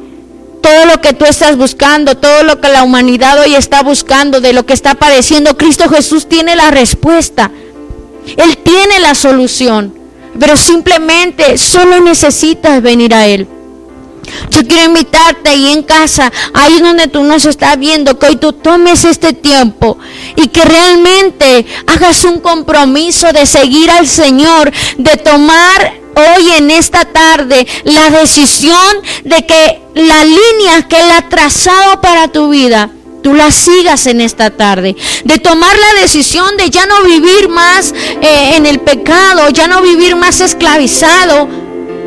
Todo 0.60 0.84
lo 0.84 1.00
que 1.00 1.14
tú 1.14 1.24
estás 1.24 1.56
buscando, 1.56 2.18
todo 2.18 2.42
lo 2.42 2.60
que 2.60 2.68
la 2.68 2.82
humanidad 2.82 3.40
hoy 3.40 3.54
está 3.54 3.82
buscando, 3.82 4.42
de 4.42 4.52
lo 4.52 4.66
que 4.66 4.74
está 4.74 4.94
padeciendo, 4.94 5.56
Cristo 5.56 5.88
Jesús 5.88 6.28
tiene 6.28 6.54
la 6.54 6.70
respuesta. 6.70 7.50
Él 8.36 8.58
tiene 8.58 9.00
la 9.00 9.14
solución. 9.14 9.94
Pero 10.38 10.58
simplemente 10.58 11.56
solo 11.56 12.00
necesitas 12.00 12.82
venir 12.82 13.14
a 13.14 13.26
Él. 13.26 13.48
Yo 14.50 14.60
quiero 14.66 14.84
invitarte 14.84 15.48
ahí 15.48 15.72
en 15.72 15.82
casa, 15.82 16.30
ahí 16.52 16.80
donde 16.80 17.08
tú 17.08 17.22
nos 17.22 17.46
estás 17.46 17.78
viendo, 17.78 18.18
que 18.18 18.26
hoy 18.26 18.36
tú 18.36 18.52
tomes 18.52 19.06
este 19.06 19.32
tiempo 19.32 19.98
y 20.36 20.48
que 20.48 20.64
realmente 20.64 21.64
hagas 21.86 22.24
un 22.24 22.40
compromiso 22.40 23.32
de 23.32 23.46
seguir 23.46 23.90
al 23.90 24.06
Señor, 24.06 24.70
de 24.98 25.16
tomar 25.16 26.01
hoy 26.14 26.50
en 26.56 26.70
esta 26.70 27.04
tarde 27.04 27.66
la 27.84 28.10
decisión 28.10 28.96
de 29.24 29.46
que 29.46 29.82
la 29.94 30.24
línea 30.24 30.88
que 30.88 30.96
Él 30.96 31.10
ha 31.10 31.28
trazado 31.28 32.00
para 32.00 32.28
tu 32.28 32.48
vida, 32.48 32.90
tú 33.22 33.34
la 33.34 33.50
sigas 33.50 34.06
en 34.06 34.20
esta 34.20 34.50
tarde. 34.50 34.96
De 35.24 35.38
tomar 35.38 35.76
la 35.76 36.00
decisión 36.00 36.56
de 36.56 36.70
ya 36.70 36.86
no 36.86 37.02
vivir 37.02 37.48
más 37.48 37.94
eh, 38.20 38.56
en 38.56 38.66
el 38.66 38.80
pecado, 38.80 39.48
ya 39.50 39.66
no 39.66 39.82
vivir 39.82 40.16
más 40.16 40.40
esclavizado, 40.40 41.48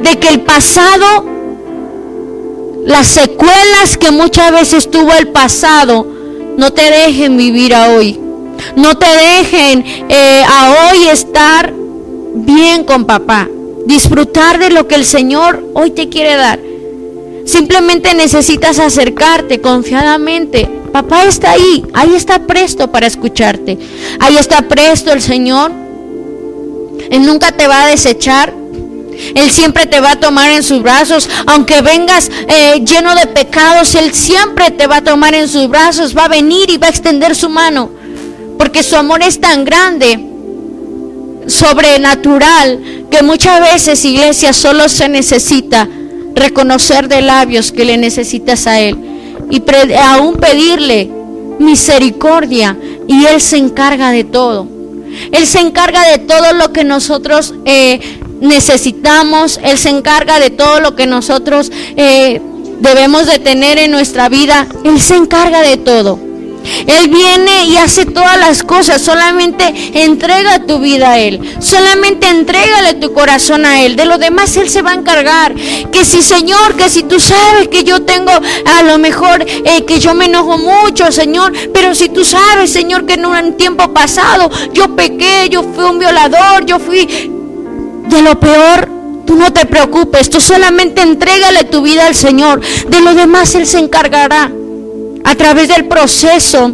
de 0.02 0.20
que 0.20 0.28
el 0.28 0.42
pasado, 0.42 1.26
las 2.86 3.08
secuelas 3.08 3.98
que 3.98 4.12
muchas 4.12 4.52
veces 4.52 4.92
tuvo 4.92 5.14
el 5.14 5.30
pasado, 5.30 6.06
no 6.58 6.72
te 6.72 6.90
dejen 6.90 7.38
vivir 7.38 7.74
a 7.74 7.90
hoy. 7.90 8.20
No 8.76 8.98
te 8.98 9.08
dejen 9.08 9.84
eh, 10.10 10.44
a 10.48 10.90
hoy 10.90 11.08
estar 11.08 11.74
bien 12.36 12.84
con 12.84 13.06
papá, 13.06 13.48
disfrutar 13.86 14.60
de 14.60 14.70
lo 14.72 14.88
que 14.88 14.96
el 14.96 15.06
Señor 15.06 15.64
hoy 15.74 15.92
te 15.92 16.10
quiere 16.10 16.36
dar. 16.36 16.60
Simplemente 17.46 18.14
necesitas 18.16 18.80
acercarte 18.80 19.62
confiadamente. 19.62 20.68
Papá 20.92 21.26
está 21.26 21.52
ahí, 21.52 21.86
ahí 21.94 22.16
está 22.16 22.40
presto 22.40 22.92
para 22.92 23.06
escucharte. 23.06 23.78
Ahí 24.20 24.38
está 24.38 24.64
presto 24.64 25.12
el 25.14 25.22
Señor. 25.22 25.72
Él 27.12 27.26
nunca 27.26 27.52
te 27.52 27.68
va 27.68 27.84
a 27.84 27.88
desechar. 27.88 28.54
Él 29.36 29.50
siempre 29.52 29.86
te 29.86 30.02
va 30.02 30.12
a 30.12 30.20
tomar 30.20 30.52
en 30.52 30.64
sus 30.64 30.82
brazos. 30.82 31.30
Aunque 31.46 31.82
vengas 31.82 32.32
eh, 32.48 32.84
lleno 32.84 33.14
de 33.16 33.28
pecados, 33.28 33.94
Él 33.96 34.14
siempre 34.14 34.72
te 34.72 34.88
va 34.88 34.98
a 34.98 35.04
tomar 35.04 35.36
en 35.36 35.48
sus 35.48 35.70
brazos. 35.70 36.18
Va 36.18 36.26
a 36.26 36.30
venir 36.30 36.70
y 36.70 36.78
va 36.78 36.88
a 36.88 36.90
extender 36.90 37.36
su 37.36 37.50
mano. 37.50 37.90
Porque 38.58 38.82
su 38.84 38.96
amor 38.96 39.22
es 39.22 39.40
tan 39.40 39.66
grande, 39.66 40.35
sobrenatural, 41.48 43.06
que 43.10 43.24
muchas 43.24 43.60
veces, 43.62 44.04
iglesia, 44.06 44.54
solo 44.54 44.90
se 44.90 45.10
necesita 45.10 45.88
reconocer 46.36 47.08
de 47.08 47.22
labios 47.22 47.72
que 47.72 47.86
le 47.86 47.98
necesitas 47.98 48.68
a 48.68 48.80
Él 48.80 48.98
y 49.50 49.62
aún 49.96 50.36
pedirle 50.36 51.10
misericordia 51.60 52.78
y 53.08 53.26
Él 53.26 53.42
se 53.42 53.58
encarga 53.58 54.12
de 54.12 54.24
todo. 54.24 54.68
Él 55.32 55.48
se 55.48 55.60
encarga 55.60 56.06
de 56.12 56.18
todo 56.20 56.54
lo 56.54 56.74
que 56.74 56.84
nosotros 56.84 57.54
eh, 57.66 58.00
necesitamos, 58.42 59.60
Él 59.64 59.78
se 59.78 59.90
encarga 59.90 60.40
de 60.40 60.50
todo 60.50 60.82
lo 60.82 60.96
que 60.96 61.08
nosotros 61.08 61.72
eh, 61.96 62.42
debemos 62.80 63.26
de 63.26 63.40
tener 63.40 63.78
en 63.78 63.92
nuestra 63.92 64.28
vida, 64.28 64.68
Él 64.84 65.00
se 65.00 65.16
encarga 65.16 65.62
de 65.62 65.78
todo. 65.78 66.20
Él 66.88 67.10
viene 67.10 67.66
y 67.66 67.78
hace 67.78 68.06
todas 68.06 68.38
las 68.38 68.64
cosas. 68.64 69.02
Solamente 69.02 69.74
entrega 69.94 70.66
tu 70.66 70.80
vida 70.80 71.12
a 71.12 71.20
Él. 71.20 71.58
Solamente 71.60 72.28
entrégale 72.28 72.96
tu 72.96 73.14
corazón 73.14 73.66
a 73.66 73.84
Él. 73.84 73.96
De 73.96 74.06
lo 74.06 74.18
demás 74.18 74.56
Él 74.58 74.70
se 74.70 74.82
va 74.82 74.92
a 74.92 74.96
encargar. 74.96 75.54
Que 75.92 76.06
si 76.06 76.22
Señor, 76.22 76.76
que 76.76 76.90
si 76.90 77.04
tú 77.04 77.20
sabes 77.20 77.68
que 77.70 77.84
yo 77.84 78.04
tengo 78.04 78.32
a 78.32 78.84
lo 78.84 78.98
mejor 78.98 79.46
eh, 79.48 79.86
que 79.86 80.00
yo 80.00 80.14
me 80.14 80.26
enojo 80.26 80.58
mucho, 80.58 81.12
Señor. 81.12 81.54
Pero 81.74 81.96
si 81.96 82.10
tú 82.10 82.24
sabes, 82.26 82.72
Señor, 82.72 83.06
que 83.06 83.14
en 83.14 83.26
un 83.26 83.58
tiempo 83.58 83.94
pasado 83.94 84.50
yo 84.74 84.96
pequé, 84.96 85.50
yo 85.50 85.64
fui 85.64 85.84
un 85.84 86.00
violador, 86.00 86.66
yo 86.66 86.80
fui 86.80 87.06
de 87.06 88.22
lo 88.22 88.40
peor. 88.40 88.90
Tú 89.26 89.36
no 89.36 89.52
te 89.52 89.66
preocupes, 89.66 90.30
tú 90.30 90.40
solamente 90.40 91.02
entrégale 91.02 91.64
tu 91.64 91.82
vida 91.82 92.06
al 92.06 92.16
Señor. 92.16 92.62
De 92.62 93.02
lo 93.02 93.16
demás 93.16 93.56
Él 93.56 93.66
se 93.66 93.80
encargará. 93.80 94.52
A 95.26 95.36
través 95.36 95.68
del 95.68 95.86
proceso, 95.86 96.72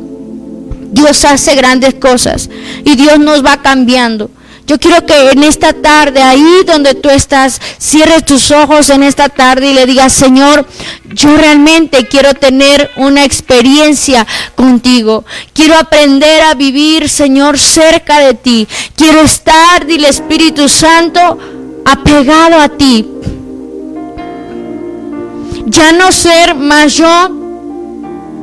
Dios 0.91 1.23
hace 1.23 1.55
grandes 1.55 1.95
cosas 1.95 2.49
y 2.83 2.95
Dios 2.95 3.17
nos 3.17 3.43
va 3.43 3.61
cambiando. 3.61 4.29
Yo 4.67 4.77
quiero 4.77 5.05
que 5.05 5.31
en 5.31 5.43
esta 5.43 5.73
tarde, 5.73 6.21
ahí 6.21 6.61
donde 6.65 6.93
tú 6.93 7.09
estás, 7.09 7.59
cierres 7.77 8.25
tus 8.25 8.51
ojos 8.51 8.89
en 8.89 9.03
esta 9.03 9.29
tarde 9.29 9.71
y 9.71 9.73
le 9.73 9.85
digas, 9.85 10.13
Señor, 10.13 10.65
yo 11.05 11.35
realmente 11.35 12.07
quiero 12.07 12.33
tener 12.33 12.91
una 12.97 13.25
experiencia 13.25 14.27
contigo. 14.55 15.25
Quiero 15.53 15.77
aprender 15.77 16.43
a 16.43 16.53
vivir, 16.53 17.09
Señor, 17.09 17.57
cerca 17.57 18.19
de 18.19 18.33
ti. 18.33 18.67
Quiero 18.95 19.21
estar, 19.21 19.85
dile 19.85 20.09
Espíritu 20.09 20.69
Santo, 20.69 21.37
apegado 21.85 22.59
a 22.59 22.69
ti. 22.69 23.07
Ya 25.65 25.91
no 25.93 26.11
ser 26.11 26.55
más 26.55 26.93
yo, 26.93 27.40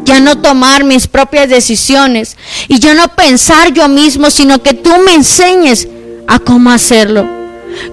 ya 0.09 0.21
no 0.21 0.39
tomar 0.39 0.85
mis 0.85 1.07
propias 1.07 1.51
decisiones 1.51 2.37
y 2.67 2.79
ya 2.79 2.95
no 2.95 3.09
pensar 3.15 3.75
yo 3.75 3.89
mismo, 3.89 4.31
sino 4.31 4.63
que 4.63 4.73
tú 4.73 4.91
me 5.05 5.15
enseñes 5.15 5.87
a 6.27 6.39
cómo 6.39 6.71
hacerlo. 6.71 7.29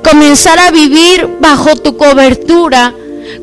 Comenzar 0.02 0.58
a 0.60 0.72
vivir 0.72 1.28
bajo 1.42 1.76
tu 1.76 1.98
cobertura, 1.98 2.94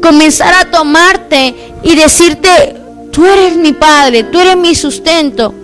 comenzar 0.03 0.55
a 0.55 0.70
tomarte 0.70 1.55
y 1.83 1.95
decirte, 1.95 2.77
tú 3.12 3.27
eres 3.27 3.57
mi 3.57 3.75
padre, 3.75 4.25
tú 4.25 4.41
eres 4.41 4.57
mi 4.57 4.75
sustento. 4.75 5.55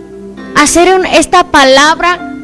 Hacer 0.54 1.00
esta 1.14 1.44
palabra 1.44 2.34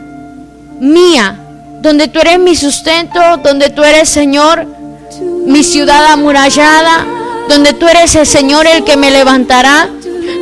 mía, 0.80 1.38
donde 1.82 2.08
tú 2.08 2.20
eres 2.20 2.38
mi 2.38 2.56
sustento, 2.56 3.20
donde 3.44 3.68
tú 3.68 3.84
eres 3.84 4.08
Señor, 4.08 4.66
mi 5.46 5.62
ciudad 5.62 6.06
amurallada, 6.06 7.04
donde 7.50 7.74
tú 7.74 7.86
eres 7.86 8.14
el 8.14 8.26
Señor 8.26 8.66
el 8.66 8.82
que 8.84 8.96
me 8.96 9.10
levantará, 9.10 9.90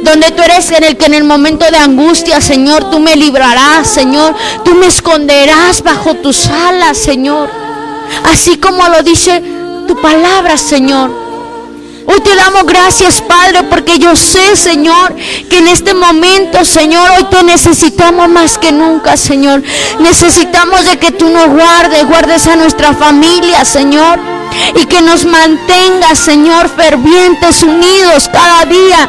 donde 0.03 0.30
tú 0.33 0.43
eres 0.43 0.70
en 0.70 0.85
el 0.85 0.97
que 0.97 1.07
en 1.07 1.14
el 1.14 1.24
momento 1.24 1.64
de 1.70 1.78
angustia, 1.78 2.41
Señor, 2.41 2.91
tú 2.91 3.01
me 3.01 3.16
librarás, 3.16 3.87
Señor, 3.87 4.35
tú 4.64 4.74
me 4.74 4.87
esconderás 4.87 5.83
bajo 5.83 6.14
tus 6.14 6.47
alas, 6.49 6.99
Señor. 6.99 7.49
Así 8.24 8.59
como 8.59 8.87
lo 8.89 9.03
dice 9.03 9.43
tu 9.87 10.01
palabra, 10.01 10.57
Señor. 10.57 11.22
Hoy 12.05 12.20
te 12.20 12.35
damos 12.35 12.64
gracias, 12.64 13.22
Padre, 13.22 13.62
porque 13.64 13.99
yo 13.99 14.16
sé, 14.16 14.57
Señor, 14.57 15.14
que 15.49 15.59
en 15.59 15.68
este 15.68 15.95
momento, 15.95 16.64
Señor, 16.64 17.09
hoy 17.16 17.24
te 17.24 17.45
necesitamos 17.45 18.28
más 18.28 18.59
que 18.59 18.72
nunca, 18.72 19.16
Señor. 19.16 19.62
Necesitamos 20.01 20.85
de 20.85 20.99
que 20.99 21.12
tú 21.12 21.28
nos 21.28 21.49
guardes, 21.49 22.07
guardes 22.07 22.47
a 22.49 22.57
nuestra 22.57 22.93
familia, 22.93 23.64
Señor. 23.64 24.18
Y 24.74 24.85
que 24.87 25.01
nos 25.01 25.24
mantengas, 25.24 26.18
Señor, 26.18 26.68
fervientes, 26.68 27.62
unidos 27.62 28.28
cada 28.30 28.64
día 28.64 29.09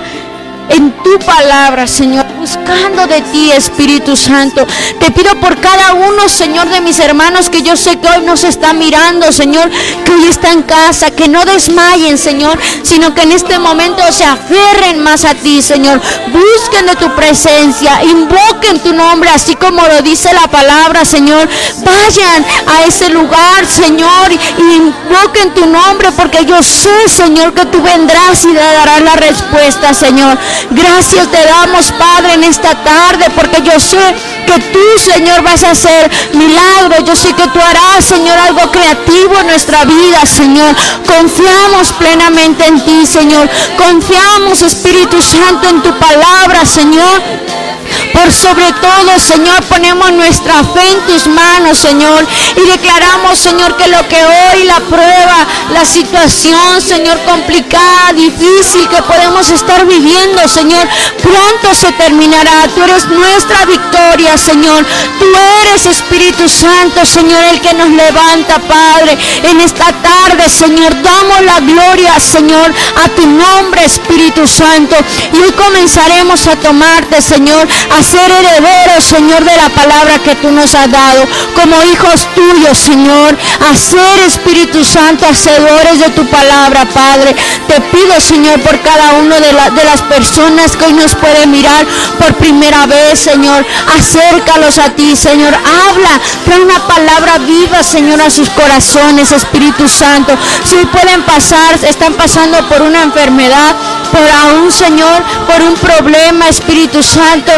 en 0.69 0.91
tu 1.03 1.19
palabra, 1.19 1.87
Señor, 1.87 2.25
buscando 2.39 3.05
de 3.07 3.21
ti, 3.21 3.51
Espíritu 3.51 4.15
Santo. 4.15 4.65
Te 4.99 5.11
pido 5.11 5.35
por 5.39 5.59
cada 5.59 5.93
uno, 5.93 6.27
Señor, 6.29 6.69
de 6.69 6.81
mis 6.81 6.99
hermanos 6.99 7.49
que 7.49 7.61
yo 7.61 7.75
sé 7.75 7.99
que 7.99 8.07
hoy 8.07 8.25
nos 8.25 8.43
está 8.43 8.73
mirando, 8.73 9.31
Señor, 9.31 9.69
que 10.05 10.11
hoy 10.11 10.27
está 10.27 10.51
en 10.51 10.63
casa, 10.63 11.11
que 11.11 11.27
no 11.27 11.43
desmayen, 11.45 12.17
Señor, 12.17 12.57
sino 12.83 13.13
que 13.13 13.23
en 13.23 13.31
este 13.31 13.59
momento 13.59 14.01
se 14.11 14.25
aferren 14.25 15.03
más 15.03 15.25
a 15.25 15.35
ti, 15.35 15.61
Señor. 15.61 16.01
Busquen 16.31 16.85
de 16.87 16.95
tu 16.95 17.13
presencia, 17.15 18.03
invoquen 18.03 18.79
tu 18.79 18.93
nombre, 18.93 19.29
así 19.29 19.55
como 19.55 19.85
lo 19.87 20.01
dice 20.01 20.33
la 20.33 20.47
palabra, 20.47 21.05
Señor. 21.05 21.47
Vayan 21.83 22.45
a 22.67 22.83
ese 22.83 23.09
lugar, 23.09 23.65
Señor, 23.65 24.31
y 24.31 24.75
invoquen 24.75 25.53
tu 25.53 25.65
nombre, 25.65 26.11
porque 26.13 26.45
yo 26.45 26.61
sé, 26.63 27.09
Señor, 27.09 27.53
que 27.53 27.65
tú 27.65 27.81
vendrás 27.81 28.45
y 28.45 28.53
darás 28.53 29.01
la 29.01 29.15
respuesta, 29.15 29.93
Señor. 29.93 30.37
Gracias 30.69 31.27
te 31.29 31.45
damos, 31.45 31.91
Padre, 31.93 32.33
en 32.33 32.43
esta 32.43 32.75
tarde, 32.83 33.29
porque 33.35 33.61
yo 33.63 33.79
sé 33.79 34.15
que 34.45 34.59
tú, 34.59 34.79
Señor, 34.99 35.41
vas 35.43 35.63
a 35.63 35.71
hacer 35.71 36.11
milagros. 36.33 37.03
Yo 37.05 37.15
sé 37.15 37.33
que 37.33 37.47
tú 37.47 37.59
harás, 37.59 38.05
Señor, 38.05 38.37
algo 38.37 38.71
creativo 38.71 39.39
en 39.39 39.47
nuestra 39.47 39.85
vida, 39.85 40.25
Señor. 40.25 40.75
Confiamos 41.05 41.91
plenamente 41.93 42.65
en 42.65 42.83
ti, 42.83 43.05
Señor. 43.05 43.49
Confiamos, 43.77 44.61
Espíritu 44.61 45.21
Santo, 45.21 45.69
en 45.69 45.81
tu 45.81 45.97
palabra, 45.97 46.65
Señor. 46.65 47.21
Por 48.13 48.31
sobre 48.31 48.71
todo, 48.73 49.19
Señor, 49.19 49.61
ponemos 49.63 50.11
nuestra 50.13 50.63
fe 50.63 50.91
en 50.91 51.01
tus 51.07 51.27
manos, 51.27 51.77
Señor. 51.77 52.25
Y 52.55 52.69
declaramos, 52.69 53.39
Señor, 53.39 53.75
que 53.75 53.87
lo 53.87 54.07
que 54.07 54.23
hoy 54.23 54.63
la 54.65 54.79
prueba, 54.81 55.47
la 55.73 55.85
situación, 55.85 56.81
Señor, 56.81 57.19
complicada, 57.25 58.13
difícil 58.13 58.87
que 58.87 59.01
podemos 59.01 59.49
estar 59.49 59.85
viviendo, 59.85 60.47
Señor, 60.47 60.87
pronto 61.21 61.75
se 61.75 61.91
terminará. 61.93 62.67
Tú 62.75 62.83
eres 62.83 63.07
nuestra 63.07 63.65
victoria, 63.65 64.37
Señor. 64.37 64.85
Tú 65.19 65.25
eres 65.61 65.85
Espíritu 65.85 66.47
Santo, 66.47 67.05
Señor, 67.05 67.43
el 67.43 67.59
que 67.61 67.73
nos 67.73 67.89
levanta, 67.89 68.59
Padre. 68.59 69.17
En 69.43 69.59
esta 69.59 69.91
tarde, 70.01 70.49
Señor, 70.49 71.01
damos 71.01 71.41
la 71.41 71.59
gloria, 71.59 72.19
Señor, 72.19 72.71
a 73.03 73.09
tu 73.09 73.25
nombre, 73.25 73.85
Espíritu 73.85 74.47
Santo. 74.47 74.95
Y 75.33 75.37
hoy 75.37 75.51
comenzaremos 75.53 76.47
a 76.47 76.55
tomarte, 76.57 77.21
Señor, 77.21 77.67
ser 78.03 78.29
herederos, 78.29 79.03
Señor, 79.03 79.43
de 79.43 79.55
la 79.55 79.69
palabra 79.69 80.19
que 80.19 80.35
tú 80.35 80.51
nos 80.51 80.75
has 80.75 80.91
dado, 80.91 81.25
como 81.55 81.81
hijos 81.83 82.27
tuyos, 82.35 82.77
Señor, 82.77 83.37
a 83.69 83.75
ser 83.75 84.19
Espíritu 84.27 84.83
Santo, 84.83 85.25
hacedores 85.25 85.99
de 85.99 86.09
tu 86.09 86.25
palabra, 86.27 86.85
Padre. 86.85 87.35
Te 87.67 87.79
pido, 87.81 88.19
Señor, 88.19 88.59
por 88.61 88.79
cada 88.81 89.13
uno 89.13 89.35
de, 89.39 89.53
las 89.53 90.01
personas 90.03 90.75
que 90.75 90.85
hoy 90.85 90.93
nos 90.93 91.15
pueden 91.15 91.51
mirar 91.51 91.85
por 92.19 92.33
primera 92.35 92.85
vez, 92.85 93.19
Señor, 93.19 93.65
acércalos 93.97 94.77
a 94.79 94.89
ti, 94.89 95.15
Señor, 95.15 95.53
habla, 95.53 96.19
trae 96.45 96.61
una 96.61 96.79
palabra 96.85 97.37
viva, 97.39 97.83
Señor, 97.83 98.21
a 98.21 98.29
sus 98.29 98.49
corazones, 98.49 99.31
Espíritu 99.31 99.87
Santo. 99.87 100.33
Si 100.63 100.77
pueden 100.87 101.23
pasar, 101.23 101.75
están 101.83 102.13
pasando 102.13 102.57
por 102.67 102.81
una 102.81 103.03
enfermedad, 103.03 103.75
por 104.11 104.29
aún, 104.29 104.71
Señor, 104.71 105.23
por 105.47 105.61
un 105.61 105.75
problema, 105.75 106.49
Espíritu 106.49 107.01
Santo 107.01 107.51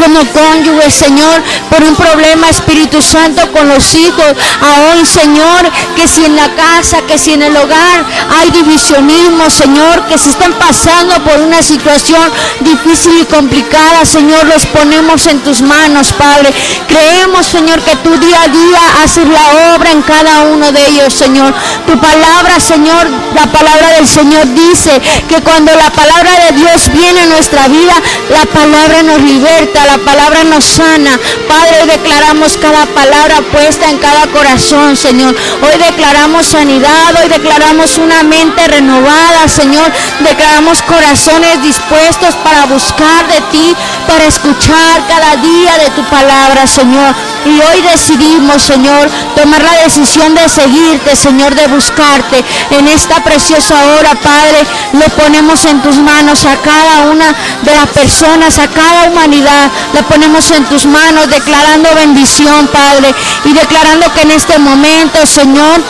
como 0.00 0.24
cónyuge, 0.32 0.90
Señor, 0.90 1.42
por 1.68 1.82
un 1.84 1.94
problema, 1.94 2.48
Espíritu 2.48 3.02
Santo, 3.02 3.52
con 3.52 3.68
los 3.68 3.94
hijos. 3.94 4.24
Aún, 4.60 5.06
Señor, 5.06 5.70
que 5.94 6.08
si 6.08 6.24
en 6.24 6.36
la 6.36 6.48
casa, 6.54 7.02
que 7.06 7.18
si 7.18 7.32
en 7.34 7.42
el 7.42 7.56
hogar 7.56 8.04
hay 8.38 8.50
divisionismo, 8.50 9.50
Señor, 9.50 10.06
que 10.06 10.16
se 10.18 10.30
están 10.30 10.54
pasando 10.54 11.22
por 11.22 11.38
una 11.40 11.62
situación 11.62 12.22
difícil 12.60 13.20
y 13.20 13.24
complicada, 13.26 14.04
Señor, 14.04 14.46
los 14.46 14.64
ponemos 14.66 15.26
en 15.26 15.40
tus 15.40 15.60
manos, 15.60 16.12
Padre. 16.14 16.50
Creemos, 16.88 17.46
Señor, 17.46 17.80
que 17.82 17.96
tú 17.96 18.16
día 18.16 18.42
a 18.42 18.48
día 18.48 18.80
haces 19.04 19.28
la 19.28 19.74
obra 19.74 19.90
en 19.90 20.02
cada 20.02 20.42
uno 20.42 20.72
de 20.72 20.86
ellos, 20.88 21.12
Señor. 21.12 21.52
Tu 21.86 21.98
palabra, 22.00 22.58
Señor, 22.58 23.06
la 23.34 23.46
palabra 23.52 23.92
del 23.96 24.08
Señor 24.08 24.46
dice 24.54 25.00
que 25.28 25.42
cuando 25.42 25.74
la 25.76 25.90
palabra 25.90 26.46
de 26.46 26.52
Dios 26.52 26.90
viene 26.92 27.20
a 27.20 27.26
nuestra 27.26 27.68
vida, 27.68 27.94
la 28.30 28.46
palabra 28.46 29.02
nos 29.02 29.20
liberta, 29.20 29.89
la 29.90 29.98
palabra 29.98 30.44
nos 30.44 30.64
sana. 30.64 31.18
Padre, 31.48 31.86
declaramos 31.86 32.56
cada 32.58 32.86
palabra 32.86 33.42
puesta 33.52 33.90
en 33.90 33.98
cada 33.98 34.26
corazón, 34.28 34.96
Señor. 34.96 35.34
Hoy 35.62 35.78
declaramos 35.78 36.46
sanidad, 36.46 37.14
hoy 37.20 37.28
declaramos 37.28 37.98
una 37.98 38.22
mente 38.22 38.68
renovada, 38.68 39.48
Señor. 39.48 39.90
Declaramos 40.20 40.80
corazones 40.82 41.62
dispuestos 41.62 42.36
para 42.44 42.66
buscar 42.66 43.26
de 43.26 43.40
ti, 43.52 43.74
para 44.06 44.26
escuchar 44.26 45.06
cada 45.08 45.36
día 45.36 45.78
de 45.78 45.90
tu 45.90 46.02
palabra, 46.04 46.66
Señor. 46.66 47.14
Y 47.44 47.60
hoy 47.60 47.82
decidimos, 47.82 48.62
Señor, 48.62 49.08
tomar 49.34 49.62
la 49.62 49.82
decisión 49.84 50.34
de 50.34 50.48
seguirte, 50.48 51.16
Señor, 51.16 51.54
de 51.54 51.66
buscarte. 51.68 52.44
En 52.70 52.88
esta 52.88 53.22
preciosa 53.22 53.74
hora, 53.86 54.14
Padre, 54.20 54.66
lo 54.92 55.08
ponemos 55.16 55.64
en 55.64 55.80
tus 55.82 55.96
manos 55.98 56.44
a 56.44 56.56
cada 56.56 57.10
una 57.10 57.34
de 57.62 57.74
las 57.74 57.88
personas, 57.88 58.58
a 58.58 58.68
cada 58.68 59.04
humanidad. 59.04 59.70
Lo 59.94 60.02
ponemos 60.02 60.50
en 60.50 60.64
tus 60.64 60.86
manos, 60.86 61.28
declarando 61.28 61.94
bendición, 61.94 62.68
Padre. 62.68 63.14
Y 63.44 63.52
declarando 63.52 64.12
que 64.12 64.22
en 64.22 64.30
este 64.32 64.58
momento, 64.58 65.26
Señor, 65.26 65.80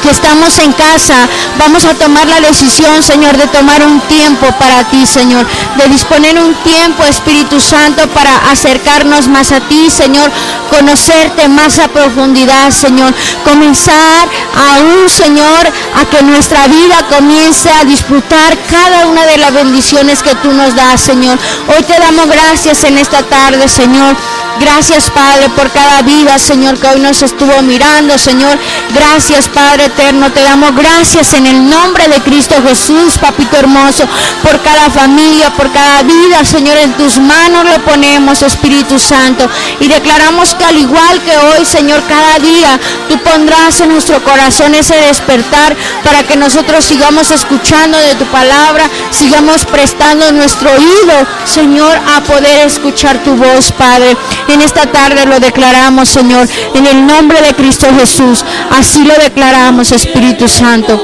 que 0.00 0.10
estamos 0.10 0.58
en 0.58 0.72
casa, 0.72 1.14
vamos 1.58 1.84
a 1.84 1.94
tomar 1.94 2.26
la 2.26 2.40
decisión, 2.40 3.02
Señor, 3.02 3.36
de 3.36 3.46
tomar 3.48 3.82
un 3.82 4.00
tiempo 4.02 4.46
para 4.58 4.84
ti, 4.84 5.06
Señor, 5.06 5.46
de 5.76 5.88
disponer 5.88 6.38
un 6.38 6.54
tiempo, 6.62 7.04
Espíritu 7.04 7.60
Santo, 7.60 8.08
para 8.08 8.36
acercarnos 8.50 9.28
más 9.28 9.52
a 9.52 9.60
ti, 9.60 9.90
Señor, 9.90 10.30
conocerte 10.70 11.48
más 11.48 11.78
a 11.78 11.88
profundidad, 11.88 12.70
Señor, 12.70 13.14
comenzar 13.44 14.28
aún, 14.70 15.08
Señor, 15.08 15.72
a 15.94 16.04
que 16.06 16.22
nuestra 16.22 16.66
vida 16.66 17.06
comience 17.08 17.70
a 17.70 17.84
disfrutar 17.84 18.56
cada 18.70 19.06
una 19.06 19.24
de 19.26 19.38
las 19.38 19.52
bendiciones 19.52 20.22
que 20.22 20.34
tú 20.36 20.52
nos 20.52 20.74
das, 20.74 21.00
Señor. 21.00 21.38
Hoy 21.68 21.82
te 21.84 21.98
damos 21.98 22.26
gracias 22.26 22.84
en 22.84 22.98
esta 22.98 23.22
tarde, 23.22 23.68
Señor. 23.68 24.16
Gracias, 24.60 25.10
Padre, 25.10 25.48
por 25.50 25.70
cada 25.70 26.02
vida, 26.02 26.38
Señor, 26.38 26.78
que 26.78 26.86
hoy 26.86 27.00
nos 27.00 27.22
estuvo 27.22 27.62
mirando, 27.62 28.18
Señor. 28.18 28.58
Gracias, 28.94 29.48
Padre 29.48 29.86
eterno. 29.86 30.30
Te 30.32 30.42
damos 30.42 30.74
gracias 30.74 31.32
en 31.34 31.46
el 31.46 31.68
nombre 31.68 32.08
de 32.08 32.20
Cristo 32.20 32.54
Jesús, 32.66 33.18
Papito 33.18 33.56
hermoso, 33.56 34.04
por 34.42 34.60
cada 34.62 34.90
familia, 34.90 35.50
por 35.54 35.70
cada 35.72 36.02
vida, 36.02 36.44
Señor. 36.44 36.76
En 36.78 36.92
tus 36.94 37.18
manos 37.18 37.64
lo 37.64 37.84
ponemos, 37.84 38.42
Espíritu 38.42 38.98
Santo. 38.98 39.48
Y 39.80 39.88
declaramos 39.88 40.54
que 40.54 40.64
al 40.64 40.76
igual 40.76 41.20
que 41.22 41.36
hoy, 41.36 41.64
Señor, 41.64 42.02
cada 42.08 42.38
día 42.38 42.78
tú 43.08 43.18
pondrás 43.18 43.80
en 43.80 43.90
nuestro 43.90 44.22
corazón 44.22 44.74
ese 44.74 44.94
despertar 44.96 45.76
para 46.04 46.22
que 46.24 46.36
nosotros 46.36 46.84
sigamos 46.84 47.30
escuchando 47.30 47.98
de 47.98 48.14
tu 48.16 48.26
palabra, 48.26 48.88
sigamos 49.10 49.64
prestando 49.64 50.30
nuestro 50.32 50.70
oído, 50.72 51.26
Señor, 51.44 51.98
a 52.16 52.20
poder 52.22 52.66
escuchar 52.66 53.18
tu 53.22 53.34
voz, 53.34 53.72
Padre. 53.72 54.16
En 54.48 54.60
esta 54.60 54.86
tarde 54.86 55.26
lo 55.26 55.40
declaramos, 55.40 56.08
Señor, 56.08 56.48
en 56.74 56.86
el 56.86 57.06
nombre 57.06 57.40
de 57.42 57.54
Cristo 57.54 57.86
Jesús. 57.98 58.44
Así 58.70 59.04
lo 59.04 59.14
declaramos, 59.14 59.92
Espíritu 59.92 60.48
Santo. 60.48 61.00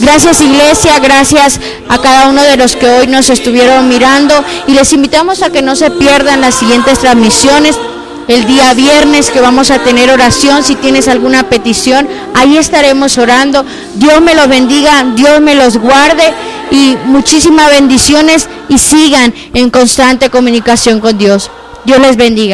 Gracias 0.00 0.40
iglesia, 0.40 0.98
gracias 1.00 1.60
a 1.88 1.98
cada 1.98 2.28
uno 2.28 2.42
de 2.42 2.56
los 2.56 2.76
que 2.76 2.88
hoy 2.88 3.06
nos 3.08 3.30
estuvieron 3.30 3.88
mirando 3.88 4.44
y 4.68 4.72
les 4.72 4.92
invitamos 4.92 5.42
a 5.42 5.50
que 5.50 5.60
no 5.60 5.74
se 5.74 5.90
pierdan 5.90 6.40
las 6.40 6.54
siguientes 6.54 7.00
transmisiones. 7.00 7.76
El 8.28 8.46
día 8.46 8.74
viernes 8.74 9.30
que 9.30 9.40
vamos 9.40 9.70
a 9.70 9.78
tener 9.78 10.10
oración, 10.10 10.62
si 10.62 10.76
tienes 10.76 11.08
alguna 11.08 11.48
petición, 11.48 12.06
ahí 12.34 12.58
estaremos 12.58 13.16
orando. 13.16 13.64
Dios 13.94 14.20
me 14.20 14.34
los 14.34 14.48
bendiga, 14.48 15.04
Dios 15.16 15.40
me 15.40 15.54
los 15.54 15.78
guarde 15.78 16.34
y 16.70 16.96
muchísimas 17.06 17.70
bendiciones 17.70 18.48
y 18.68 18.78
sigan 18.78 19.34
en 19.54 19.70
constante 19.70 20.30
comunicación 20.30 21.00
con 21.00 21.16
Dios. 21.16 21.50
Dios 21.84 21.98
les 22.00 22.16
bendiga. 22.16 22.46